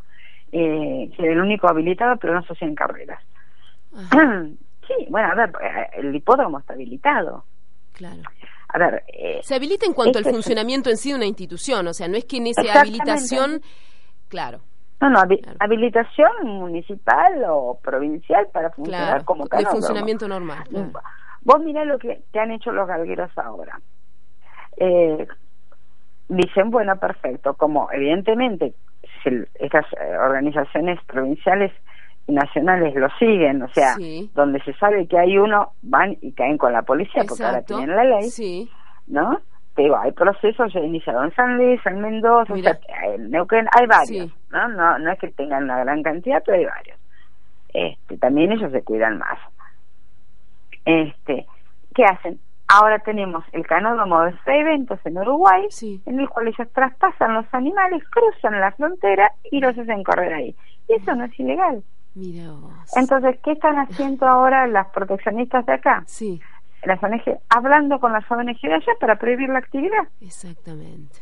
Eh, 0.53 1.11
que 1.17 1.23
era 1.23 1.33
el 1.33 1.41
único 1.41 1.69
habilitado, 1.69 2.17
pero 2.19 2.35
no 2.35 2.45
hacían 2.49 2.75
carreras. 2.75 3.21
ajá, 3.95 4.45
sí, 4.87 5.07
bueno, 5.11 5.29
a 5.33 5.35
ver, 5.35 5.53
eh, 5.61 5.91
el 5.99 6.15
hipódromo 6.15 6.59
está 6.61 6.75
habilitado. 6.75 7.45
claro. 7.93 8.23
A 8.69 8.79
ver, 8.79 9.05
eh, 9.09 9.41
Se 9.43 9.55
habilita 9.55 9.87
en 9.87 9.93
cuanto 9.95 10.19
al 10.19 10.23
Este 10.23 10.31
es- 10.31 10.37
funcionamiento 10.37 10.91
en 10.91 10.97
sí 10.97 11.11
de 11.11 11.17
una 11.17 11.27
institución, 11.27 11.87
o 11.87 11.93
sea, 11.95 12.09
no 12.09 12.17
es 12.17 12.25
que 12.25 12.39
en 12.39 12.49
esa 12.49 12.63
habilitación, 12.81 13.61
claro, 14.29 14.61
no, 15.01 15.11
no, 15.11 15.23
Claro. 15.23 15.57
habilitación 15.61 16.31
municipal 16.45 17.45
o 17.49 17.79
provincial 17.83 18.49
para 18.53 18.71
funcionar 18.71 19.09
claro, 19.09 19.25
como 19.25 19.45
de 19.45 19.51
canódromo. 19.51 19.77
funcionamiento 19.77 20.27
normal. 20.29 20.65
claro. 20.69 20.91
Vos 21.43 21.61
mirá 21.61 21.85
lo 21.85 21.99
que 21.99 22.23
te 22.33 22.41
han 22.41 22.51
hecho 22.51 22.73
los 22.73 22.89
galgueros 22.89 23.31
ahora. 23.39 23.81
Eh, 24.79 25.27
dicen, 26.29 26.71
bueno, 26.71 26.99
perfecto, 26.99 27.55
como 27.55 27.89
evidentemente 27.93 28.75
si 29.23 29.31
estas 29.55 29.85
eh, 29.93 30.17
organizaciones 30.19 30.99
provinciales 31.07 31.73
nacionales 32.29 32.95
lo 32.95 33.09
siguen, 33.19 33.63
o 33.63 33.69
sea, 33.69 33.95
Sí. 33.95 34.31
donde 34.35 34.61
se 34.63 34.73
sabe 34.75 35.07
que 35.07 35.19
hay 35.19 35.39
uno, 35.39 35.73
van 35.83 36.17
y 36.21 36.33
caen 36.33 36.59
con 36.59 36.73
la 36.73 36.83
policía 36.83 37.23
porque 37.29 37.45
ahora 37.45 37.63
tienen 37.63 37.95
la 37.95 38.05
ley, 38.05 38.25
Sí, 38.31 38.71
¿no? 39.07 39.41
Te 39.75 39.83
digo, 39.83 39.97
hay 39.97 40.11
procesos 40.13 40.73
ya 40.73 40.81
iniciados 40.81 41.25
en 41.25 41.35
San 41.35 41.57
Luis, 41.59 41.81
en 41.85 42.01
Mendoza, 42.01 42.53
o 42.53 42.57
sea, 42.57 42.79
en 43.15 43.31
Neuquén, 43.31 43.67
hay 43.79 43.87
varios, 43.87 44.27
Sí. 44.29 44.35
¿no? 44.51 44.69
¿no? 44.69 44.99
No 44.99 45.13
es 45.13 45.19
que 45.19 45.29
tengan 45.29 45.65
una 45.65 45.79
gran 45.85 46.03
cantidad, 46.03 46.43
pero 46.45 46.59
hay 46.59 46.65
varios. 46.65 46.99
Este, 47.75 48.17
también 48.17 48.53
ellos 48.53 48.73
se 48.73 48.83
cuidan 48.83 49.19
más. 49.19 49.39
Este, 50.85 51.47
¿qué 51.95 52.05
hacen? 52.05 52.39
Ahora 52.69 52.99
tenemos 53.01 53.45
el 53.53 53.67
canódromo 53.67 54.23
de 54.25 54.35
eventos 54.47 54.99
en 55.05 55.19
Uruguay, 55.19 55.67
sí, 55.71 56.03
en 56.07 56.19
el 56.21 56.29
cual 56.29 56.49
ellos 56.49 56.69
traspasan 56.73 57.35
los 57.35 57.47
animales, 57.53 58.03
cruzan 58.11 58.59
la 58.61 58.73
frontera 58.73 59.31
y 59.51 59.61
los 59.61 59.77
hacen 59.79 60.03
correr 60.03 60.33
ahí. 60.35 60.57
Y 60.89 60.95
eso 60.95 61.15
no 61.15 61.25
es 61.27 61.39
ilegal. 61.39 61.83
Mira 62.17 62.51
vos. 62.51 62.73
Entonces, 62.97 63.37
¿qué 63.45 63.53
están 63.53 63.77
haciendo 63.77 64.27
ahora 64.27 64.67
las 64.67 64.89
proteccionistas 64.89 65.65
de 65.67 65.73
acá? 65.75 66.03
Sí, 66.07 66.41
Las 66.85 67.03
ONG, 67.03 67.39
hablando 67.49 67.99
con 68.01 68.13
las 68.13 68.29
ONG 68.31 68.61
de 68.63 68.75
allá 68.75 68.93
para 69.01 69.17
prohibir 69.17 69.49
la 69.49 69.59
actividad. 69.59 70.09
exactamente. 70.21 71.21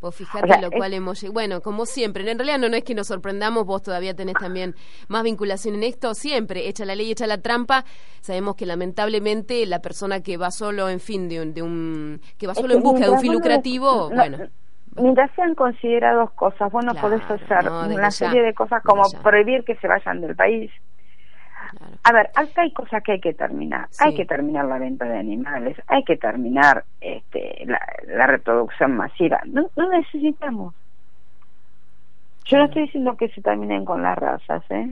Vos 0.00 0.16
fijate 0.16 0.44
O 0.46 0.48
sea, 0.48 0.60
lo 0.60 0.66
es- 0.68 0.76
cual 0.76 0.94
hemos 0.94 1.20
llegado. 1.20 1.32
Bueno, 1.34 1.60
como 1.60 1.86
siempre, 1.86 2.28
en 2.28 2.36
realidad 2.36 2.58
no, 2.58 2.68
no 2.68 2.74
es 2.76 2.82
que 2.82 2.92
nos 2.92 3.06
sorprendamos, 3.06 3.64
vos 3.64 3.82
todavía 3.82 4.14
tenés 4.16 4.34
también 4.34 4.74
más 5.06 5.22
vinculación 5.22 5.76
en 5.76 5.84
esto. 5.84 6.12
Siempre, 6.14 6.66
echa 6.68 6.84
la 6.84 6.96
ley, 6.96 7.12
echa 7.12 7.28
la 7.28 7.38
trampa. 7.40 7.84
Sabemos 8.20 8.56
que 8.56 8.66
lamentablemente 8.66 9.64
la 9.66 9.78
persona 9.78 10.20
que 10.20 10.36
va 10.36 10.50
solo, 10.50 10.88
en 10.88 10.98
fin, 10.98 11.28
de 11.28 11.40
un. 11.40 11.54
De 11.54 11.62
un 11.62 12.20
que 12.36 12.48
va 12.48 12.54
solo 12.56 12.74
en 12.74 12.82
busca 12.82 13.04
de 13.04 13.10
un 13.12 13.20
fin 13.20 13.32
lucrativo, 13.32 14.08
no, 14.10 14.16
bueno. 14.16 14.38
Mientras 14.96 15.30
sean 15.34 15.54
considerados 15.54 16.30
cosas, 16.32 16.70
vos 16.70 16.84
no 16.84 16.92
Claro, 16.92 17.08
podés 17.08 17.30
hacer 17.30 17.64
no, 17.64 17.86
una 17.94 18.10
serie 18.10 18.42
de 18.42 18.52
cosas 18.54 18.82
como 18.82 19.02
prohibir 19.22 19.64
que 19.64 19.76
se 19.76 19.88
vayan 19.88 20.20
del 20.20 20.36
país. 20.36 20.70
Claro. 21.70 21.94
A 22.04 22.12
ver, 22.12 22.30
acá 22.34 22.62
hay 22.62 22.72
cosas 22.72 23.02
que 23.02 23.12
hay 23.12 23.20
que 23.20 23.32
terminar. 23.32 23.86
Sí. 23.90 24.04
Hay 24.04 24.14
que 24.14 24.26
terminar 24.26 24.66
la 24.66 24.78
venta 24.78 25.06
de 25.06 25.18
animales, 25.18 25.76
hay 25.86 26.04
que 26.04 26.18
terminar 26.18 26.84
este, 27.00 27.62
la, 27.66 27.80
la 28.08 28.26
reproducción 28.26 28.94
masiva. 28.96 29.40
No, 29.46 29.70
no 29.76 29.88
necesitamos. 29.88 30.74
Yo 32.44 32.58
no 32.58 32.64
estoy 32.64 32.82
diciendo 32.82 33.16
que 33.16 33.28
se 33.30 33.40
terminen 33.40 33.84
con 33.84 34.02
las 34.02 34.18
razas, 34.18 34.62
¿eh? 34.68 34.86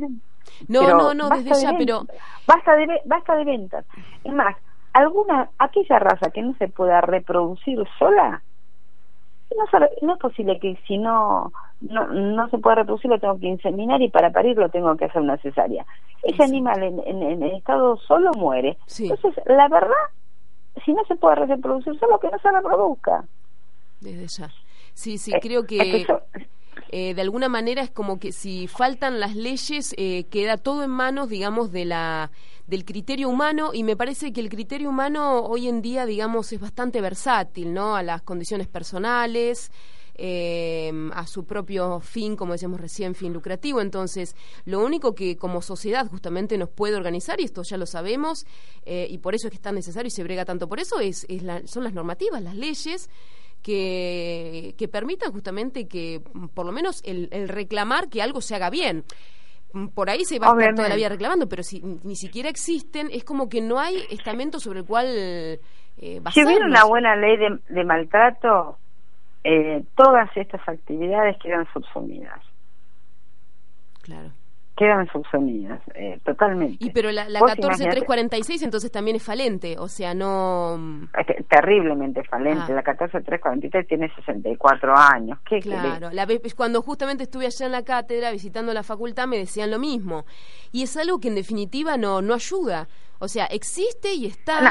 No, 0.69 0.81
Pero 0.81 0.97
no, 0.97 1.15
no, 1.15 1.29
desde 1.31 1.51
de 1.51 1.61
ya, 1.63 1.73
ventas. 1.73 1.79
pero. 1.79 2.07
Basta 2.47 2.77
de, 2.77 3.01
basta 3.05 3.37
de 3.37 3.45
ventas. 3.45 3.85
Es 4.25 4.33
más, 4.33 4.57
alguna, 4.93 5.51
aquella 5.59 5.99
raza 5.99 6.31
que 6.31 6.41
no 6.43 6.55
se 6.55 6.69
pueda 6.69 7.01
reproducir 7.03 7.79
sola, 7.99 8.41
no, 9.57 9.67
sabe- 9.71 9.91
no 10.03 10.15
es 10.15 10.19
posible 10.21 10.59
que 10.61 10.77
si 10.87 10.99
no, 10.99 11.53
no 11.81 12.07
no 12.09 12.49
se 12.51 12.59
puede 12.59 12.77
reproducir 12.77 13.11
lo 13.11 13.19
tengo 13.19 13.39
que 13.39 13.47
inseminar 13.47 14.01
y 14.03 14.09
para 14.09 14.31
parir 14.31 14.57
lo 14.57 14.69
tengo 14.69 14.97
que 14.97 15.07
hacer 15.07 15.23
una 15.23 15.37
cesárea. 15.39 15.85
Ese 16.23 16.43
animal 16.45 16.83
en, 16.83 17.01
en, 17.07 17.23
en 17.23 17.43
estado 17.45 17.97
solo 17.99 18.33
muere. 18.35 18.77
Sí. 18.87 19.09
Entonces, 19.11 19.43
la 19.47 19.69
verdad, 19.69 19.95
si 20.85 20.93
no 20.93 21.03
se 21.05 21.17
puede 21.17 21.37
reproducir 21.47 21.99
solo, 21.99 22.19
que 22.21 22.29
no 22.31 22.39
se 22.39 22.51
reproduzca. 22.51 23.25
Desde 24.01 24.27
ya. 24.29 24.51
Sí, 24.95 25.19
sí, 25.19 25.33
Eh, 25.35 25.39
creo 25.41 25.61
es 25.61 25.67
que 25.67 26.05
yo- 26.05 26.21
eh, 26.91 27.15
de 27.15 27.23
alguna 27.23 27.49
manera 27.49 27.83
es 27.83 27.91
como 27.91 28.19
que 28.19 28.33
si 28.33 28.67
faltan 28.67 29.21
las 29.21 29.37
leyes, 29.37 29.95
eh, 29.97 30.25
queda 30.31 30.57
todo 30.57 30.83
en 30.85 30.91
manos, 30.91 31.29
digamos, 31.29 31.71
de 31.73 31.85
la 31.85 32.31
del 32.67 32.85
criterio 32.85 33.29
humano 33.29 33.71
y 33.75 33.83
me 33.83 33.97
parece 33.97 34.33
que 34.33 34.41
el 34.41 34.49
criterio 34.49 34.91
humano 34.91 35.41
hoy 35.41 35.67
en 35.69 35.83
día, 35.83 36.07
digamos, 36.07 36.53
es 36.53 36.61
bastante 36.61 37.01
versátil, 37.01 37.75
¿no? 37.75 37.97
A 37.97 38.03
las 38.05 38.23
condiciones 38.23 38.69
personales, 38.69 39.73
eh, 40.15 40.93
a 41.15 41.27
su 41.27 41.45
propio 41.45 41.99
fin, 42.01 42.37
como 42.37 42.53
decíamos 42.53 42.81
recién, 42.81 43.15
fin 43.17 43.33
lucrativo. 43.33 43.81
Entonces, 43.81 44.37
lo 44.67 44.85
único 44.85 45.15
que 45.17 45.37
como 45.37 45.63
sociedad 45.63 46.07
justamente 46.09 46.59
nos 46.59 46.69
puede 46.69 46.95
organizar, 46.95 47.41
y 47.41 47.45
esto 47.45 47.63
ya 47.63 47.77
lo 47.77 47.87
sabemos, 47.87 48.47
eh, 48.85 49.07
y 49.11 49.19
por 49.19 49.35
eso 49.35 49.49
es 49.49 49.51
que 49.51 49.57
es 49.57 49.63
tan 49.63 49.75
necesario 49.75 50.09
y 50.09 50.11
se 50.13 50.23
brega 50.23 50.45
tanto 50.45 50.69
por 50.69 50.79
eso, 50.79 51.01
es, 51.01 51.27
es 51.29 51.43
la- 51.43 51.67
son 51.67 51.83
las 51.85 51.93
normativas, 51.95 52.43
las 52.43 52.55
leyes 52.55 53.09
que, 53.63 54.75
que 54.79 54.89
permitan 54.89 55.33
justamente 55.33 55.89
que, 55.89 56.23
por 56.55 56.67
lo 56.67 56.73
menos, 56.73 57.03
el, 57.05 57.29
el 57.33 57.49
reclamar 57.49 58.09
que 58.09 58.23
algo 58.23 58.41
se 58.41 58.55
haga 58.55 58.71
bien. 58.71 59.05
Por 59.95 60.11
ahí 60.11 60.25
se 60.25 60.39
va 60.39 60.49
a 60.49 60.51
estar 60.59 60.75
toda 60.75 60.89
la 60.89 60.97
vida 60.97 61.09
reclamando, 61.09 61.49
pero 61.49 61.63
si 61.63 61.81
ni 62.03 62.17
siquiera 62.17 62.49
existen, 62.49 63.09
es 63.13 63.23
como 63.23 63.49
que 63.49 63.61
no 63.61 63.79
hay 63.79 64.03
estamento 64.11 64.59
sobre 64.59 64.81
el 64.81 64.85
cual 64.85 65.07
eh, 65.09 65.61
Si 66.33 66.45
hubiera 66.45 66.67
una 66.67 66.85
buena 66.85 67.15
ley 67.15 67.37
de, 67.37 67.59
de 67.69 67.85
maltrato, 67.85 68.79
eh, 69.45 69.85
todas 69.95 70.29
estas 70.37 70.67
actividades 70.69 71.37
quedan 71.39 71.67
subsumidas. 71.73 72.41
Claro. 74.03 74.33
Quedan 74.81 75.07
subsumidas, 75.13 75.79
eh, 75.95 76.19
totalmente. 76.25 76.79
Y 76.83 76.89
pero 76.89 77.11
la, 77.13 77.29
la 77.29 77.41
Vos 77.41 77.51
14346 77.55 78.63
entonces 78.63 78.91
también 78.91 79.17
es 79.17 79.23
falente, 79.23 79.77
o 79.79 79.89
sea, 79.89 80.15
no... 80.15 80.79
mm, 80.79 81.05
Es 81.19 81.47
terriblemente 81.49 82.25
falente. 82.25 82.73
Ah. 82.73 82.77
La 82.77 82.83
14343 82.83 83.87
tiene 83.87 84.09
64 84.15 84.95
años. 84.97 85.39
¿Qué 85.47 85.59
Claro, 85.59 86.09
la 86.13 86.27
cuando 86.57 86.81
justamente 86.81 87.25
estuve 87.25 87.45
allá 87.45 87.67
en 87.67 87.73
la 87.73 87.85
cátedra 87.85 88.31
visitando 88.31 88.73
la 88.73 88.83
facultad 88.83 89.27
me 89.27 89.37
decían 89.37 89.71
lo 89.71 89.79
mismo. 89.79 90.25
Y 90.73 90.85
es 90.85 90.97
algo 90.97 91.21
que 91.21 91.29
en 91.29 91.35
definitiva 91.35 91.99
no, 91.99 92.23
no 92.23 92.33
ayuda. 92.33 92.89
O 93.19 93.29
sea, 93.29 93.45
existe 93.45 94.15
y 94.15 94.25
está... 94.25 94.63
No, 94.63 94.71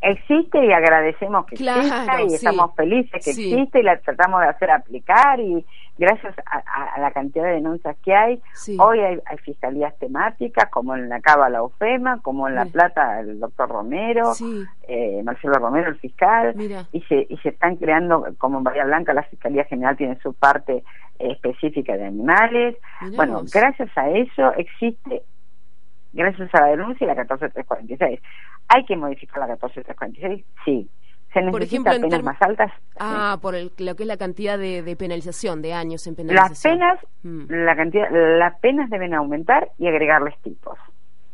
existe 0.00 0.64
y 0.66 0.72
agradecemos 0.72 1.46
que 1.46 1.54
Claro, 1.54 1.82
exista 1.82 2.22
y 2.22 2.28
sí. 2.30 2.34
estamos 2.34 2.74
felices 2.74 3.24
que 3.24 3.32
Sí. 3.32 3.52
existe 3.52 3.78
y 3.78 3.82
la 3.84 4.00
tratamos 4.00 4.40
de 4.40 4.48
hacer 4.48 4.68
aplicar 4.72 5.38
y 5.38 5.64
gracias 6.02 6.34
a, 6.46 6.58
a- 6.58 6.94
a 6.96 7.00
la 7.00 7.10
cantidad 7.12 7.44
de 7.44 7.52
denuncias 7.52 7.96
que 8.04 8.12
hay, 8.14 8.42
Sí. 8.54 8.76
hoy 8.80 8.98
hay, 9.00 9.20
hay 9.24 9.38
fiscalías 9.38 9.96
temáticas 9.98 10.68
como 10.70 10.94
en 10.96 11.08
la 11.08 11.20
Cava 11.20 11.48
la 11.48 11.62
UFEMA, 11.62 12.20
como 12.22 12.48
en 12.48 12.56
La 12.56 12.64
Mira. 12.64 12.72
Plata 12.72 13.20
el 13.20 13.38
doctor 13.38 13.68
Romero, 13.68 14.34
Sí. 14.34 14.64
eh, 14.88 15.22
Marcelo 15.24 15.54
Romero 15.54 15.88
el 15.90 15.98
fiscal, 15.98 16.54
Mira. 16.56 16.86
y 16.92 17.00
se, 17.02 17.26
y 17.28 17.36
se 17.38 17.50
están 17.50 17.76
creando, 17.76 18.26
como 18.38 18.58
en 18.58 18.64
Bahía 18.64 18.84
Blanca 18.84 19.14
la 19.14 19.22
Fiscalía 19.22 19.64
General 19.64 19.96
tiene 19.96 20.18
su 20.20 20.34
parte 20.34 20.82
eh, 21.18 21.30
específica 21.32 21.96
de 21.96 22.06
animales, 22.06 22.76
Mirá 23.00 23.16
bueno, 23.16 23.32
vos. 23.42 23.52
gracias 23.52 23.90
a 23.96 24.10
eso 24.10 24.52
existe, 24.54 25.22
gracias 26.12 26.52
a 26.54 26.60
la 26.62 26.66
denuncia, 26.68 27.06
la 27.06 27.14
14346. 27.14 28.20
¿Hay 28.68 28.84
que 28.86 28.96
modificar 28.96 29.38
la 29.38 29.46
14346? 29.56 30.44
Sí. 30.64 30.88
Se 31.32 31.40
Por 31.40 31.60
necesita 31.60 31.90
ejemplo, 31.90 31.92
en 31.92 32.02
penas 32.02 32.20
term- 32.20 32.24
más 32.24 32.42
altas. 32.42 32.72
Ah, 33.00 33.38
por 33.40 33.54
el- 33.54 33.72
lo 33.78 33.94
que 33.96 34.02
es 34.02 34.06
la 34.06 34.16
cantidad 34.16 34.58
de, 34.58 34.82
de 34.82 34.96
penalización, 34.96 35.62
de 35.62 35.72
años 35.74 36.06
en 36.06 36.12
Las 36.14 36.16
penalización. 36.26 36.74
penas, 36.78 36.98
Mm, 37.22 37.44
la 37.48 37.76
cantidad, 37.76 38.08
las 38.38 38.58
penas 38.60 38.90
deben 38.90 39.14
aumentar 39.14 39.70
y 39.78 39.86
agregarles 39.88 40.38
tipos. 40.42 40.78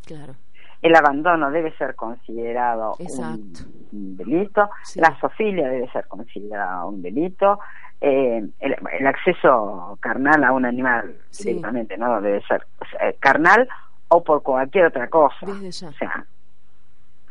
claro. 0.06 0.34
El 0.80 0.94
abandono 0.94 1.50
debe 1.50 1.76
ser 1.76 1.96
considerado 1.96 2.94
un, 3.00 3.04
Exacto. 3.06 3.68
un 3.92 4.16
delito, 4.16 4.70
Sí. 4.84 5.00
la 5.00 5.12
zoofilia 5.20 5.68
debe 5.68 5.90
ser 5.90 6.06
considerada 6.06 6.84
un 6.84 7.02
delito, 7.02 7.58
eh, 8.00 8.46
el, 8.60 8.76
el 8.98 9.06
acceso 9.08 9.98
carnal 10.00 10.44
a 10.44 10.52
un 10.52 10.64
animal 10.64 11.16
Sí. 11.30 11.48
directamente, 11.48 11.98
¿no? 11.98 12.20
Debe 12.20 12.40
ser 12.46 12.64
o 12.80 12.84
sea, 12.84 13.12
carnal 13.18 13.68
o 14.06 14.22
por 14.22 14.44
cualquier 14.44 14.86
otra 14.86 15.08
cosa. 15.08 15.34
Desde 15.46 15.72
ya. 15.72 15.88
O 15.88 15.92
sea, 15.94 16.24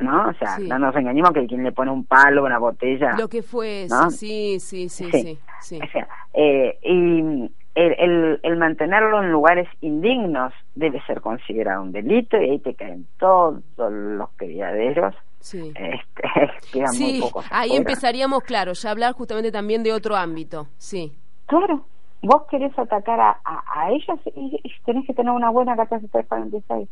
¿no? 0.00 0.28
O 0.28 0.32
sea, 0.34 0.56
Sí. 0.56 0.68
no 0.68 0.78
nos 0.78 0.94
engañemos 0.96 1.32
que 1.32 1.46
quien 1.46 1.62
le 1.64 1.72
pone 1.72 1.90
un 1.90 2.04
palo, 2.04 2.44
una 2.44 2.58
botella, 2.58 3.14
Lo 3.18 3.28
que 3.28 3.42
fue, 3.42 3.86
¿no? 3.90 4.10
sí, 4.10 4.58
sí, 4.60 4.88
sí, 4.88 5.10
Sí. 5.10 5.38
sí, 5.60 5.80
o 5.82 5.86
sea, 5.90 6.08
eh, 6.34 6.78
y 6.82 7.50
el, 7.74 7.94
el, 7.98 8.40
el 8.42 8.56
mantenerlo 8.56 9.22
en 9.22 9.30
lugares 9.30 9.68
indignos 9.80 10.52
debe 10.74 11.00
ser 11.06 11.20
considerado 11.20 11.82
un 11.82 11.92
delito 11.92 12.36
y 12.36 12.50
ahí 12.50 12.58
te 12.58 12.74
caen 12.74 13.06
todos 13.18 13.62
los 13.88 14.28
criaderos, 14.36 15.14
sí. 15.40 15.72
este, 15.76 16.22
quedan 16.72 16.88
muy 16.98 17.12
Sí, 17.14 17.18
pocos 17.20 17.44
ahí 17.50 17.68
afuera. 17.70 17.76
empezaríamos, 17.76 18.42
claro, 18.42 18.72
ya 18.72 18.88
a 18.88 18.92
hablar 18.92 19.12
justamente 19.14 19.52
también 19.52 19.82
de 19.82 19.92
otro 19.92 20.16
ámbito, 20.16 20.66
sí. 20.78 21.12
Claro, 21.46 21.84
vos 22.22 22.42
querés 22.50 22.76
atacar 22.78 23.20
a, 23.20 23.38
a, 23.44 23.62
a 23.82 23.90
ellos 23.90 24.18
y, 24.36 24.60
y 24.62 24.72
tenés 24.84 25.06
que 25.06 25.14
tener 25.14 25.32
una 25.32 25.50
buena 25.50 25.76
catástrofe 25.76 26.24
346. 26.28 26.88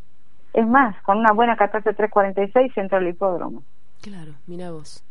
Es 0.57 0.67
más, 0.67 0.97
con 1.03 1.19
una 1.19 1.33
buena 1.33 1.55
catástrofe 1.55 1.95
346 2.09 2.73
entra 2.79 2.97
al 2.97 3.07
hipódromo. 3.07 3.63
Claro, 4.01 4.33
mira 4.47 4.71
vos. 4.71 5.05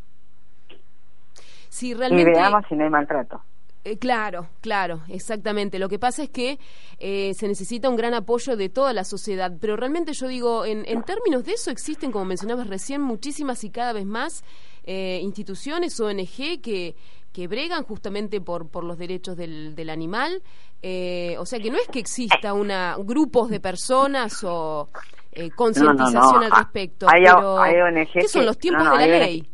Sí, 1.70 1.90
Y 1.90 1.94
realmente... 1.94 2.32
veamos 2.32 2.64
si 2.68 2.76
no 2.76 2.84
hay 2.84 2.90
maltrato. 2.90 3.44
Eh, 3.84 4.00
claro, 4.00 4.48
claro, 4.62 5.02
exactamente. 5.08 5.78
Lo 5.78 5.88
que 5.88 6.00
pasa 6.00 6.24
es 6.24 6.32
que 6.32 6.58
eh, 6.98 7.36
se 7.36 7.48
necesita 7.48 7.90
un 7.90 7.96
gran 7.96 8.16
apoyo 8.16 8.58
de 8.58 8.70
toda 8.70 8.92
la 8.92 9.04
sociedad, 9.04 9.54
pero 9.62 9.76
realmente 9.78 10.14
yo 10.14 10.28
digo, 10.28 10.66
en, 10.66 10.84
en 10.88 11.04
términos 11.04 11.46
de 11.46 11.52
eso 11.52 11.70
existen, 11.70 12.12
como 12.12 12.26
mencionabas 12.26 12.66
recién, 12.66 13.02
muchísimas 13.02 13.64
y 13.64 13.70
cada 13.70 13.94
vez 13.94 14.08
más 14.08 14.44
eh, 14.86 15.20
instituciones, 15.22 16.00
ONG, 16.00 16.60
que, 16.60 16.96
que 17.32 17.48
bregan 17.48 17.84
justamente 17.84 18.42
por, 18.42 18.68
por 18.68 18.84
los 18.84 18.98
derechos 18.98 19.38
del, 19.38 19.76
del 19.76 19.92
animal. 19.92 20.42
Eh, 20.82 21.36
o 21.38 21.46
sea 21.46 21.60
que 21.60 21.70
no 21.70 21.78
es 21.78 21.88
que 21.88 22.00
exista 22.00 22.54
una 22.54 22.96
grupos 22.98 23.50
de 23.50 23.60
personas 23.60 24.44
o 24.44 24.90
eh, 25.36 25.52
concientización 25.52 26.40
no. 26.40 26.46
al 26.46 26.52
Ah, 26.52 26.58
respecto, 26.60 27.08
hay- 27.10 27.24
pero 27.24 27.58
hay 27.62 28.08
¿qué 28.14 28.28
son 28.28 28.46
los 28.46 28.58
tiempos 28.58 28.84
de 28.90 28.90
la 28.98 29.06
ley? 29.20 29.48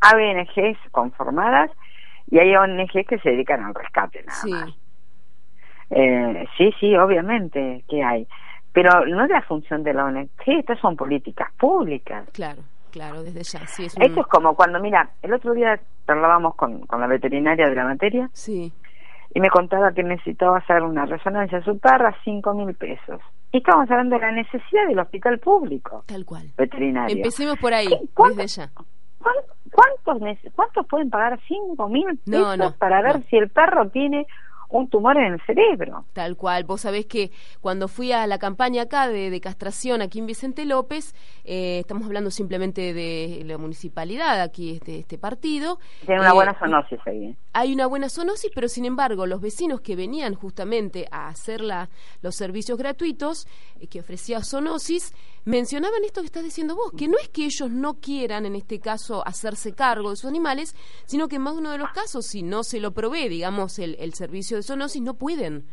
Hay 0.00 0.14
ONGs 0.36 0.78
conformadas 0.90 1.70
y 2.30 2.38
hay 2.38 2.54
ONGs 2.56 3.06
que 3.06 3.18
se 3.18 3.30
dedican 3.30 3.62
al 3.64 3.74
rescate 3.74 4.22
nada 4.24 4.40
Sí, 4.42 4.50
más. 4.50 4.70
Eh, 5.90 6.46
sí, 6.56 6.72
sí, 6.80 6.96
obviamente 6.96 7.84
que 7.88 8.02
hay. 8.02 8.26
Pero 8.72 9.04
no 9.06 9.24
es 9.24 9.30
la 9.30 9.42
función 9.42 9.82
de 9.84 9.94
la 9.94 10.04
ONG, 10.06 10.28
estas 10.46 10.78
son 10.80 10.96
políticas 10.96 11.52
públicas. 11.58 12.28
claro, 12.32 12.62
claro, 12.90 13.22
desde 13.22 13.42
ya. 13.44 13.66
Sí, 13.66 13.84
es 13.86 13.96
un- 13.96 14.02
Esto 14.02 14.20
es 14.22 14.26
como 14.26 14.54
cuando, 14.56 14.80
mira, 14.80 15.10
el 15.22 15.32
otro 15.32 15.52
día 15.52 15.78
hablábamos 16.06 16.54
con, 16.56 16.86
con 16.86 17.00
la 17.00 17.06
veterinaria 17.06 17.68
de 17.68 17.74
la 17.74 17.84
materia 17.84 18.28
Sí, 18.32 18.72
y 19.32 19.40
me 19.40 19.48
contaba 19.50 19.92
que 19.92 20.02
necesitaba 20.02 20.58
hacer 20.58 20.82
una 20.82 21.06
resonancia 21.06 21.58
a 21.58 21.62
su 21.64 21.78
perra, 21.78 22.16
cinco 22.24 22.52
mil 22.54 22.74
pesos. 22.74 23.20
Y 23.54 23.58
estábamos 23.58 23.88
hablando 23.88 24.16
de 24.16 24.20
la 24.22 24.32
necesidad 24.32 24.88
del 24.88 24.98
hospital 24.98 25.38
público 25.38 26.02
tal 26.08 26.24
cual. 26.24 26.50
veterinario. 26.58 27.14
Empecemos 27.16 27.56
por 27.60 27.72
ahí, 27.72 27.86
desde 27.86 28.46
ya. 28.48 28.70
¿Cuán- 29.20 29.34
¿Cuántos, 30.02 30.38
¿Cuántos 30.56 30.86
pueden 30.88 31.08
pagar 31.08 31.38
cinco 31.46 31.88
mil 31.88 32.04
pesos 32.18 32.26
No, 32.26 32.56
no, 32.56 32.72
para 32.72 33.00
ver 33.00 33.20
no. 33.20 33.24
si 33.30 33.36
el 33.36 33.48
perro 33.50 33.88
tiene 33.90 34.26
un 34.78 34.88
tumor 34.88 35.16
en 35.16 35.34
el 35.34 35.40
cerebro? 35.46 36.04
Tal 36.12 36.36
cual. 36.36 36.64
Vos 36.64 36.82
sabés 36.82 37.06
que 37.06 37.30
cuando 37.60 37.88
fui 37.88 38.12
a 38.12 38.26
la 38.26 38.38
campaña 38.38 38.82
acá 38.82 39.08
de, 39.08 39.30
de 39.30 39.40
castración 39.40 40.02
aquí 40.02 40.18
en 40.18 40.26
Vicente 40.26 40.64
López, 40.64 41.14
eh, 41.44 41.80
estamos 41.80 42.06
hablando 42.06 42.30
simplemente 42.30 42.92
de 42.92 43.42
la 43.46 43.58
municipalidad 43.58 44.40
aquí 44.40 44.80
de 44.84 45.00
este 45.00 45.18
partido. 45.18 45.78
Tiene 46.04 46.20
una 46.20 46.30
eh, 46.30 46.34
buena 46.34 46.58
zoonosis 46.58 46.98
ahí. 47.06 47.24
¿eh? 47.26 47.36
Hay 47.52 47.72
una 47.72 47.86
buena 47.86 48.08
zoonosis, 48.08 48.50
pero 48.52 48.68
sin 48.68 48.84
embargo, 48.84 49.26
los 49.26 49.40
vecinos 49.40 49.80
que 49.80 49.94
venían 49.94 50.34
justamente 50.34 51.06
a 51.12 51.28
hacer 51.28 51.60
la, 51.60 51.88
los 52.20 52.34
servicios 52.34 52.76
gratuitos 52.76 53.46
eh, 53.80 53.86
que 53.86 54.00
ofrecía 54.00 54.42
zoonosis, 54.42 55.14
mencionaban 55.44 56.02
esto 56.04 56.20
que 56.20 56.26
estás 56.26 56.42
diciendo 56.42 56.74
vos, 56.74 56.90
que 56.96 57.06
no 57.06 57.16
es 57.18 57.28
que 57.28 57.44
ellos 57.44 57.70
no 57.70 57.94
quieran, 58.00 58.44
en 58.44 58.56
este 58.56 58.80
caso, 58.80 59.24
hacerse 59.24 59.72
cargo 59.72 60.10
de 60.10 60.16
sus 60.16 60.28
animales, 60.28 60.74
sino 61.04 61.28
que 61.28 61.36
en 61.36 61.42
más 61.42 61.54
de 61.54 61.60
uno 61.60 61.70
de 61.70 61.78
los 61.78 61.90
casos, 61.92 62.26
si 62.26 62.42
no 62.42 62.64
se 62.64 62.80
lo 62.80 62.92
provee, 62.92 63.28
digamos, 63.28 63.78
el, 63.78 63.96
el 64.00 64.14
servicio 64.14 64.56
de 64.56 64.63
zoonosis, 64.64 65.02
no 65.02 65.14
pueden, 65.14 65.64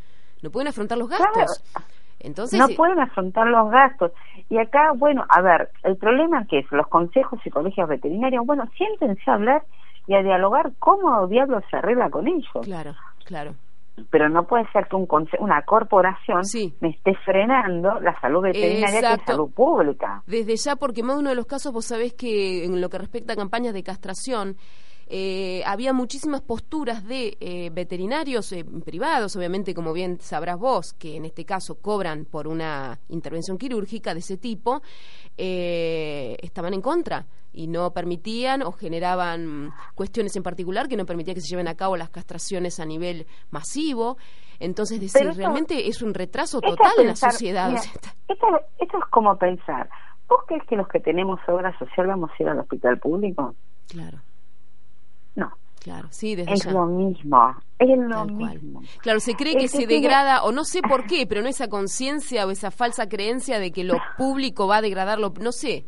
no 0.41 0.49
pueden 0.51 0.67
afrontar 0.67 0.97
los 0.97 1.09
gastos. 1.09 1.29
Claro. 1.73 1.85
Entonces, 2.19 2.59
no 2.59 2.67
eh, 2.69 2.75
pueden 2.75 2.99
afrontar 2.99 3.47
los 3.47 3.69
gastos. 3.71 4.11
Y 4.49 4.57
acá, 4.59 4.91
bueno, 4.95 5.25
a 5.29 5.41
ver, 5.41 5.69
el 5.83 5.97
problema 5.97 6.45
que 6.47 6.59
es 6.59 6.71
los 6.71 6.87
consejos 6.87 7.39
y 7.45 7.49
colegios 7.49 7.89
veterinarios, 7.89 8.45
bueno, 8.45 8.63
siéntense 8.77 9.23
a 9.29 9.33
hablar 9.35 9.63
y 10.07 10.13
a 10.13 10.21
dialogar 10.21 10.71
cómo 10.79 11.25
diablos 11.27 11.63
se 11.71 11.77
arregla 11.77 12.09
con 12.09 12.27
ellos. 12.27 12.47
claro, 12.63 12.93
claro. 13.25 13.55
Pero 14.09 14.29
no 14.29 14.43
puede 14.45 14.65
ser 14.71 14.87
que 14.87 14.95
un 14.95 15.07
una 15.39 15.61
corporación 15.63 16.45
Sí. 16.45 16.73
me 16.79 16.89
esté 16.89 17.13
frenando 17.25 17.99
la 17.99 18.19
salud 18.21 18.41
veterinaria 18.41 18.87
que 18.87 18.97
es 18.97 19.03
Exacto. 19.03 19.31
salud 19.33 19.51
pública. 19.53 20.23
Desde 20.25 20.55
ya, 20.55 20.75
porque 20.77 21.03
más 21.03 21.17
de 21.17 21.19
uno 21.21 21.29
de 21.31 21.35
los 21.35 21.45
casos, 21.45 21.73
vos 21.73 21.85
sabés 21.85 22.13
que 22.13 22.63
en 22.65 22.79
lo 22.81 22.89
que 22.89 22.97
respecta 22.97 23.33
a 23.33 23.35
campañas 23.35 23.73
de 23.73 23.83
castración, 23.83 24.55
eh, 25.14 25.62
había 25.66 25.91
muchísimas 25.91 26.39
posturas 26.39 27.05
de 27.05 27.36
eh, 27.41 27.70
veterinarios 27.70 28.49
eh, 28.53 28.64
privados, 28.64 29.36
obviamente, 29.36 29.74
como 29.74 29.91
bien 29.91 30.22
sabrás 30.22 30.57
vos, 30.57 30.93
que 30.93 31.18
en 31.18 31.26
este 31.26 31.43
caso 31.43 31.82
cobran 31.82 32.24
por 32.24 32.47
una 32.47 32.97
intervención 33.09 33.57
quirúrgica 33.57 34.14
de 34.14 34.22
ese 34.22 34.38
tipo, 34.38 34.82
eh, 35.38 36.38
estaban 36.41 36.74
en 36.74 36.82
contra 36.82 37.26
y 37.51 37.68
no 37.68 37.91
permitían 37.91 38.62
o 38.62 38.72
generaban 38.72 39.74
cuestiones 39.95 40.34
en 40.38 40.43
particular 40.43 40.88
que 40.88 40.95
no 40.95 41.05
permitían 41.05 41.36
que 41.36 41.41
se 41.41 41.49
lleven 41.49 41.68
a 41.68 41.76
cabo 41.76 41.97
las 41.97 42.09
castraciones 42.09 42.80
a 42.80 42.86
nivel 42.86 43.28
masivo. 43.49 44.16
Entonces, 44.62 45.01
decir, 45.01 45.30
realmente 45.36 45.89
es 45.89 46.01
un 46.01 46.14
retraso 46.14 46.62
total 46.62 46.93
en 46.99 47.07
la 47.07 47.16
sociedad. 47.18 47.68
mira, 47.68 47.82
esto, 48.30 48.47
esto 48.80 48.97
es 48.97 49.05
como 49.09 49.38
pensar, 49.38 49.89
¿vos 50.30 50.39
crees 50.47 50.64
que 50.68 50.78
los 50.78 50.88
que 50.88 51.01
tenemos 51.01 51.41
obra 51.49 51.78
social 51.78 52.07
vamos 52.07 52.32
a 52.32 52.43
ir 52.43 52.47
al 52.47 52.59
hospital 52.59 52.97
público? 52.97 53.55
claro. 53.89 54.20
No, 55.36 55.51
Claro, 55.79 56.07
sí, 56.11 56.36
desde 56.36 56.53
es 56.53 56.63
ya. 56.65 56.71
lo 56.73 56.86
mismo, 56.86 57.55
es 57.79 57.97
lo 57.97 58.09
Tal 58.27 58.38
cual. 58.38 58.61
mismo. 58.61 58.82
Claro, 59.01 59.19
se 59.19 59.34
cree 59.36 59.53
que 59.53 59.61
que 59.61 59.67
se 59.67 59.77
tiene- 59.79 59.93
degrada, 59.95 60.43
o 60.43 60.51
no 60.51 60.63
sé 60.63 60.82
por 60.82 61.05
qué, 61.07 61.25
pero 61.27 61.41
no 61.41 61.47
esa 61.49 61.69
conciencia 61.69 62.45
o 62.45 62.51
esa 62.51 62.69
falsa 62.69 63.09
creencia 63.09 63.57
de 63.59 63.71
que 63.71 63.84
lo 63.84 63.93
público 64.17 64.67
va 64.67 64.77
a 64.77 64.82
degradarlo, 64.82 65.34
no 65.41 65.51
sé. 65.51 65.86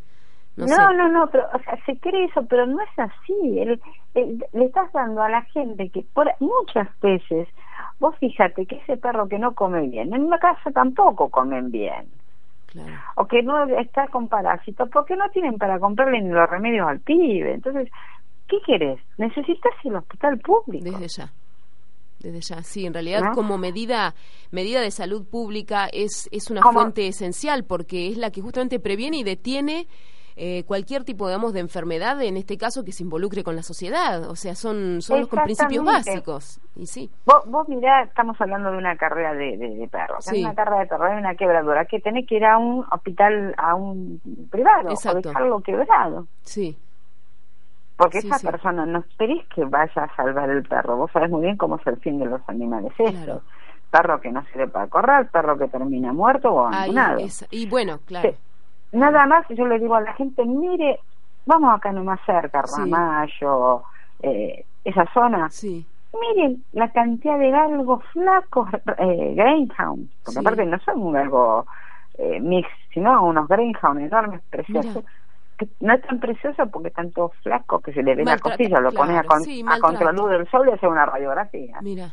No, 0.56 0.66
No, 0.66 0.74
sé. 0.74 0.94
no, 0.96 1.08
no, 1.08 1.26
pero 1.30 1.44
o 1.52 1.58
sea, 1.62 1.78
se 1.86 1.96
cree 1.98 2.24
eso, 2.26 2.44
pero 2.46 2.66
no 2.66 2.80
es 2.80 2.98
así. 2.98 3.58
El- 3.58 3.80
el- 4.14 4.44
le 4.52 4.64
estás 4.66 4.92
dando 4.92 5.22
a 5.22 5.28
la 5.28 5.42
gente 5.42 5.88
que 5.90 6.04
por 6.12 6.28
muchas 6.40 6.88
veces, 7.00 7.46
vos 8.00 8.16
fíjate 8.18 8.66
que 8.66 8.76
ese 8.76 8.96
perro 8.96 9.28
que 9.28 9.38
no 9.38 9.54
come 9.54 9.82
bien, 9.88 10.12
en 10.14 10.28
la 10.30 10.38
casa 10.38 10.70
tampoco 10.72 11.28
comen 11.28 11.70
bien, 11.70 12.06
Claro. 12.66 12.92
o 13.16 13.26
que 13.26 13.42
no 13.44 13.64
está 13.78 14.08
con 14.08 14.28
parásitos, 14.28 14.88
porque 14.90 15.16
no 15.16 15.28
tienen 15.30 15.56
para 15.58 15.78
comprarle 15.78 16.20
ni 16.20 16.30
los 16.30 16.48
remedios 16.50 16.88
al 16.88 16.98
pibe. 17.00 17.54
Entonces, 17.54 17.88
¿qué 18.58 18.72
querés? 18.78 19.00
Necesitas 19.18 19.72
el 19.84 19.96
hospital 19.96 20.38
público. 20.38 20.84
Desde 20.84 21.08
ya. 21.08 21.32
Desde 22.20 22.40
ya, 22.40 22.62
sí, 22.62 22.86
en 22.86 22.94
realidad 22.94 23.20
¿No? 23.22 23.32
como 23.32 23.58
medida 23.58 24.14
medida 24.50 24.80
de 24.80 24.90
salud 24.90 25.26
pública 25.26 25.88
es, 25.92 26.28
es 26.32 26.50
una 26.50 26.62
fuente 26.62 27.06
esencial 27.06 27.64
porque 27.64 28.08
es 28.08 28.16
la 28.16 28.30
que 28.30 28.40
justamente 28.40 28.80
previene 28.80 29.18
y 29.18 29.24
detiene 29.24 29.86
eh, 30.36 30.64
cualquier 30.64 31.04
tipo, 31.04 31.28
digamos, 31.28 31.52
de 31.52 31.60
enfermedad, 31.60 32.20
en 32.22 32.36
este 32.36 32.56
caso 32.56 32.84
que 32.84 32.90
se 32.90 33.04
involucre 33.04 33.44
con 33.44 33.54
la 33.54 33.62
sociedad. 33.62 34.28
O 34.28 34.34
sea, 34.34 34.54
son, 34.56 35.00
son 35.00 35.20
los 35.20 35.28
principios 35.28 35.84
básicos. 35.84 36.60
Y 36.74 36.86
sí, 36.86 37.10
Vos, 37.24 37.44
vos 37.46 37.68
mirá, 37.68 38.02
estamos 38.02 38.40
hablando 38.40 38.72
de 38.72 38.78
una 38.78 38.96
carrera 38.96 39.34
de, 39.34 39.56
de, 39.56 39.76
de 39.76 39.88
perros. 39.88 40.24
Sí. 40.24 40.40
Una 40.40 40.54
carrera 40.54 40.80
de 40.80 40.86
perros 40.86 41.08
hay 41.10 41.18
una 41.18 41.34
quebradura 41.36 41.84
que 41.84 42.00
tenés 42.00 42.26
que 42.26 42.36
ir 42.36 42.44
a 42.44 42.58
un 42.58 42.84
hospital, 42.90 43.54
a 43.58 43.74
un 43.76 44.20
privado, 44.50 44.90
Exacto. 44.90 45.18
o 45.18 45.22
dejarlo 45.22 45.60
quebrado. 45.60 46.26
sí, 46.42 46.76
Porque 47.96 48.20
Sí, 48.20 48.26
esa 48.28 48.38
sí. 48.38 48.46
persona 48.46 48.84
no 48.86 48.98
esperés 49.00 49.46
que 49.54 49.64
vaya 49.64 50.02
a 50.04 50.16
salvar 50.16 50.50
el 50.50 50.62
perro. 50.64 50.96
Vos 50.96 51.12
sabés 51.12 51.30
muy 51.30 51.42
bien 51.42 51.56
cómo 51.56 51.76
es 51.76 51.86
el 51.86 51.96
fin 51.98 52.18
de 52.18 52.26
los 52.26 52.40
animales. 52.48 52.92
Claro. 52.96 53.42
Perro 53.90 54.20
que 54.20 54.32
no 54.32 54.42
sirve 54.46 54.66
para 54.66 54.88
correr, 54.88 55.28
perro 55.28 55.56
que 55.56 55.68
termina 55.68 56.12
muerto 56.12 56.52
o 56.52 56.66
Ahí 56.66 56.74
abandonado. 56.90 57.18
es- 57.20 57.46
y 57.52 57.68
bueno, 57.68 58.00
claro. 58.04 58.30
Sí. 58.30 58.36
Nada 58.98 59.26
más 59.26 59.46
yo 59.50 59.66
le 59.66 59.78
digo 59.78 59.94
a 59.94 60.00
la 60.00 60.12
gente, 60.14 60.44
mire, 60.44 60.98
vamos 61.46 61.72
acá 61.74 61.92
nomás 61.92 62.18
cerca. 62.26 62.62
Ramallo, 62.62 63.82
eh, 64.22 64.64
esa 64.84 65.06
zona. 65.12 65.48
Sí, 65.50 65.86
Miren 66.36 66.62
la 66.72 66.90
cantidad 66.92 67.36
de 67.36 67.50
galgos 67.50 68.04
flacos, 68.12 68.68
eh, 68.98 69.34
Greyhound, 69.36 70.08
porque 70.24 70.30
Sí. 70.32 70.38
aparte 70.38 70.64
no 70.64 70.78
son 70.78 71.02
un 71.02 71.12
galgo 71.12 71.66
eh, 72.16 72.38
mix, 72.40 72.68
sino 72.92 73.24
unos 73.24 73.48
Greyhound 73.48 73.98
enormes, 74.00 74.40
preciosos. 74.48 74.94
Mira. 74.94 75.08
Que 75.58 75.68
no 75.80 75.94
es 75.94 76.02
tan 76.02 76.18
precioso 76.20 76.66
porque 76.72 76.88
están 76.88 77.10
todos 77.12 77.32
flacos 77.42 77.82
que 77.82 77.92
se 77.92 78.02
le 78.02 78.14
ve 78.14 78.24
la 78.24 78.32
Maltrata- 78.36 78.56
costilla, 78.56 78.80
lo 78.80 78.92
pones 78.92 79.16
a, 79.18 79.24
con- 79.24 79.42
sí, 79.42 79.60
a 79.60 79.64
maltrato. 79.64 79.86
contraluz 79.94 80.30
del 80.30 80.50
sol 80.50 80.68
y 80.68 80.72
hace 80.72 80.86
una 80.88 81.06
radiografía. 81.06 81.78
Mira, 81.82 82.12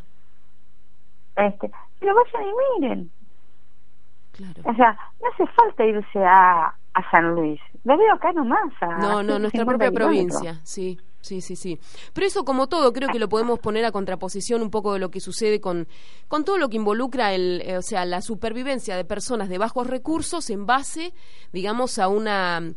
Este, 1.36 1.72
pero 2.00 2.14
vayan 2.16 2.48
y 2.50 2.80
miren. 2.82 3.12
claro. 4.34 4.62
O 4.66 4.74
sea, 4.76 4.98
no 5.22 5.28
hace 5.34 5.48
falta 5.54 5.86
irse 5.86 6.20
a, 6.24 6.68
a 6.94 7.12
San 7.12 7.36
Luis. 7.36 7.60
Lo 7.84 7.98
veo 7.98 8.14
acá 8.14 8.32
nomás. 8.34 8.72
A 8.82 8.88
No, 8.98 9.24
no, 9.24 9.40
nuestra 9.40 9.64
150 9.64 9.66
propia 9.78 9.92
provincia, 9.92 10.60
sí. 10.64 11.00
Sí, 11.22 11.40
sí, 11.40 11.56
sí. 11.56 11.80
Pero 12.16 12.26
eso, 12.26 12.44
como 12.44 12.66
todo, 12.66 12.92
creo 12.94 13.08
que 13.10 13.20
lo 13.20 13.30
podemos 13.30 13.60
poner 13.60 13.86
a 13.86 13.92
contraposición 13.92 14.64
un 14.64 14.72
poco 14.72 14.94
de 14.94 14.98
lo 15.00 15.12
que 15.12 15.20
sucede 15.20 15.62
con, 15.62 15.88
con 16.28 16.44
todo 16.44 16.58
lo 16.58 16.68
que 16.68 16.78
involucra 16.78 17.34
el, 17.34 17.62
eh, 17.64 17.78
o 17.78 17.84
sea, 17.84 18.06
la 18.06 18.22
supervivencia 18.22 18.96
de 18.96 19.06
personas 19.06 19.48
de 19.48 19.60
bajos 19.60 19.86
recursos 19.86 20.50
en 20.50 20.66
base, 20.66 21.14
digamos, 21.54 22.00
a 22.00 22.08
una 22.08 22.74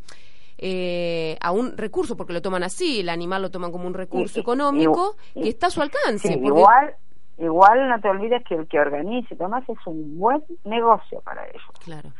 eh, 0.59 1.37
a 1.41 1.51
un 1.53 1.77
recurso, 1.77 2.17
porque 2.17 2.33
lo 2.33 2.41
toman 2.43 2.63
así, 2.63 3.01
el 3.01 3.09
animal 3.09 3.43
lo 3.43 3.51
toman 3.51 3.73
como 3.73 3.87
un 3.87 3.95
recurso 3.95 4.39
Y- 4.39 4.41
y- 4.41 4.43
económico 4.43 5.17
y- 5.35 5.43
que 5.43 5.49
está 5.49 5.67
a 5.67 5.71
su 5.71 5.83
alcance. 5.83 6.29
Sí, 6.29 6.35
porque- 6.35 6.47
igual, 6.47 6.95
igual 7.39 7.89
no 7.89 8.01
te 8.01 8.09
olvides 8.09 8.45
que 8.45 8.55
el 8.55 8.67
que 8.69 8.79
organice 8.79 9.35
Tomás 9.37 9.69
es 9.69 9.79
un 9.87 10.19
buen 10.19 10.43
negocio 10.65 11.21
para 11.23 11.47
ellos. 11.49 11.63
Claro. 11.85 12.09
O 12.09 12.13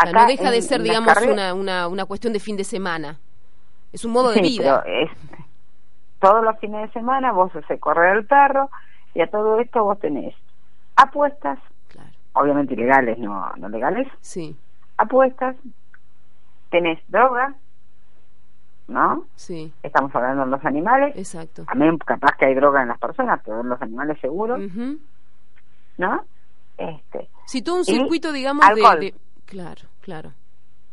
sea, 0.00 0.10
Acá 0.10 0.22
no 0.22 0.26
deja 0.28 0.50
de 0.50 0.62
ser, 0.62 0.82
digamos, 0.82 1.12
carreras- 1.12 1.32
una, 1.34 1.54
una, 1.54 1.88
una 1.88 2.04
cuestión 2.06 2.32
de 2.32 2.40
fin 2.40 2.56
de 2.56 2.64
semana. 2.64 3.18
Es 3.92 4.04
un 4.04 4.12
modo 4.12 4.30
de 4.30 4.40
vida. 4.40 4.82
pero 4.84 4.96
es 5.02 5.10
todos 6.20 6.42
los 6.44 6.56
fines 6.60 6.82
de 6.86 6.92
semana 6.92 7.32
vos 7.32 7.54
haces 7.54 7.80
correr 7.80 8.16
el 8.16 8.24
perro 8.24 8.70
y 9.12 9.20
a 9.20 9.26
todo 9.30 9.58
esto 9.58 9.84
vos 9.84 9.98
tenés 9.98 10.34
apuestas, 10.96 11.58
Claro. 11.88 12.08
obviamente 12.34 12.74
ilegales, 12.74 13.18
no, 13.18 13.52
no 13.56 13.68
legales, 13.68 14.06
Sí, 14.20 14.56
apuestas, 14.96 15.56
tenés 16.70 17.00
droga, 17.08 17.54
¿no? 18.92 19.24
sí, 19.34 19.72
Estamos 19.82 20.14
hablando 20.14 20.44
de 20.44 20.50
los 20.50 20.64
animales, 20.64 21.16
exacto. 21.16 21.64
también 21.64 21.98
capaz 21.98 22.36
que 22.38 22.44
hay 22.46 22.54
droga 22.54 22.82
en 22.82 22.88
las 22.88 22.98
personas, 22.98 23.40
pero 23.44 23.60
en 23.62 23.68
los 23.68 23.80
animales 23.82 24.18
seguro, 24.20 24.56
Ujú. 24.56 24.98
¿no? 25.98 26.24
Este, 26.78 27.28
Si 27.46 27.62
todo 27.62 27.76
un 27.76 27.80
Y 27.82 27.84
circuito, 27.84 28.32
digamos, 28.32 28.64
de, 28.66 28.72
alcohol. 28.72 29.00
de- 29.00 29.14
Claro, 29.46 29.82
claro, 30.00 30.32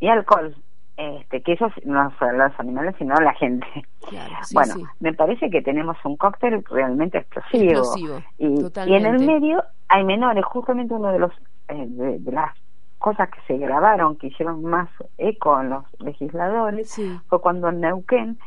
y 0.02 0.08
alcohol, 0.10 0.54
este, 0.98 1.42
que 1.42 1.54
eso 1.54 1.68
no 1.86 2.12
son 2.20 2.38
los 2.38 2.52
animales, 2.60 2.94
sino 2.98 3.16
la 3.16 3.34
gente. 3.36 3.66
claro. 4.10 4.34
Sí, 4.44 4.54
bueno, 4.54 4.74
sí. 4.76 4.84
me 5.00 5.14
parece 5.14 5.50
que 5.50 5.62
tenemos 5.62 5.96
un 6.04 6.18
cóctel 6.18 6.64
realmente 6.70 7.20
explosivo. 7.20 7.64
Explosivo, 7.72 8.24
y, 8.38 8.46
y 8.92 8.96
en 8.96 9.06
el 9.06 9.26
medio 9.26 9.64
hay 9.88 10.04
menores, 10.04 10.44
justamente 10.46 10.94
uno 10.94 11.12
de 11.14 11.20
los 11.20 11.32
eh, 11.70 11.86
de, 11.88 12.20
de 12.20 12.32
las 12.32 12.54
cosas 13.00 13.30
que 13.30 13.40
se 13.48 13.58
grabaron, 13.58 14.18
que 14.18 14.28
hicieron 14.28 14.62
más 14.64 14.90
eco 15.18 15.60
en 15.60 15.70
los 15.72 15.86
legisladores, 16.00 16.92
Sí. 16.92 17.20
fue 17.28 17.42
cuando 17.42 17.70
en 17.70 17.82
Neuquén 17.82 18.38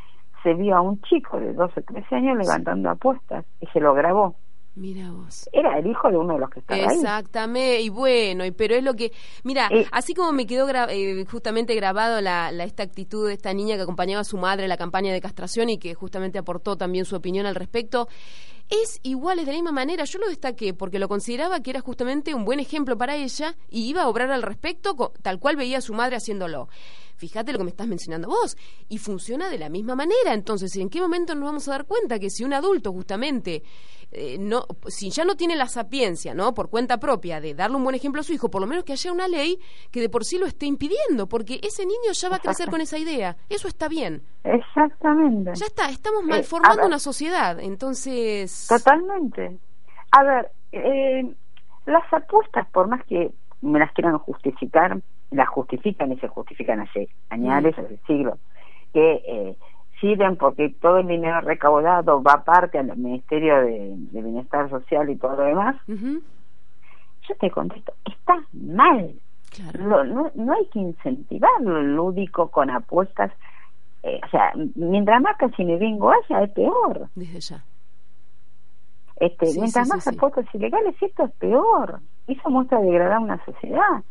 se 0.43 0.55
vio 0.55 0.77
a 0.77 0.81
un 0.81 1.01
chico 1.03 1.39
de 1.41 1.53
12 1.55 1.81
o 1.81 1.83
13 1.83 2.15
años 2.17 2.37
levantando 2.39 2.91
apuestas 2.91 3.45
y 3.61 3.67
se 3.69 3.81
lo 3.81 3.95
grabó. 3.95 4.35
Mira 4.75 5.11
vos. 5.11 5.51
Era 5.53 5.79
el 5.79 5.87
hijo 5.87 6.11
de 6.11 6.17
uno 6.17 6.33
de 6.35 6.41
los 6.41 6.49
que 6.51 6.61
estaba 6.61 6.81
ahí. 6.81 6.87
Exactamente, 6.97 7.81
y 7.83 7.91
bueno, 7.91 8.45
y 8.47 8.53
pero 8.53 8.75
es 8.75 8.83
lo 8.83 8.95
que, 8.95 9.13
mira, 9.45 9.69
Eh. 9.71 9.87
así 9.93 10.15
como 10.15 10.33
me 10.33 10.47
quedó 10.47 10.67
gra- 10.67 10.89
eh, 10.89 11.27
justamente 11.31 11.75
grabado 11.75 12.23
la, 12.23 12.51
la- 12.53 12.65
esta 12.65 12.83
actitud 12.83 13.27
de 13.29 13.35
esta 13.35 13.53
niña 13.53 13.77
que 13.77 13.83
acompañaba 13.83 14.23
a 14.23 14.25
su 14.25 14.39
madre 14.39 14.63
en 14.63 14.71
la 14.71 14.79
campaña 14.79 15.13
de 15.13 15.21
castración 15.21 15.69
y 15.69 15.79
que 15.79 15.93
justamente 15.95 16.39
aportó 16.39 16.77
también 16.77 17.05
su 17.05 17.17
opinión 17.17 17.45
al 17.45 17.55
respecto, 17.55 18.09
es 18.73 19.01
igual, 19.03 19.39
es 19.39 19.47
de 19.47 19.53
la 19.53 19.59
misma 19.59 19.73
manera, 19.73 20.05
yo 20.05 20.19
lo 20.19 20.29
destaqué 20.29 20.73
porque 20.73 20.99
lo 20.99 21.09
consideraba 21.09 21.61
que 21.61 21.71
era 21.71 21.81
justamente 21.81 22.35
un 22.35 22.47
buen 22.47 22.59
ejemplo 22.59 22.97
para 22.97 23.17
ella 23.17 23.55
y 23.69 23.89
iba 23.89 24.03
a 24.03 24.09
obrar 24.09 24.31
al 24.31 24.43
respecto 24.43 25.13
tal 25.21 25.39
cual 25.39 25.57
veía 25.57 25.79
a 25.79 25.83
su 25.83 25.93
madre 25.93 26.17
haciéndolo. 26.17 26.69
Fíjate 27.23 27.53
lo 27.53 27.59
que 27.59 27.65
me 27.65 27.71
estás 27.71 27.87
mencionando 27.87 28.27
vos. 28.27 28.57
Y 28.89 28.99
funciona 28.99 29.49
de 29.49 29.59
la 29.59 29.69
misma 29.69 29.95
manera. 29.95 30.35
Entonces, 30.35 30.75
¿en 30.75 30.91
qué 30.91 31.01
momento 31.01 31.37
nos 31.37 31.45
vamos 31.45 31.69
a 31.69 31.71
dar 31.71 31.85
cuenta 31.85 32.19
que 32.19 32.31
si 32.31 32.43
un 32.43 32.53
adulto 32.53 32.91
justamente 32.93 33.63
eh, 34.11 34.39
no, 34.41 34.67
si 34.89 35.09
ya 35.11 35.25
no 35.25 35.37
tiene 35.37 35.55
la 35.55 35.69
sapiencia, 35.69 36.35
¿no? 36.35 36.53
Por 36.53 36.69
cuenta 36.69 36.99
propia 36.99 37.41
de 37.41 37.55
darle 37.55 37.77
un 37.77 37.85
buen 37.85 37.95
ejemplo 37.95 38.21
a 38.21 38.25
su 38.25 38.33
hijo, 38.33 38.51
por 38.51 38.61
lo 38.61 38.67
menos 38.67 38.83
que 38.85 38.93
haya 38.93 39.13
una 39.13 39.29
ley 39.29 39.59
que 39.93 40.01
de 40.01 40.09
por 40.09 40.25
sí 40.25 40.37
lo 40.37 40.47
esté 40.47 40.67
impidiendo, 40.67 41.29
porque 41.29 41.61
ese 41.63 41.87
niño 41.87 42.11
ya 42.13 42.29
va 42.29 42.37
a 42.37 42.41
crecer 42.41 42.69
con 42.69 42.81
esa 42.81 42.99
idea. 42.99 43.37
Eso 43.49 43.69
está 43.69 43.87
bien. 43.89 44.23
Exactamente. 44.45 45.53
Ya 45.55 45.67
está, 45.67 45.89
estamos 45.91 46.23
Eh, 46.25 46.27
malformando 46.27 46.79
ver. 46.79 46.87
una 46.87 46.99
sociedad. 46.99 47.59
Entonces, 47.61 48.67
Totalmente. 48.69 49.59
A 50.11 50.23
ver, 50.25 50.51
eh, 50.73 51.35
las 51.87 52.13
apuestas, 52.13 52.69
por 52.71 52.89
más 52.89 53.05
que 53.07 53.33
me 53.63 53.79
las 53.79 53.93
quieran 53.93 54.19
justificar, 54.19 55.01
las 55.31 55.49
justifican 55.49 56.13
y 56.13 56.19
se 56.19 56.29
justifican 56.29 56.81
hace 56.81 57.09
años, 57.31 57.73
hace 57.79 57.99
siglos, 58.07 58.39
que 58.93 59.23
eh, 59.27 59.57
sirven 60.01 60.37
porque 60.37 60.69
todo 60.81 60.99
el 60.99 61.07
dinero 61.07 61.41
recaudado 61.41 62.23
va 62.23 62.33
aparte 62.35 62.79
al 62.79 62.97
Ministerio 62.97 63.57
de, 63.63 63.95
de 63.97 64.23
Bienestar 64.23 64.69
Social 64.69 65.09
y 65.09 65.17
todo 65.17 65.37
lo 65.37 65.45
demás. 65.45 65.77
ujú, 65.89 66.23
Yo 67.29 67.35
te 67.37 67.51
contesto, 67.51 67.95
está 68.05 68.35
mal. 68.53 69.15
claro, 69.55 69.79
Lo- 69.87 70.05
no, 70.05 70.31
no 70.35 70.53
hay 70.53 70.67
que 70.67 70.81
incentivar 70.81 71.51
lo 71.61 71.81
lúdico 71.83 72.51
con 72.51 72.69
apuestas. 72.71 73.31
Eh, 74.03 74.21
o 74.27 74.29
sea, 74.31 74.53
mientras 74.75 75.23
más 75.23 75.37
bingo 75.79 76.11
haya, 76.11 76.43
es 76.43 76.51
peor. 76.51 77.09
desde 77.15 77.41
ya. 77.41 77.65
Este, 79.17 79.47
Sí, 79.47 79.61
mientras 79.61 79.87
sí, 79.87 79.95
más 79.95 80.05
sí. 80.05 80.11
apuestas 80.17 80.47
ilegales, 80.53 80.97
esto 81.01 81.25
es 81.25 81.33
peor. 81.35 82.01
Eso 82.27 82.49
muestra 82.51 82.81
degradar 82.81 83.19
una 83.19 83.45
sociedad. 83.45 84.03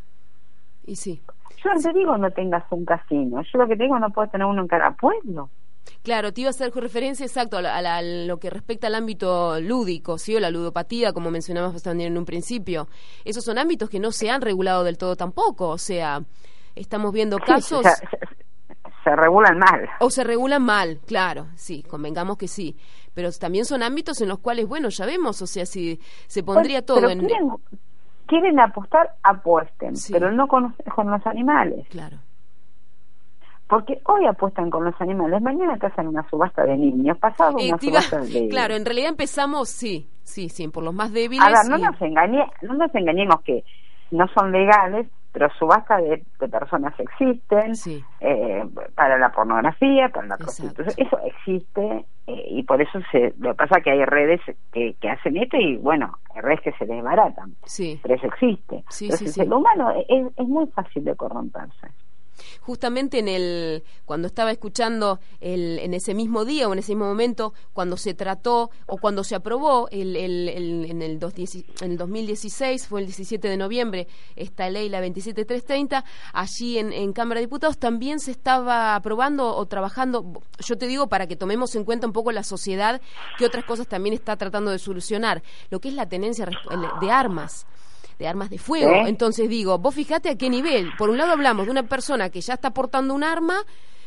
Y 0.86 0.96
sí. 0.96 1.22
Yo 1.64 1.74
no 1.74 1.80
te 1.82 1.94
digo 1.94 2.18
no 2.18 2.32
tengas 2.32 2.64
un 2.72 2.86
casino, 2.86 3.42
yo 3.42 3.60
lo 3.60 3.68
que 3.68 3.76
te 3.76 3.84
digo 3.84 4.00
no 4.00 4.10
puedes 4.10 4.32
tener 4.32 4.48
uno 4.48 4.62
en 4.64 4.68
cada 4.68 4.92
pueblo. 4.92 5.50
Claro, 6.04 6.32
te 6.32 6.42
iba 6.42 6.50
a 6.50 6.52
hacer 6.52 6.72
referencia 6.74 7.26
exacto 7.26 7.58
a, 7.58 7.62
la- 7.62 7.76
a 7.78 7.82
la- 7.82 7.98
a 7.98 8.02
lo 8.02 8.38
que 8.40 8.50
respecta 8.50 8.88
al 8.88 8.96
ámbito 8.96 9.60
lúdico, 9.60 10.18
¿sí? 10.18 10.36
O 10.36 10.40
la 10.40 10.50
ludopatía, 10.50 11.14
como 11.14 11.30
mencionamos 11.32 11.82
también 11.84 12.12
en 12.14 12.18
un 12.18 12.26
principio. 12.26 12.88
Esos 13.26 13.44
son 13.44 13.58
ámbitos 13.58 13.90
que 13.90 14.00
no 14.00 14.12
se 14.12 14.30
han 14.30 14.42
regulado 14.42 14.84
del 14.84 14.98
todo 14.98 15.16
tampoco. 15.16 15.70
O 15.70 15.78
sea, 15.78 16.22
estamos 16.76 17.12
viendo 17.14 17.38
Sí, 17.38 17.44
casos... 17.46 17.84
se, 17.86 18.08
se 19.04 19.16
regulan 19.16 19.58
mal. 19.60 19.90
O 20.00 20.10
se 20.10 20.24
regulan 20.24 20.64
mal, 20.64 21.00
claro, 21.06 21.48
sí, 21.56 21.84
convengamos 21.84 22.38
que 22.38 22.48
sí. 22.48 22.76
Pero 23.14 23.32
también 23.32 23.66
son 23.66 23.82
ámbitos 23.84 24.22
en 24.22 24.30
los 24.30 24.40
cuales, 24.40 24.68
bueno, 24.68 24.90
ya 24.90 25.06
vemos, 25.06 25.42
o 25.42 25.48
sea, 25.48 25.66
si 25.66 26.00
se 26.28 26.44
pondría 26.44 26.80
Pues, 26.80 26.86
todo 26.86 27.10
en... 27.10 27.20
quieren, 27.20 27.50
quieren 28.32 28.60
apostar, 28.62 29.12
apuesten, 29.24 29.98
Sí. 29.98 30.14
pero 30.14 30.32
no 30.32 30.48
con, 30.48 30.74
con 30.96 31.12
los 31.12 31.26
animales. 31.28 31.86
Claro, 31.90 32.18
Porque 33.68 34.00
hoy 34.06 34.26
apuestan 34.26 34.70
con 34.70 34.84
los 34.86 35.00
animales, 35.02 35.42
mañana 35.42 35.78
te 35.78 35.88
hacen 35.88 36.08
una 36.08 36.28
subasta 36.30 36.64
de 36.64 36.78
niños, 36.78 37.18
pasado 37.18 37.58
Eh, 37.60 37.68
una 37.70 37.78
subasta 37.78 38.20
de... 38.22 38.48
claro, 38.50 38.76
en 38.76 38.86
realidad 38.86 39.10
empezamos, 39.10 39.70
sí, 39.70 40.08
sí, 40.24 40.50
sí, 40.50 40.68
por 40.70 40.84
los 40.84 40.94
más 40.94 41.12
débiles. 41.14 41.46
A 41.46 41.50
ver, 41.50 41.70
no 41.70 41.78
y- 41.78 41.82
nos, 41.82 42.02
engañe, 42.02 42.46
no 42.62 42.74
nos 42.74 42.94
engañemos 42.96 43.42
que 43.42 43.64
no 44.12 44.28
son 44.30 44.52
legales, 44.52 45.08
pero 45.32 45.50
subasta 45.58 45.98
de, 45.98 46.24
de 46.40 46.48
personas 46.50 46.94
existen, 47.00 47.76
Sí. 47.76 48.04
eh, 48.20 48.64
para 48.96 49.18
la 49.18 49.32
pornografía, 49.32 50.10
para 50.10 50.28
la 50.28 50.38
prostitución, 50.38 50.94
eso 50.98 51.20
existe 51.26 52.06
eh, 52.28 52.46
y 52.50 52.64
por 52.64 52.82
eso 52.82 53.00
se, 53.12 53.34
lo 53.40 53.52
que 53.52 53.56
pasa 53.56 53.78
es 53.78 53.84
que 53.84 53.92
hay 53.92 54.06
redes 54.06 54.42
que, 54.72 54.96
que 55.00 55.10
hacen 55.10 55.38
esto 55.38 55.58
y 55.58 55.78
bueno, 55.78 56.18
hay 56.36 56.42
redes 56.42 56.62
que 56.62 56.72
se 56.74 56.86
desbaratan, 56.86 57.56
Sí, 57.66 58.00
pero 58.04 58.16
eso 58.16 58.28
existe. 58.28 58.84
Sí, 58.90 59.06
Entonces 59.06 59.38
el 59.38 59.52
humano 59.54 59.92
es, 60.08 60.28
es 60.38 60.48
muy 60.48 60.68
fácil 60.68 61.04
de 61.06 61.16
corromperse. 61.16 61.88
Justamente 62.62 63.20
en 63.20 63.28
el 63.28 63.84
cuando 64.06 64.28
estaba 64.28 64.52
escuchando 64.52 65.20
el, 65.40 65.80
en 65.80 65.94
ese 65.94 66.14
mismo 66.14 66.46
día 66.46 66.68
o 66.68 66.74
en 66.74 66.80
ese 66.80 66.94
mismo 66.94 67.08
momento 67.08 67.54
cuando 67.74 67.98
se 67.98 68.14
trató 68.14 68.70
o 68.86 68.98
cuando 68.98 69.24
se 69.24 69.36
aprobó 69.36 69.88
el, 69.92 70.16
el- 70.16 70.50
el- 70.50 70.86
en, 70.92 71.02
el 71.02 71.20
dos 71.20 71.34
en 71.82 71.92
el 71.92 71.98
2016 71.98 72.88
fue 72.88 73.02
el 73.02 73.08
17 73.08 73.48
de 73.48 73.58
noviembre 73.58 74.08
esta 74.36 74.70
ley 74.70 74.90
la 74.90 75.00
27330 75.02 76.04
allí 76.34 76.78
en, 76.78 76.94
en 76.94 77.14
Cámara 77.14 77.40
de 77.40 77.46
Diputados 77.48 77.78
también 77.78 78.20
se 78.20 78.32
estaba 78.32 78.96
aprobando 78.96 79.56
o 79.56 79.66
trabajando 79.66 80.42
yo 80.66 80.78
te 80.78 80.88
digo 80.88 81.08
para 81.08 81.28
que 81.28 81.36
tomemos 81.36 81.76
en 81.76 81.84
cuenta 81.86 82.08
un 82.08 82.14
poco 82.14 82.32
la 82.32 82.44
sociedad 82.44 83.02
que 83.38 83.46
otras 83.46 83.64
cosas 83.66 83.88
también 83.88 84.14
está 84.14 84.36
tratando 84.38 84.72
de 84.72 84.80
solucionar 84.80 85.42
lo 85.70 85.80
que 85.80 85.90
es 85.90 85.94
la 85.96 86.08
tenencia 86.08 86.46
de 87.02 87.12
armas 87.12 87.66
de 88.22 88.28
armas 88.28 88.50
de 88.50 88.60
fuego. 88.60 88.92
¿Eh? 88.92 89.04
Entonces 89.10 89.50
digo, 89.50 89.80
vos 89.80 89.96
fíjate 89.96 90.30
a 90.30 90.36
qué 90.38 90.50
nivel. 90.50 90.92
Por 90.98 91.10
un 91.10 91.18
lado 91.18 91.32
hablamos 91.32 91.66
de 91.66 91.72
una 91.72 91.84
persona 91.84 92.30
que 92.30 92.40
ya 92.40 92.54
está 92.54 92.72
portando 92.72 93.14
un 93.14 93.24
arma, 93.24 93.66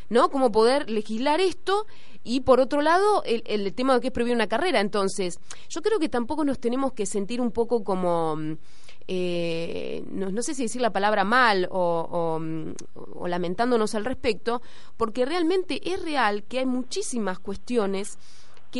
¿no? 0.09 0.29
Cómo 0.29 0.51
poder 0.51 0.89
legislar 0.89 1.41
esto. 1.41 1.85
Y 2.23 2.39
por 2.39 2.59
otro 2.59 2.81
lado, 2.81 3.21
el, 3.25 3.43
el 3.45 3.71
tema 3.73 3.93
de 3.93 4.01
que 4.01 4.07
es 4.07 4.13
prohibir 4.13 4.33
una 4.33 4.47
carrera. 4.47 4.79
Entonces, 4.79 5.37
yo 5.69 5.81
creo 5.81 5.99
que 5.99 6.09
tampoco 6.09 6.43
nos 6.45 6.59
tenemos 6.59 6.93
que 6.93 7.05
sentir 7.05 7.39
un 7.41 7.51
poco 7.51 7.83
como. 7.83 8.35
mm, 8.37 8.53
eh, 9.07 10.03
no, 10.09 10.31
no 10.31 10.41
sé 10.41 10.55
si 10.55 10.63
decir 10.63 10.81
la 10.81 10.89
palabra 10.91 11.23
mal 11.23 11.67
o, 11.69 12.07
o, 12.09 12.39
mm, 12.39 12.73
o 13.13 13.27
lamentándonos 13.27 13.93
al 13.93 14.05
respecto, 14.05 14.61
porque 14.97 15.25
realmente 15.25 15.79
es 15.93 16.01
real 16.01 16.43
que 16.43 16.59
hay 16.59 16.65
muchísimas 16.65 17.37
cuestiones 17.37 18.17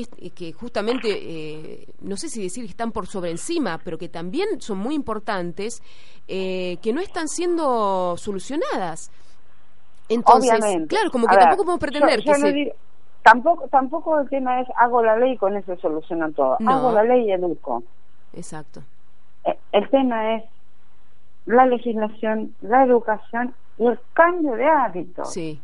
que, 0.03 0.29
que 0.31 0.51
justamente, 0.53 1.07
eh, 1.11 1.87
no 2.01 2.17
sé 2.17 2.27
si 2.29 2.41
decir 2.43 2.63
que 2.65 2.71
están 2.71 2.91
por 2.91 3.07
sobre 3.07 3.31
encima, 3.31 3.79
pero 3.83 3.97
que 3.97 4.09
también 4.09 4.59
son 4.61 4.77
muy 4.79 4.95
importantes, 4.95 5.81
eh, 6.27 6.77
que 6.81 6.91
no 6.93 7.01
están 7.01 7.27
siendo 7.27 8.15
solucionadas. 8.17 9.11
Entonces, 10.09 10.51
Obviamente. 10.51 10.87
claro, 10.87 11.09
como 11.11 11.27
que 11.27 11.35
ver, 11.35 11.45
tampoco 11.45 11.63
podemos 11.63 11.79
pretender 11.79 12.19
yo- 12.21 12.25
yo 12.25 12.33
que 12.33 12.39
no 12.39 12.47
se... 12.47 12.53
digo- 12.53 12.71
tampoco, 13.23 13.67
tampoco 13.69 14.19
el 14.19 14.29
tema 14.29 14.61
es 14.61 14.67
hago 14.77 15.01
la 15.03 15.17
ley 15.17 15.31
y 15.33 15.37
con 15.37 15.55
eso 15.57 15.75
soluciono 15.77 16.31
todo. 16.31 16.57
No. 16.59 16.71
Hago 16.71 16.91
la 16.91 17.03
ley 17.03 17.27
y 17.27 17.31
educo. 17.31 17.83
Exacto. 18.33 18.81
Eh, 19.45 19.57
El 19.71 19.89
tema 19.89 20.35
es 20.35 20.43
la 21.45 21.65
legislación, 21.65 22.53
la 22.61 22.83
educación 22.83 23.53
y 23.77 23.85
el 23.87 23.99
cambio 24.13 24.53
de 24.53 24.65
hábitos. 24.65 25.31
Sí, 25.33 25.59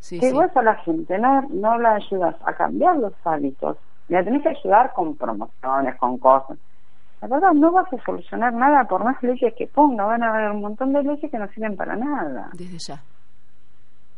sí, 0.00 0.18
que 0.20 0.28
sí. 0.30 0.32
vos 0.34 0.54
a 0.56 0.62
la 0.62 0.74
gente 0.76 1.18
no, 1.18 1.42
no 1.50 1.78
la 1.78 1.94
ayudas 1.94 2.36
a 2.44 2.52
cambiar 2.54 2.96
los 2.96 3.12
hábitos, 3.24 3.76
la 4.08 4.22
tenés 4.24 4.42
que 4.42 4.50
ayudar 4.50 4.92
con 4.92 5.16
promociones, 5.16 5.96
con 5.96 6.18
cosas. 6.18 6.56
La 7.22 7.28
verdad, 7.28 7.52
no 7.52 7.72
vas 7.72 7.90
a 7.92 8.04
solucionar 8.04 8.52
nada 8.52 8.84
por 8.84 9.02
más 9.02 9.20
leyes 9.22 9.52
que 9.54 9.66
ponga. 9.66 10.04
Van 10.04 10.22
a 10.22 10.28
haber 10.34 10.50
un 10.52 10.60
montón 10.60 10.92
de 10.92 11.02
leyes 11.02 11.30
que 11.30 11.38
no 11.38 11.48
sirven 11.48 11.74
para 11.76 11.96
nada. 11.96 12.50
Desde 12.52 12.78
ya. 12.78 13.02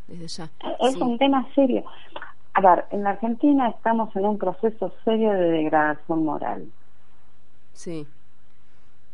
Desde 0.08 0.26
ya. 0.26 0.44
Es 0.80 0.94
Sí. 0.94 1.00
un 1.00 1.16
tema 1.16 1.46
serio. 1.54 1.84
A 2.54 2.60
ver, 2.60 2.86
en 2.90 3.04
la 3.04 3.10
Argentina 3.10 3.68
estamos 3.68 4.14
en 4.16 4.26
un 4.26 4.36
proceso 4.36 4.92
serio 5.04 5.30
de 5.32 5.48
degradación 5.50 6.24
moral. 6.24 6.66
Sí. 7.72 8.06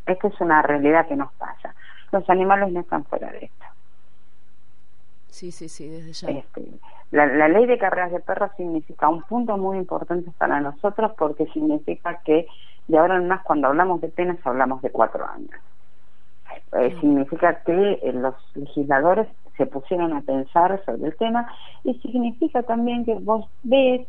Esta 0.06 0.28
es 0.28 0.40
una 0.40 0.62
realidad 0.62 1.06
que 1.06 1.16
nos 1.16 1.30
pasa. 1.34 1.74
Los 2.10 2.28
animales 2.30 2.72
no 2.72 2.80
están 2.80 3.04
fuera 3.04 3.30
de 3.32 3.44
esto. 3.46 3.64
Sí, 5.34 5.50
sí, 5.50 5.68
sí, 5.68 5.88
desde 5.88 6.12
ya. 6.12 6.30
Este, 6.30 6.62
la, 7.10 7.26
la 7.26 7.48
ley 7.48 7.66
de 7.66 7.76
carreras 7.76 8.12
de 8.12 8.20
perros 8.20 8.52
significa 8.56 9.08
un 9.08 9.22
punto 9.22 9.56
muy 9.56 9.78
importante 9.78 10.30
para 10.38 10.60
nosotros 10.60 11.10
porque 11.18 11.46
significa 11.46 12.20
que 12.24 12.46
de 12.86 12.98
ahora 12.98 13.16
en 13.16 13.26
más 13.26 13.42
cuando 13.42 13.66
hablamos 13.66 14.00
de 14.00 14.10
penas 14.10 14.38
hablamos 14.46 14.80
de 14.80 14.90
cuatro 14.90 15.26
años. 15.26 15.50
Eh, 16.78 16.96
significa 17.00 17.62
que 17.64 17.98
eh, 18.00 18.12
los 18.12 18.36
legisladores 18.54 19.26
se 19.56 19.66
pusieron 19.66 20.12
a 20.12 20.20
pensar 20.20 20.80
sobre 20.86 21.08
el 21.08 21.16
tema 21.16 21.48
y 21.82 21.94
significa 21.94 22.62
también 22.62 23.04
que 23.04 23.14
vos 23.14 23.44
ves 23.64 24.06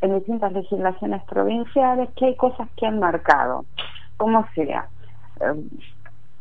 en 0.00 0.18
distintas 0.18 0.52
legislaciones 0.54 1.22
provinciales 1.22 2.10
que 2.16 2.26
hay 2.26 2.34
cosas 2.34 2.68
que 2.76 2.86
han 2.86 2.98
marcado, 2.98 3.64
como 4.16 4.44
sea. 4.56 4.88
Eh, 5.40 5.54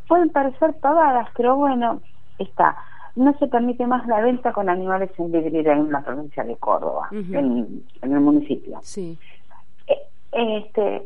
pueden 0.07 0.31
parecer 0.31 0.73
pavadas, 0.81 1.27
pero 1.37 1.55
bueno, 1.55 2.01
está. 2.39 2.75
No 3.15 3.33
se 3.37 3.47
permite 3.47 3.85
más 3.85 4.07
la 4.07 4.21
venta 4.21 4.51
con 4.53 4.69
animales 4.69 5.11
en 5.19 5.31
vidriera 5.31 5.73
en 5.73 5.91
la 5.91 6.01
provincia 6.01 6.43
de 6.43 6.55
Córdoba, 6.57 7.09
en, 7.11 7.83
en 8.01 8.11
el 8.13 8.19
municipio. 8.19 8.79
Sí. 8.81 9.17
Eh, 9.87 9.97
Este, 10.31 11.03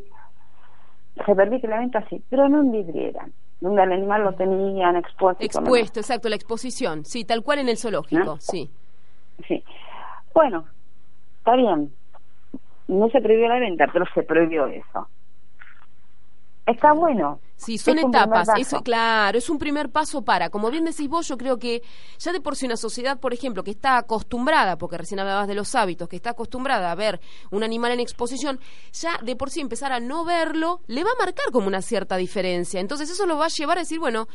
se 1.26 1.34
permite 1.34 1.68
la 1.68 1.80
venta 1.80 1.98
así, 1.98 2.22
pero 2.30 2.48
no 2.48 2.60
en 2.60 2.72
vidriera, 2.72 3.28
donde 3.60 3.82
el 3.82 3.92
animal 3.92 4.24
lo 4.24 4.32
tenían 4.32 4.96
expuesto. 4.96 5.44
Expuesto, 5.44 6.00
exacto, 6.00 6.28
la 6.30 6.36
exposición. 6.36 7.04
Sí, 7.04 7.24
tal 7.24 7.42
cual 7.42 7.58
en 7.58 7.68
el 7.68 7.76
zoológico, 7.76 8.24
¿No? 8.24 8.36
sí. 8.40 8.70
Sí. 9.46 9.62
Bueno, 10.34 10.64
está 11.38 11.56
bien. 11.56 11.92
No 12.86 13.10
se 13.10 13.20
prohibió 13.20 13.48
la 13.48 13.58
venta, 13.58 13.86
pero 13.92 14.06
se 14.14 14.22
prohibió 14.22 14.66
eso. 14.66 15.08
Está 16.68 16.92
bueno. 16.92 17.40
Sí, 17.56 17.78
son 17.78 17.98
Es 17.98 18.04
etapas. 18.04 18.46
Eso, 18.58 18.82
claro, 18.82 19.38
es 19.38 19.48
un 19.48 19.58
primer 19.58 19.88
paso 19.90 20.22
para. 20.22 20.50
Como 20.50 20.70
bien 20.70 20.84
decís 20.84 21.08
vos, 21.08 21.26
yo 21.26 21.38
creo 21.38 21.58
que 21.58 21.82
ya 22.18 22.30
de 22.32 22.40
por 22.42 22.56
sí 22.56 22.66
una 22.66 22.76
sociedad, 22.76 23.18
por 23.18 23.32
ejemplo, 23.32 23.64
que 23.64 23.70
está 23.70 23.96
acostumbrada, 23.96 24.76
porque 24.76 24.98
recién 24.98 25.18
hablabas 25.18 25.48
de 25.48 25.54
los 25.54 25.74
hábitos, 25.74 26.08
que 26.08 26.16
está 26.16 26.30
acostumbrada 26.30 26.92
a 26.92 26.94
ver 26.94 27.20
un 27.50 27.62
animal 27.64 27.92
en 27.92 28.00
exposición, 28.00 28.60
ya 28.92 29.18
de 29.22 29.34
por 29.34 29.48
sí 29.50 29.60
empezar 29.60 29.92
a 29.92 29.98
no 29.98 30.26
verlo, 30.26 30.80
le 30.88 31.02
va 31.04 31.10
a 31.10 31.24
marcar 31.24 31.46
como 31.52 31.68
una 31.68 31.80
cierta 31.80 32.16
diferencia. 32.16 32.80
Entonces 32.80 33.08
eso 33.10 33.24
lo 33.24 33.38
va 33.38 33.46
a 33.46 33.48
llevar 33.48 33.78
a 33.78 33.80
decir, 33.80 33.98
bueno, 33.98 34.28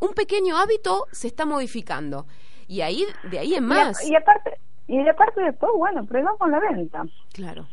un 0.00 0.10
pequeño 0.12 0.56
hábito 0.58 1.06
se 1.12 1.28
está 1.28 1.46
modificando. 1.46 2.26
Y 2.66 2.80
ahí, 2.80 3.06
de 3.30 3.38
ahí 3.38 3.54
en 3.54 3.62
Y 3.62 3.66
a- 3.66 3.68
más. 3.68 4.04
Y, 4.08 4.16
aparte, 4.16 4.58
y 4.88 5.08
aparte 5.08 5.40
después, 5.40 5.70
bueno, 5.78 6.04
prohibamos 6.04 6.50
la 6.50 6.58
venta. 6.58 7.04
Claro. 7.32 7.68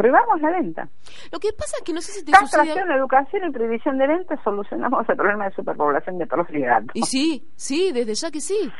Prohibamos 0.00 0.40
la 0.40 0.50
venta. 0.50 0.88
Lo 1.30 1.38
que 1.38 1.52
pasa 1.52 1.76
es 1.76 1.84
que 1.84 1.92
no 1.92 2.00
sé 2.00 2.12
si 2.12 2.24
te 2.24 2.32
sucede... 2.32 2.68
Castración, 2.68 2.90
educación 2.90 3.42
y 3.46 3.52
prohibición 3.52 3.98
de 3.98 4.06
venta 4.06 4.42
solucionamos 4.42 5.06
el 5.06 5.14
problema 5.14 5.44
de 5.44 5.54
superpoblación 5.54 6.16
de 6.16 6.26
perros 6.26 6.46
y 6.54 6.60
gatos. 6.60 6.90
Y 6.94 7.02
sí, 7.02 7.44
sí, 7.54 7.92
desde 7.92 8.14
ya 8.14 8.30
que 8.30 8.40
sí. 8.40 8.72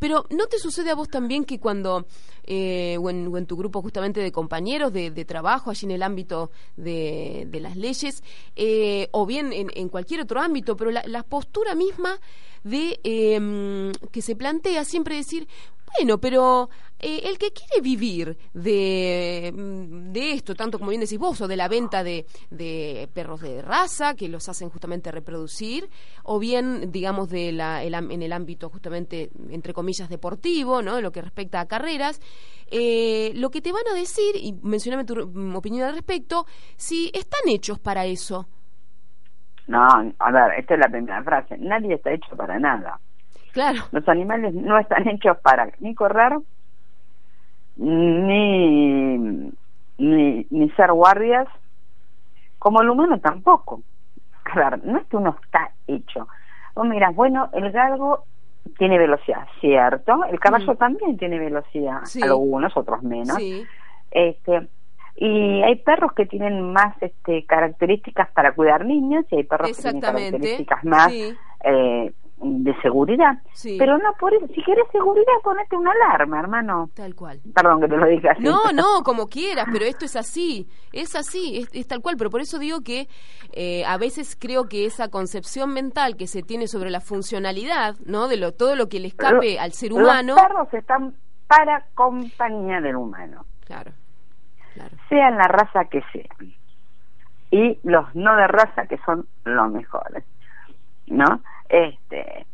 Pero 0.00 0.24
¿no 0.30 0.46
te 0.46 0.58
sucede 0.58 0.90
a 0.90 0.96
vos 0.96 1.08
también 1.08 1.44
que 1.44 1.60
cuando, 1.60 2.06
eh, 2.42 2.98
o, 3.00 3.08
en, 3.08 3.28
o 3.28 3.38
en 3.38 3.46
tu 3.46 3.56
grupo 3.56 3.82
justamente 3.82 4.18
de 4.18 4.32
compañeros 4.32 4.92
de, 4.92 5.12
de 5.12 5.24
trabajo, 5.24 5.70
allí 5.70 5.86
en 5.86 5.92
el 5.92 6.02
ámbito 6.02 6.50
de, 6.76 7.46
de 7.46 7.60
las 7.60 7.76
leyes, 7.76 8.24
eh, 8.56 9.06
o 9.12 9.26
bien 9.26 9.52
en, 9.52 9.68
en 9.76 9.88
cualquier 9.88 10.22
otro 10.22 10.40
ámbito, 10.40 10.74
pero 10.74 10.90
la, 10.90 11.04
la 11.06 11.22
postura 11.22 11.76
misma 11.76 12.18
de 12.64 12.98
eh, 13.04 13.92
que 14.10 14.22
se 14.22 14.34
plantea 14.34 14.84
siempre 14.84 15.14
decir, 15.14 15.46
bueno, 15.96 16.18
pero 16.18 16.68
eh, 17.06 17.28
el 17.28 17.36
que 17.36 17.52
quiere 17.52 17.82
vivir 17.82 18.38
de, 18.54 19.52
mm, 19.54 20.12
de 20.12 20.32
esto, 20.32 20.54
tanto 20.54 20.78
como 20.78 20.88
bien 20.88 21.02
decís 21.02 21.18
vos, 21.18 21.38
o 21.42 21.46
de 21.46 21.54
la 21.54 21.68
venta 21.68 22.02
de, 22.02 22.24
de 22.50 23.10
perros 23.12 23.42
de 23.42 23.60
raza, 23.60 24.14
que 24.14 24.26
los 24.26 24.48
hacen 24.48 24.70
justamente 24.70 25.10
reproducir, 25.10 25.90
o 26.22 26.38
bien, 26.38 26.90
digamos, 26.90 27.28
de 27.28 27.52
la, 27.52 27.82
el 27.82 27.92
en 27.92 28.22
el 28.22 28.32
ámbito 28.32 28.70
justamente, 28.70 29.30
entre 29.50 29.74
comillas, 29.74 30.08
deportivo, 30.08 30.80
¿no? 30.80 30.96
En 30.96 31.02
lo 31.02 31.12
que 31.12 31.20
respecta 31.20 31.60
a 31.60 31.66
carreras, 31.66 32.22
eh, 32.70 33.32
lo 33.34 33.50
que 33.50 33.60
te 33.60 33.70
van 33.70 33.86
a 33.92 33.94
decir, 33.94 34.36
y 34.36 34.54
mencioname 34.62 35.04
tu 35.04 35.26
mm, 35.26 35.56
opinión 35.56 35.86
al 35.86 35.94
respecto, 35.94 36.46
si 36.76 37.10
están 37.12 37.42
hechos 37.48 37.78
para 37.78 38.06
eso. 38.06 38.48
No, 39.66 39.86
a 40.18 40.32
ver, 40.32 40.58
esta 40.58 40.72
es 40.72 40.80
la 40.80 40.88
primera 40.88 41.22
frase. 41.22 41.58
Nadie 41.58 41.96
está 41.96 42.12
hecho 42.12 42.34
para 42.34 42.58
nada. 42.58 42.98
Claro, 43.52 43.82
Los 43.92 44.08
animales 44.08 44.54
no 44.54 44.78
están 44.78 45.06
hechos 45.06 45.36
para 45.42 45.70
ni 45.80 45.94
correr, 45.94 46.32
ni, 47.76 49.18
ni, 49.98 50.46
ni 50.50 50.70
ser 50.70 50.92
guardias, 50.92 51.46
como 52.58 52.80
el 52.82 52.90
humano 52.90 53.18
tampoco. 53.20 53.82
A 54.44 54.54
ver, 54.70 54.84
no 54.84 54.98
es 54.98 55.06
que 55.06 55.16
uno 55.16 55.36
está 55.44 55.72
hecho. 55.86 56.28
Vos 56.74 56.86
mirás, 56.86 57.14
bueno, 57.14 57.50
el 57.52 57.70
galgo 57.72 58.24
tiene 58.78 58.98
velocidad, 58.98 59.46
¿cierto? 59.60 60.24
El 60.24 60.40
caballo 60.40 60.72
Mm. 60.72 60.76
también 60.76 61.16
tiene 61.16 61.38
velocidad, 61.38 62.00
Sí. 62.04 62.22
algunos, 62.22 62.76
otros 62.76 63.02
menos. 63.02 63.36
sí, 63.36 63.66
Este, 64.10 64.68
y 65.16 65.62
hay 65.62 65.76
perros 65.76 66.12
que 66.12 66.26
tienen 66.26 66.72
más 66.72 66.94
este, 67.00 67.44
características 67.46 68.30
para 68.32 68.52
cuidar 68.54 68.84
niños 68.84 69.24
y 69.30 69.36
hay 69.36 69.44
perros 69.44 69.76
que 69.76 69.82
tienen 69.82 70.00
características 70.00 70.84
más 70.84 71.12
Sí, 71.12 71.36
eh, 71.64 72.12
de 72.44 72.74
seguridad. 72.82 73.38
sí, 73.54 73.76
Pero 73.78 73.96
no 73.98 74.12
por 74.20 74.34
eso. 74.34 74.46
Si 74.48 74.62
querés 74.62 74.84
seguridad, 74.92 75.32
ponete 75.42 75.76
una 75.76 75.90
alarma, 75.92 76.38
hermano. 76.40 76.90
tal 76.94 77.14
cual. 77.14 77.40
Perdón 77.54 77.80
que 77.80 77.88
te 77.88 77.96
lo 77.96 78.06
diga 78.06 78.32
así. 78.32 78.42
No, 78.42 78.60
no, 78.74 79.02
como 79.02 79.26
quieras, 79.26 79.66
pero 79.72 79.84
esto 79.84 80.04
es 80.04 80.14
así, 80.16 80.68
es 80.92 81.14
así, 81.16 81.58
es, 81.58 81.68
es 81.72 81.86
tal 81.88 82.00
cual. 82.00 82.16
Pero 82.18 82.30
por 82.30 82.40
eso 82.40 82.58
digo 82.58 82.82
que 82.82 83.08
eh, 83.52 83.84
a 83.86 83.96
veces 83.98 84.36
creo 84.38 84.64
que 84.68 84.84
esa 84.84 85.08
concepción 85.08 85.72
mental 85.72 86.16
que 86.16 86.26
se 86.26 86.42
tiene 86.42 86.66
sobre 86.68 86.90
la 86.90 87.00
funcionalidad, 87.00 87.94
¿no? 88.06 88.28
De 88.28 88.36
lo, 88.36 88.52
todo 88.52 88.76
lo 88.76 88.88
que 88.88 89.00
le 89.00 89.08
escape 89.08 89.54
Lo- 89.54 89.60
al 89.60 89.72
ser 89.72 89.92
humano. 89.92 90.34
Los 90.34 90.42
perros 90.46 90.74
están 90.74 91.14
para 91.46 91.86
compañía 91.94 92.80
del 92.80 92.96
humano, 92.96 93.44
Claro, 93.66 93.92
claro. 94.74 94.96
sean 95.08 95.36
la 95.36 95.44
raza 95.48 95.84
que 95.86 96.02
sean. 96.12 96.52
Y 97.50 97.78
los 97.84 98.12
no 98.16 98.34
de 98.36 98.46
raza 98.48 98.86
que 98.86 98.98
son 99.06 99.26
los 99.44 99.70
mejores, 99.70 100.24
¿no? 101.06 101.40
Este, 101.68 102.46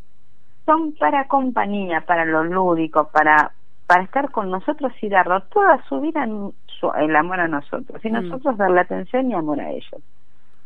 son 0.65 0.93
para 0.95 1.27
compañía, 1.27 2.01
para 2.01 2.25
lo 2.25 2.43
lúdico, 2.43 3.09
para 3.11 3.53
para 3.87 4.03
estar 4.03 4.31
con 4.31 4.49
nosotros 4.49 4.93
y 5.01 5.09
darnos 5.09 5.49
toda 5.49 5.83
su 5.89 5.99
vida 5.99 6.23
en 6.23 6.53
su- 6.65 6.93
el 6.93 7.13
amor 7.13 7.41
a 7.41 7.49
nosotros 7.49 7.99
y 8.05 8.09
Mm. 8.09 8.13
nosotros 8.13 8.55
darle 8.57 8.79
atención 8.79 9.29
y 9.29 9.33
amor 9.33 9.59
a 9.59 9.69
ellos. 9.69 10.01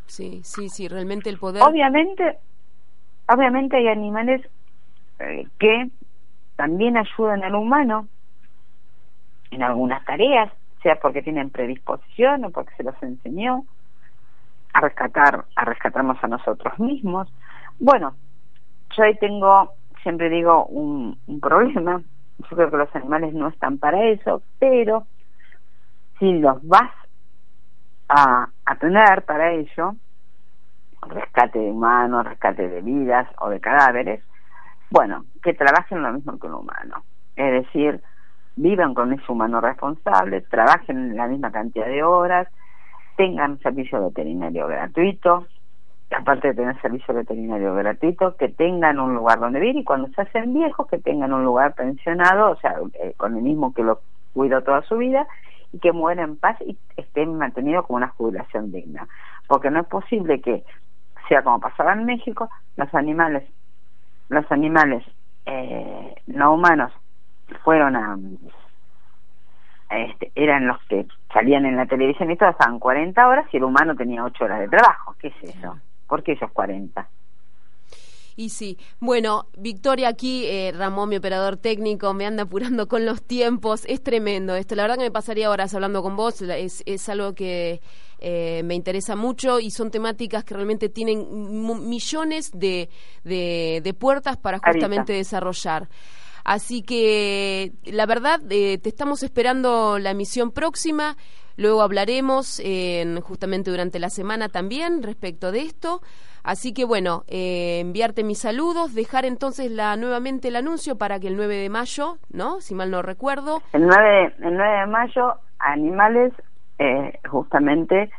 Sí, 0.05 0.41
sí, 0.43 0.69
sí, 0.69 0.87
realmente 0.87 1.31
el 1.31 1.39
poder. 1.39 1.63
Obviamente, 1.63 2.37
obviamente 3.27 3.77
hay 3.77 3.87
animales 3.87 4.47
eh, 5.17 5.47
que 5.57 5.89
también 6.55 6.97
ayudan 6.97 7.43
al 7.43 7.55
humano 7.55 8.09
en 9.49 9.63
algunas 9.63 10.05
tareas, 10.05 10.53
sea 10.83 10.99
porque 10.99 11.23
tienen 11.23 11.49
predisposición 11.49 12.45
o 12.45 12.51
porque 12.51 12.73
se 12.77 12.83
los 12.83 13.01
enseñó 13.01 13.65
a 14.73 14.81
rescatar, 14.81 15.45
a 15.55 15.65
rescatarnos 15.65 16.23
a 16.23 16.27
nosotros 16.27 16.77
mismos. 16.79 17.27
Bueno, 17.79 18.17
yo 18.95 19.03
ahí 19.03 19.15
tengo, 19.15 19.73
siempre 20.03 20.29
digo, 20.29 20.65
un, 20.65 21.17
problema. 21.41 22.01
Yo 22.39 22.55
creo 22.55 22.69
que 22.69 22.77
los 22.77 22.95
animales 22.95 23.33
no 23.33 23.47
están 23.47 23.77
para 23.77 24.03
eso, 24.09 24.41
pero 24.59 25.05
si 26.19 26.33
los 26.33 26.65
vas 26.67 26.91
a, 28.09 28.49
a 28.65 28.75
tener 28.75 29.23
para 29.23 29.53
ello, 29.53 29.95
rescate 31.07 31.59
de 31.59 31.71
humanos, 31.71 32.25
rescate 32.25 32.67
de 32.67 32.81
vidas 32.81 33.27
o 33.39 33.49
de 33.49 33.59
cadáveres, 33.59 34.23
bueno, 34.89 35.25
que 35.43 35.53
trabajen 35.53 36.03
lo 36.03 36.13
mismo 36.13 36.37
que 36.39 36.47
un 36.47 36.55
humano. 36.55 37.03
Es 37.35 37.63
decir, 37.63 38.01
vivan 38.55 38.93
con 38.93 39.13
ese 39.13 39.31
humano 39.31 39.61
responsable, 39.61 40.41
trabajen 40.41 41.15
la 41.15 41.27
misma 41.27 41.51
cantidad 41.51 41.87
de 41.87 42.03
horas, 42.03 42.47
tengan 43.17 43.59
servicio 43.59 44.03
veterinario 44.03 44.67
gratuito, 44.67 45.47
aparte 46.11 46.49
de 46.49 46.53
tener 46.53 46.79
servicio 46.81 47.13
veterinario 47.13 47.73
gratuito, 47.75 48.35
que 48.37 48.49
tengan 48.49 48.99
un 48.99 49.15
lugar 49.15 49.39
donde 49.39 49.59
vivir 49.59 49.77
y 49.77 49.83
cuando 49.83 50.07
se 50.09 50.21
hacen 50.21 50.53
viejos 50.53 50.87
que 50.87 50.99
tengan 50.99 51.33
un 51.33 51.43
lugar 51.43 51.73
pensionado, 51.73 52.51
o 52.51 52.55
sea, 52.57 52.75
eh, 52.93 53.13
con 53.17 53.35
el 53.35 53.43
mismo 53.43 53.73
que 53.73 53.83
lo 53.83 54.01
cuidó 54.33 54.61
toda 54.61 54.81
su 54.83 54.97
vida 54.97 55.27
y 55.71 55.79
que 55.79 55.91
mueran 55.91 56.29
en 56.29 56.37
paz 56.37 56.57
y 56.61 56.77
estén 56.95 57.37
mantenidos 57.37 57.85
como 57.85 57.97
una 57.97 58.09
jubilación 58.09 58.71
digna. 58.71 59.07
Porque 59.47 59.71
no 59.71 59.81
es 59.81 59.87
posible 59.87 60.41
que 60.41 60.63
sea 61.27 61.43
como 61.43 61.59
pasaba 61.59 61.93
en 61.93 62.05
México, 62.05 62.49
los 62.77 62.93
animales, 62.93 63.43
los 64.29 64.49
animales 64.51 65.03
eh, 65.45 66.15
no 66.27 66.53
humanos 66.53 66.91
fueron 67.63 67.95
a 67.95 68.17
este, 69.89 70.31
eran 70.35 70.67
los 70.67 70.81
que 70.85 71.05
salían 71.31 71.65
en 71.65 71.77
la 71.77 71.85
televisión 71.85 72.31
y 72.31 72.37
todo, 72.37 72.49
estaban 72.49 72.79
40 72.79 73.27
horas 73.27 73.45
y 73.51 73.57
el 73.57 73.63
humano 73.63 73.95
tenía 73.95 74.23
8 74.23 74.45
horas 74.45 74.59
de 74.59 74.67
trabajo. 74.67 75.15
¿Qué 75.19 75.27
es 75.27 75.55
eso? 75.55 75.77
¿Por 76.07 76.23
qué 76.23 76.33
esos 76.33 76.51
40? 76.51 77.09
Y 78.37 78.49
sí, 78.49 78.77
bueno, 78.99 79.47
Victoria, 79.57 80.09
aquí 80.09 80.45
eh, 80.45 80.73
Ramón, 80.75 81.07
mi 81.07 81.15
operador 81.15 81.55
técnico, 81.55 82.13
me 82.13 82.25
anda 82.25 82.43
apurando 82.43 82.87
con 82.87 83.05
los 83.05 83.23
tiempos. 83.23 83.83
Es 83.87 84.03
tremendo 84.03 84.55
esto. 84.55 84.75
La 84.75 84.83
verdad 84.83 84.97
que 84.97 85.03
me 85.03 85.11
pasaría 85.11 85.49
horas 85.49 85.73
hablando 85.73 86.03
con 86.03 86.17
vos. 86.17 86.41
Es, 86.41 86.83
es 86.85 87.07
algo 87.07 87.33
que 87.33 87.79
eh, 88.19 88.61
me 88.65 88.75
interesa 88.75 89.15
mucho 89.15 89.59
y 89.59 89.71
son 89.71 89.89
temáticas 89.89 90.43
que 90.43 90.53
realmente 90.53 90.89
tienen 90.89 91.25
millones 91.87 92.51
de, 92.53 92.89
de, 93.23 93.95
puertas 93.97 94.35
para 94.37 94.59
justamente 94.59 95.13
desarrollar. 95.13 95.87
Así 96.43 96.83
que, 96.83 97.73
la 97.85 98.05
verdad, 98.05 98.39
eh, 98.49 98.77
te 98.77 98.89
estamos 98.89 99.23
esperando 99.23 99.97
la 99.97 100.11
emisión 100.11 100.51
próxima. 100.51 101.17
Luego 101.57 101.81
hablaremos 101.81 102.61
justamente 103.23 103.71
durante 103.71 103.99
la 103.99 104.09
semana 104.09 104.49
también 104.49 105.03
respecto 105.03 105.51
de 105.51 105.61
esto. 105.61 106.01
Así 106.45 106.75
que 106.75 106.85
bueno, 106.85 107.23
eh, 107.27 107.79
enviarte 107.79 108.23
mis 108.23 108.39
saludos, 108.39 108.93
dejar 108.93 109.25
entonces 109.25 109.71
la, 109.71 109.97
nuevamente 109.97 110.49
el 110.49 110.55
anuncio 110.55 110.95
para 110.95 111.19
que 111.19 111.27
el 111.27 111.37
9 111.37 111.55
de 111.55 111.69
mayo, 111.69 112.19
¿no? 112.31 112.61
Si 112.61 112.75
mal 112.75 112.91
no 112.91 113.01
recuerdo. 113.01 113.63
El 113.73 113.87
9, 113.87 114.35
el 114.41 114.55
9 114.55 114.79
de 114.79 114.85
mayo, 114.85 115.33
Animales, 115.57 116.33
eh, 116.77 117.19
justamente 117.27 118.11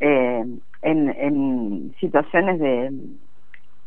eh, 0.00 0.44
en, 0.82 1.08
en 1.10 1.94
situaciones 2.00 2.58
de, 2.58 2.90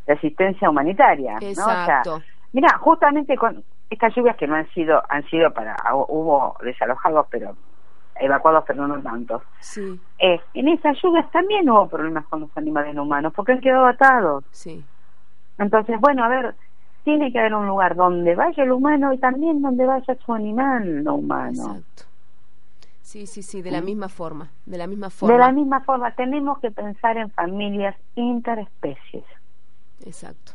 asistencia 0.08 0.70
humanitaria. 0.70 1.36
Exacto. 1.42 2.22
mira, 2.54 2.78
justamente 2.78 3.36
con 3.36 3.66
estas 3.90 4.16
lluvias 4.16 4.38
que 4.38 4.48
no 4.48 4.56
han 4.56 4.70
sido, 4.70 5.02
han 5.10 5.26
sido 5.26 5.52
para, 5.52 5.76
hubo 5.94 6.56
desalojados, 6.64 7.28
pero 7.30 7.58
evacuados, 8.20 8.64
pero 8.68 8.88
no 8.88 9.02
tantos. 9.02 9.42
Sí. 9.60 10.00
Eh, 10.20 10.40
en 10.54 10.68
esas 10.68 10.98
lluvias 11.02 11.30
también 11.32 11.70
hubo 11.70 11.88
problemas 11.88 12.26
con 12.28 12.42
los 12.42 12.50
animales 12.56 12.96
humanos, 12.96 13.34
porque 13.36 13.54
han 13.54 13.62
quedado 13.62 13.86
atados. 13.86 14.44
Sí. 14.52 14.84
Entonces, 15.58 16.00
bueno, 16.00 16.24
a 16.24 16.28
ver, 16.28 16.56
tiene 17.04 17.32
que 17.32 17.40
haber 17.40 17.56
un 17.56 17.68
lugar 17.68 17.96
donde 17.96 18.36
vaya 18.36 18.64
el 18.64 18.72
humano 18.72 19.14
y 19.14 19.18
también 19.18 19.62
donde 19.62 19.86
vaya 19.86 20.16
su 20.26 20.34
animal 20.34 21.04
no 21.04 21.16
humano. 21.16 21.76
Exacto. 21.76 22.04
Sí, 23.02 23.28
sí, 23.28 23.44
sí, 23.44 23.62
de 23.62 23.70
la 23.70 23.82
misma 23.82 24.10
forma, 24.10 24.50
de 24.66 24.78
la 24.78 24.88
misma 24.88 25.10
forma. 25.10 25.34
De 25.34 25.40
la 25.40 25.52
misma 25.52 25.82
forma, 25.82 26.16
tenemos 26.16 26.58
que 26.60 26.72
pensar 26.72 27.18
en 27.18 27.30
familias 27.30 27.96
interespecies. 28.16 29.26
Exacto. 30.06 30.54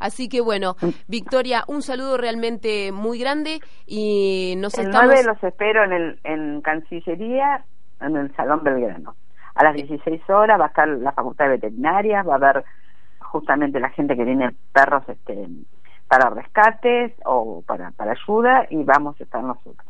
Así 0.00 0.28
que 0.28 0.40
bueno, 0.40 0.76
mm. 0.80 0.88
Victoria, 1.08 1.64
un 1.66 1.82
saludo 1.82 2.16
realmente 2.16 2.92
muy 2.92 3.18
grande 3.18 3.60
y 3.86 4.54
nos 4.58 4.78
el 4.78 4.86
estamos... 4.86 5.14
9 5.14 5.24
los 5.24 5.42
espero 5.42 5.84
en, 5.84 5.92
el, 5.92 6.20
en 6.24 6.60
Cancillería, 6.60 7.64
en 8.00 8.16
el 8.16 8.34
Salón 8.36 8.62
Belgrano. 8.62 9.14
A 9.54 9.64
las 9.64 9.74
16 9.74 10.22
horas 10.30 10.60
va 10.60 10.66
a 10.66 10.68
estar 10.68 10.88
la 10.88 11.12
Facultad 11.12 11.46
de 11.46 11.50
Veterinaria, 11.52 12.22
va 12.22 12.34
a 12.34 12.36
haber 12.36 12.64
justamente 13.18 13.80
la 13.80 13.90
gente 13.90 14.16
que 14.16 14.24
tiene 14.24 14.50
perros 14.72 15.02
este, 15.08 15.48
para 16.08 16.30
rescates 16.30 17.12
o 17.24 17.62
para, 17.66 17.90
para 17.92 18.12
ayuda 18.12 18.66
y 18.70 18.82
vamos 18.84 19.20
a 19.20 19.24
estar 19.24 19.42
nosotros. 19.42 19.86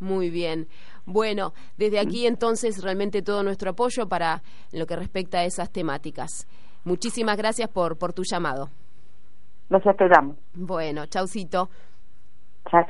Muy 0.00 0.30
bien. 0.30 0.66
Bueno, 1.04 1.52
desde 1.76 2.00
aquí 2.00 2.26
entonces 2.26 2.82
realmente 2.82 3.22
todo 3.22 3.42
nuestro 3.42 3.70
apoyo 3.70 4.08
para 4.08 4.42
lo 4.72 4.86
que 4.86 4.96
respecta 4.96 5.40
a 5.40 5.44
esas 5.44 5.70
temáticas. 5.70 6.48
Muchísimas 6.84 7.36
gracias 7.36 7.68
por, 7.68 7.98
por 7.98 8.12
tu 8.12 8.22
llamado. 8.24 8.70
Los 9.70 9.86
esperamos. 9.86 10.36
Bueno, 10.52 11.06
chaucito. 11.06 11.70
Chao, 12.68 12.84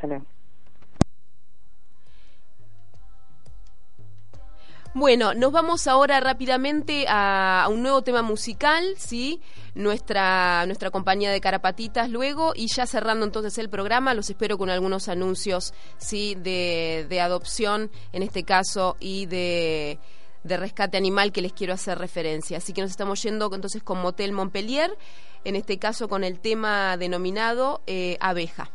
Bueno, 4.93 5.35
nos 5.35 5.53
vamos 5.53 5.87
ahora 5.87 6.19
rápidamente 6.21 7.05
a, 7.09 7.69
un 7.71 7.83
nuevo 7.83 8.03
tema 8.03 8.23
musical, 8.23 8.95
¿sí? 8.97 9.41
Nuestra, 9.75 10.65
nuestra 10.67 10.91
compañía 10.91 11.31
de 11.31 11.41
carapatitas 11.41 12.11
luego 12.11 12.55
y 12.57 12.67
ya 12.67 12.87
cerrando 12.87 13.25
entonces 13.25 13.57
el 13.59 13.69
programa, 13.69 14.15
los 14.15 14.31
espero 14.31 14.59
con 14.59 14.69
algunos 14.69 15.09
anuncios, 15.09 15.75
¿sí? 15.99 16.35
De, 16.35 17.07
de 17.09 17.21
adopción 17.21 17.91
en 18.13 18.23
este 18.25 18.43
caso 18.43 18.97
y 18.99 19.27
de 19.27 20.01
de 20.45 20.57
rescate 20.57 20.97
animal 20.97 21.33
que 21.33 21.43
les 21.43 21.53
quiero 21.53 21.75
hacer 21.75 21.99
referencia. 21.99 22.59
Así 22.59 22.73
que 22.73 22.83
nos 22.83 22.91
estamos 22.91 23.23
yendo 23.23 23.51
entonces 23.55 23.83
con 23.83 24.01
Motel 24.01 24.33
Montpellier, 24.33 24.97
en 25.45 25.57
este 25.57 25.79
caso 25.79 26.09
con 26.09 26.25
el 26.25 26.41
tema 26.41 26.97
denominado 26.97 27.83
eh, 27.87 28.17
abeja. 28.21 28.71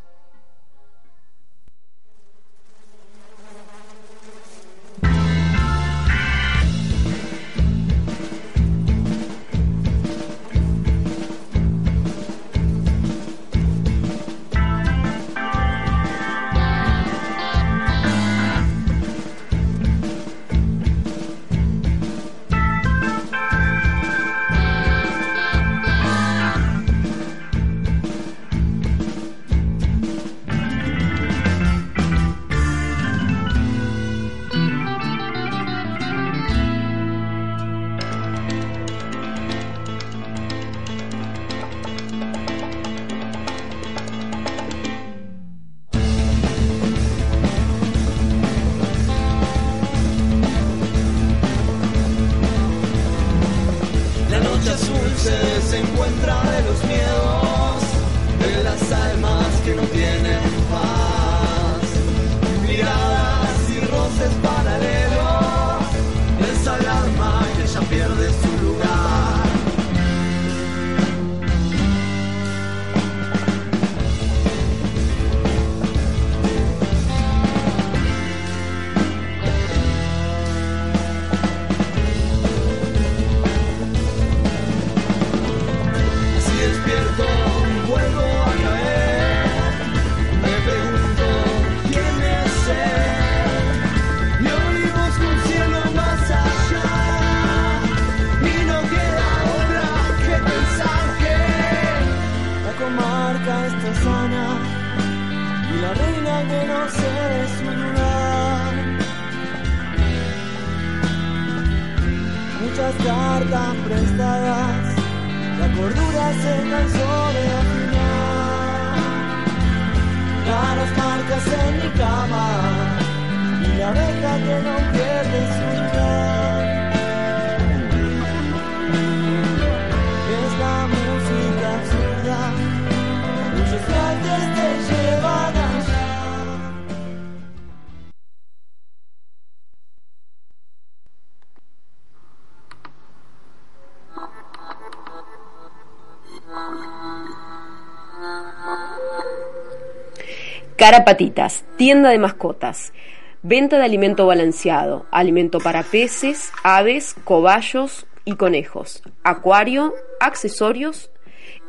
Carapatitas, 150.85 151.65
tienda 151.77 152.11
de 152.11 152.19
mascotas. 152.19 152.93
Venta 153.41 153.79
de 153.79 153.85
alimento 153.85 154.27
balanceado, 154.27 155.07
alimento 155.09 155.57
para 155.57 155.81
peces, 155.81 156.51
aves, 156.61 157.15
cobayos 157.23 158.05
y 158.23 158.35
conejos, 158.35 159.01
acuario, 159.23 159.95
accesorios, 160.19 161.09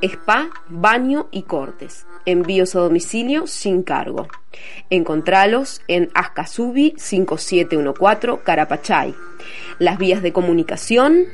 spa, 0.02 0.50
baño 0.68 1.28
y 1.30 1.44
cortes. 1.44 2.06
Envíos 2.26 2.76
a 2.76 2.80
domicilio 2.80 3.46
sin 3.46 3.82
cargo. 3.82 4.28
Encontralos 4.90 5.80
en 5.88 6.10
Ascasubi 6.12 6.92
5714 6.98 8.44
Carapachay. 8.44 9.14
Las 9.78 9.96
vías 9.96 10.20
de 10.20 10.34
comunicación 10.34 11.24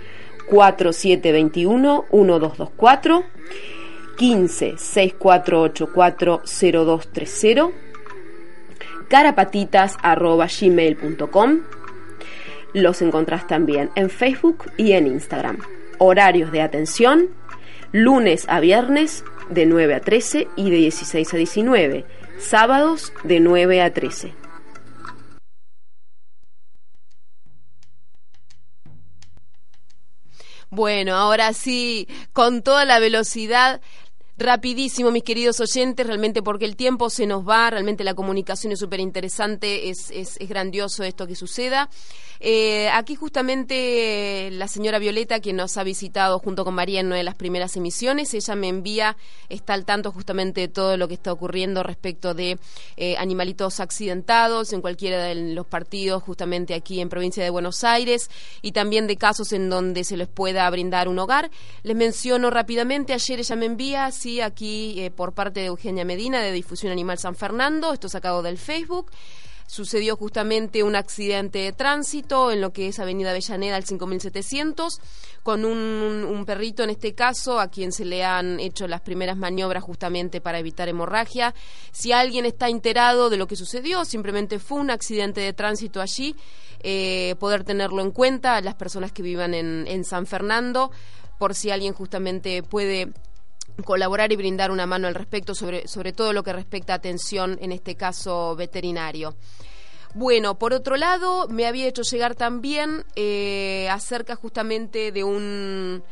4721 0.49 2.05
1224 2.13 3.25
15 4.17 4.75
6484 4.77 6.43
0230 6.45 7.71
carapatitas 9.09 9.97
arroba 10.03 10.47
gmail.com 10.47 11.61
los 12.73 13.03
encontrás 13.03 13.47
también 13.47 13.91
en 13.95 14.11
Facebook 14.11 14.71
y 14.77 14.93
en 14.93 15.07
Instagram. 15.07 15.59
Horarios 15.99 16.51
de 16.53 16.63
atención, 16.63 17.29
lunes 17.93 18.47
a 18.49 18.61
viernes 18.61 19.25
de 19.51 19.67
9 19.67 19.95
a 19.95 20.01
13 20.01 20.49
y 20.57 20.71
de 20.71 20.77
16 20.77 21.35
a 21.35 21.37
19, 21.37 22.05
sábados 22.39 23.13
de 23.25 23.41
9 23.41 23.83
a 23.83 23.93
13. 23.93 24.42
Bueno, 30.75 31.17
ahora 31.17 31.53
sí, 31.53 32.09
con 32.33 32.63
toda 32.63 32.87
la 32.87 32.99
velocidad 32.99 33.83
rapidísimo, 34.39 35.11
mis 35.11 35.23
queridos 35.23 35.61
oyentes, 35.61 36.07
realmente 36.07 36.43
porque 36.43 36.65
el 36.65 36.77
tiempo 36.77 37.11
se 37.11 37.27
nos 37.27 37.47
va, 37.47 37.69
realmente 37.69 38.05
la 38.05 38.15
comunicación 38.15 38.73
es 38.73 38.79
súper 38.79 39.01
interesante, 39.01 39.91
es, 39.91 40.11
es, 40.11 40.39
es, 40.41 40.49
grandioso 40.49 41.05
esto 41.05 41.27
que 41.27 41.35
suceda. 41.35 41.91
Eh, 42.45 42.89
aquí 42.89 43.15
justamente 43.15 44.51
la 44.51 44.67
señora 44.67 44.99
Violeta, 44.99 45.39
quien 45.39 45.55
nos 45.55 45.77
ha 45.77 45.85
visitado 45.85 46.41
junto 46.41 46.65
con 46.65 46.75
María 46.75 46.99
en 46.99 47.07
una 47.07 47.15
de 47.15 47.23
las 47.23 47.37
primeras 47.37 47.77
emisiones, 47.77 48.35
ella 48.35 48.57
me 48.57 48.67
envía, 48.67 49.17
está 49.49 49.75
al 49.75 49.85
tanto 49.85 50.11
justamente 50.11 50.63
de 50.63 50.67
todo 50.67 50.97
lo 50.97 51.07
que 51.07 51.15
está 51.15 51.33
ocurriendo 51.33 51.85
respecto 51.85 52.35
de 52.35 52.59
eh, 52.97 53.17
animalitos 53.17 53.79
accidentados 53.79 54.73
en 54.73 54.81
cualquiera 54.81 55.23
de 55.23 55.37
los 55.55 55.67
partidos, 55.67 56.25
justamente 56.25 56.75
aquí 56.75 57.01
en 57.01 57.09
provincia 57.09 57.45
de 57.45 57.51
Buenos 57.51 57.85
Aires, 57.85 58.29
y 58.61 58.73
también 58.73 59.07
de 59.07 59.17
casos 59.17 59.53
en 59.53 59.71
donde 59.71 60.03
se 60.03 60.17
les 60.17 60.27
pueda 60.27 60.69
brindar 60.69 61.07
un 61.07 61.21
hogar. 61.21 61.49
Les 61.85 61.95
menciono 61.95 62.51
rápidamente, 62.51 63.13
ayer 63.13 63.39
ella 63.39 63.55
me 63.55 63.67
envía, 63.67 64.11
sí, 64.11 64.41
aquí 64.41 65.01
eh, 65.01 65.13
por 65.13 65.33
parte 65.33 65.61
de 65.61 65.67
Eugenia 65.67 66.05
Medina 66.05 66.41
de 66.41 66.51
Difusión 66.51 66.91
Animal 66.91 67.19
San 67.19 67.37
Fernando, 67.37 67.93
esto 67.93 68.09
sacado 68.09 68.43
del 68.43 68.59
Facebook 68.59 69.13
sucedió 69.73 70.19
justamente 70.19 70.83
un 70.83 70.95
accidente 70.95 71.61
de 71.61 71.73
tránsito 71.73 72.53
en 72.53 72.61
lo 72.61 72.75
que 72.75 72.89
es 72.89 72.99
Avenida 72.99 73.31
Avellaneda 73.31 73.77
al 73.77 73.85
5700 73.85 75.01
con 75.43 75.65
un, 75.65 76.45
perrito 76.45 76.83
en 76.83 76.91
este 76.91 77.15
caso 77.15 77.59
a 77.59 77.69
quien 77.69 77.91
se 77.91 78.05
le 78.05 78.23
han 78.23 78.61
hecho 78.61 78.87
las 78.87 79.01
primeras 79.01 79.39
maniobras 79.39 79.83
justamente 79.83 80.43
para 80.43 80.59
evitar 80.59 80.91
hemorragia. 80.91 81.55
Si 81.91 82.13
alguien 82.13 82.45
está 82.45 82.69
enterado 82.69 83.31
de 83.31 83.39
lo 83.39 83.47
que 83.47 83.57
sucedió, 83.57 84.05
simplemente 84.05 84.59
fue 84.59 84.79
un 84.79 84.91
accidente 84.91 85.41
de 85.41 85.55
tránsito 85.55 86.03
allí, 86.03 86.37
eh, 86.81 87.35
poder 87.39 87.65
tenerlo 87.65 88.03
en 88.03 88.11
cuenta 88.11 88.61
las 88.61 88.75
personas 88.75 89.11
que 89.11 89.23
vivan 89.23 89.55
en, 89.55 89.87
en 89.89 90.05
San 90.05 90.27
Fernando, 90.27 90.91
por 91.39 91.55
si 91.55 91.71
alguien 91.71 91.95
justamente 91.95 92.63
puede 92.63 93.11
colaborar 93.85 94.33
y 94.33 94.37
brindar 94.37 94.71
una 94.71 94.87
mano 94.87 95.09
al 95.09 95.15
respecto 95.15 95.55
sobre, 95.55 95.89
sobre 95.89 96.13
todo 96.13 96.33
lo 96.33 96.43
que 96.43 96.53
respecta 96.53 96.93
a 96.93 96.97
atención, 96.97 97.59
en 97.61 97.73
este 97.73 97.95
caso 97.95 98.55
veterinario. 98.57 99.35
Bueno, 100.15 100.59
por 100.59 100.75
otro 100.75 100.97
lado, 100.97 101.49
me 101.49 101.67
había 101.67 101.87
hecho 101.87 102.03
llegar 102.03 102.35
también 102.35 103.05
eh, 103.17 103.89
acerca 103.91 104.37
justamente 104.37 105.11
de 105.11 105.25
un 105.25 106.03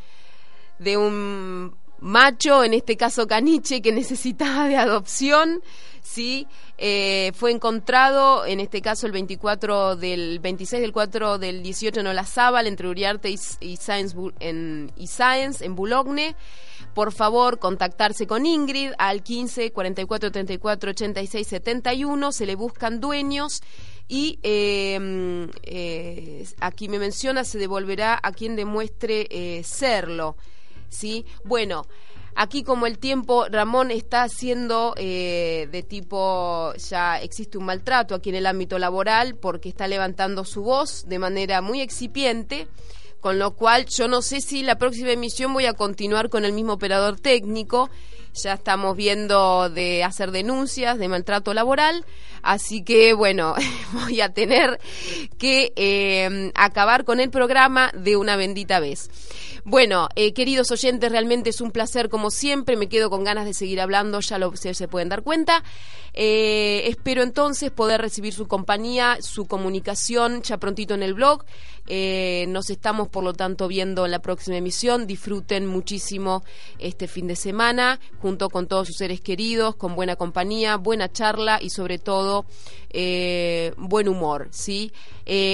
de 0.79 0.97
un 0.97 1.75
macho, 1.99 2.63
en 2.63 2.73
este 2.73 2.97
caso 2.97 3.27
caniche, 3.27 3.81
que 3.81 3.91
necesitaba 3.93 4.67
de 4.67 4.75
adopción, 4.75 5.61
sí, 6.01 6.47
eh, 6.79 7.31
fue 7.35 7.51
encontrado, 7.51 8.45
en 8.45 8.59
este 8.59 8.81
caso 8.81 9.05
el 9.05 9.11
24 9.11 9.95
del 9.95 10.39
26 10.39 10.81
del 10.81 10.91
4 10.91 11.37
del 11.37 11.61
18 11.61 11.99
en 11.99 12.07
Olazábal, 12.07 12.65
entre 12.65 12.87
Uriarte 12.87 13.29
y, 13.29 13.39
y, 13.59 13.77
Science, 13.77 14.17
en, 14.39 14.91
y 14.97 15.05
Science, 15.05 15.63
en 15.63 15.75
Boulogne 15.75 16.35
por 16.93 17.11
favor 17.11 17.59
contactarse 17.59 18.27
con 18.27 18.45
Ingrid 18.45 18.91
al 18.97 19.23
15 19.23 19.71
44 19.71 20.31
34 20.31 20.91
86 20.91 21.47
71, 21.47 22.31
se 22.31 22.45
le 22.45 22.55
buscan 22.55 22.99
dueños 22.99 23.61
y 24.07 24.39
em, 24.43 25.49
eh, 25.63 26.45
aquí 26.59 26.89
me 26.89 26.99
menciona 26.99 27.43
se 27.43 27.57
devolverá 27.57 28.19
a 28.21 28.31
quien 28.31 28.55
demuestre 28.55 29.27
eh, 29.29 29.63
serlo. 29.63 30.35
¿sí? 30.89 31.25
Bueno, 31.43 31.85
Aquí 32.33 32.63
como 32.63 32.85
el 32.85 32.97
tiempo, 32.97 33.45
Ramón 33.49 33.91
está 33.91 34.23
haciendo 34.23 34.93
eh, 34.95 35.67
de 35.69 35.83
tipo, 35.83 36.73
ya 36.75 37.19
existe 37.19 37.57
un 37.57 37.65
maltrato 37.65 38.15
aquí 38.15 38.29
en 38.29 38.35
el 38.35 38.45
ámbito 38.45 38.79
laboral 38.79 39.35
porque 39.35 39.67
está 39.67 39.87
levantando 39.87 40.45
su 40.45 40.63
voz 40.63 41.03
de 41.07 41.19
manera 41.19 41.61
muy 41.61 41.81
excipiente 41.81 42.67
con 43.21 43.39
lo 43.39 43.51
cual 43.51 43.85
yo 43.85 44.07
no 44.07 44.21
sé 44.21 44.41
si 44.41 44.63
la 44.63 44.77
próxima 44.77 45.11
emisión 45.11 45.53
voy 45.53 45.67
a 45.67 45.73
continuar 45.73 46.29
con 46.29 46.43
el 46.43 46.53
mismo 46.53 46.73
operador 46.73 47.19
técnico. 47.19 47.89
Ya 48.33 48.53
estamos 48.53 48.95
viendo 48.95 49.69
de 49.69 50.03
hacer 50.03 50.31
denuncias 50.31 50.97
de 50.97 51.09
maltrato 51.09 51.53
laboral, 51.53 52.05
así 52.41 52.83
que 52.83 53.13
bueno, 53.13 53.55
voy 53.93 54.21
a 54.21 54.33
tener 54.33 54.79
que 55.37 55.73
eh, 55.75 56.51
acabar 56.55 57.03
con 57.03 57.19
el 57.19 57.29
programa 57.29 57.91
de 57.93 58.15
una 58.15 58.37
bendita 58.37 58.79
vez. 58.79 59.09
Bueno, 59.63 60.09
eh, 60.15 60.33
queridos 60.33 60.71
oyentes, 60.71 61.11
realmente 61.11 61.51
es 61.51 61.61
un 61.61 61.71
placer 61.71 62.09
como 62.09 62.31
siempre. 62.31 62.77
Me 62.77 62.89
quedo 62.89 63.09
con 63.09 63.23
ganas 63.23 63.45
de 63.45 63.53
seguir 63.53 63.79
hablando, 63.79 64.19
ya 64.19 64.39
lo 64.39 64.55
se, 64.55 64.73
se 64.73 64.87
pueden 64.87 65.09
dar 65.09 65.21
cuenta. 65.21 65.63
Eh, 66.13 66.83
espero 66.87 67.21
entonces 67.21 67.71
poder 67.71 68.01
recibir 68.01 68.33
su 68.33 68.47
compañía, 68.47 69.17
su 69.21 69.45
comunicación 69.45 70.41
ya 70.41 70.57
prontito 70.57 70.93
en 70.95 71.03
el 71.03 71.13
blog. 71.13 71.45
Eh, 71.87 72.45
nos 72.49 72.69
estamos, 72.69 73.07
por 73.07 73.23
lo 73.23 73.33
tanto, 73.33 73.67
viendo 73.67 74.05
en 74.05 74.11
la 74.11 74.19
próxima 74.19 74.57
emisión. 74.57 75.05
Disfruten 75.05 75.67
muchísimo 75.67 76.43
este 76.79 77.07
fin 77.07 77.27
de 77.27 77.35
semana 77.35 77.99
junto 78.21 78.49
con 78.49 78.67
todos 78.67 78.87
sus 78.87 78.97
seres 78.97 79.21
queridos, 79.21 79.75
con 79.75 79.95
buena 79.95 80.15
compañía, 80.15 80.77
buena 80.77 81.11
charla 81.11 81.59
y 81.61 81.69
sobre 81.69 81.97
todo 81.97 82.45
eh, 82.89 83.73
buen 83.77 84.07
humor. 84.07 84.49
¿sí? 84.51 84.91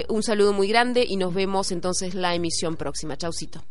un 0.09 0.24
saludo 0.24 0.53
muy 0.53 0.68
grande 0.68 1.05
y 1.07 1.18
nos 1.18 1.34
vemos 1.34 1.72
entonces 1.72 2.15
la 2.15 2.34
emisión 2.34 2.76
próxima. 2.76 3.15
Chaucito. 3.15 3.63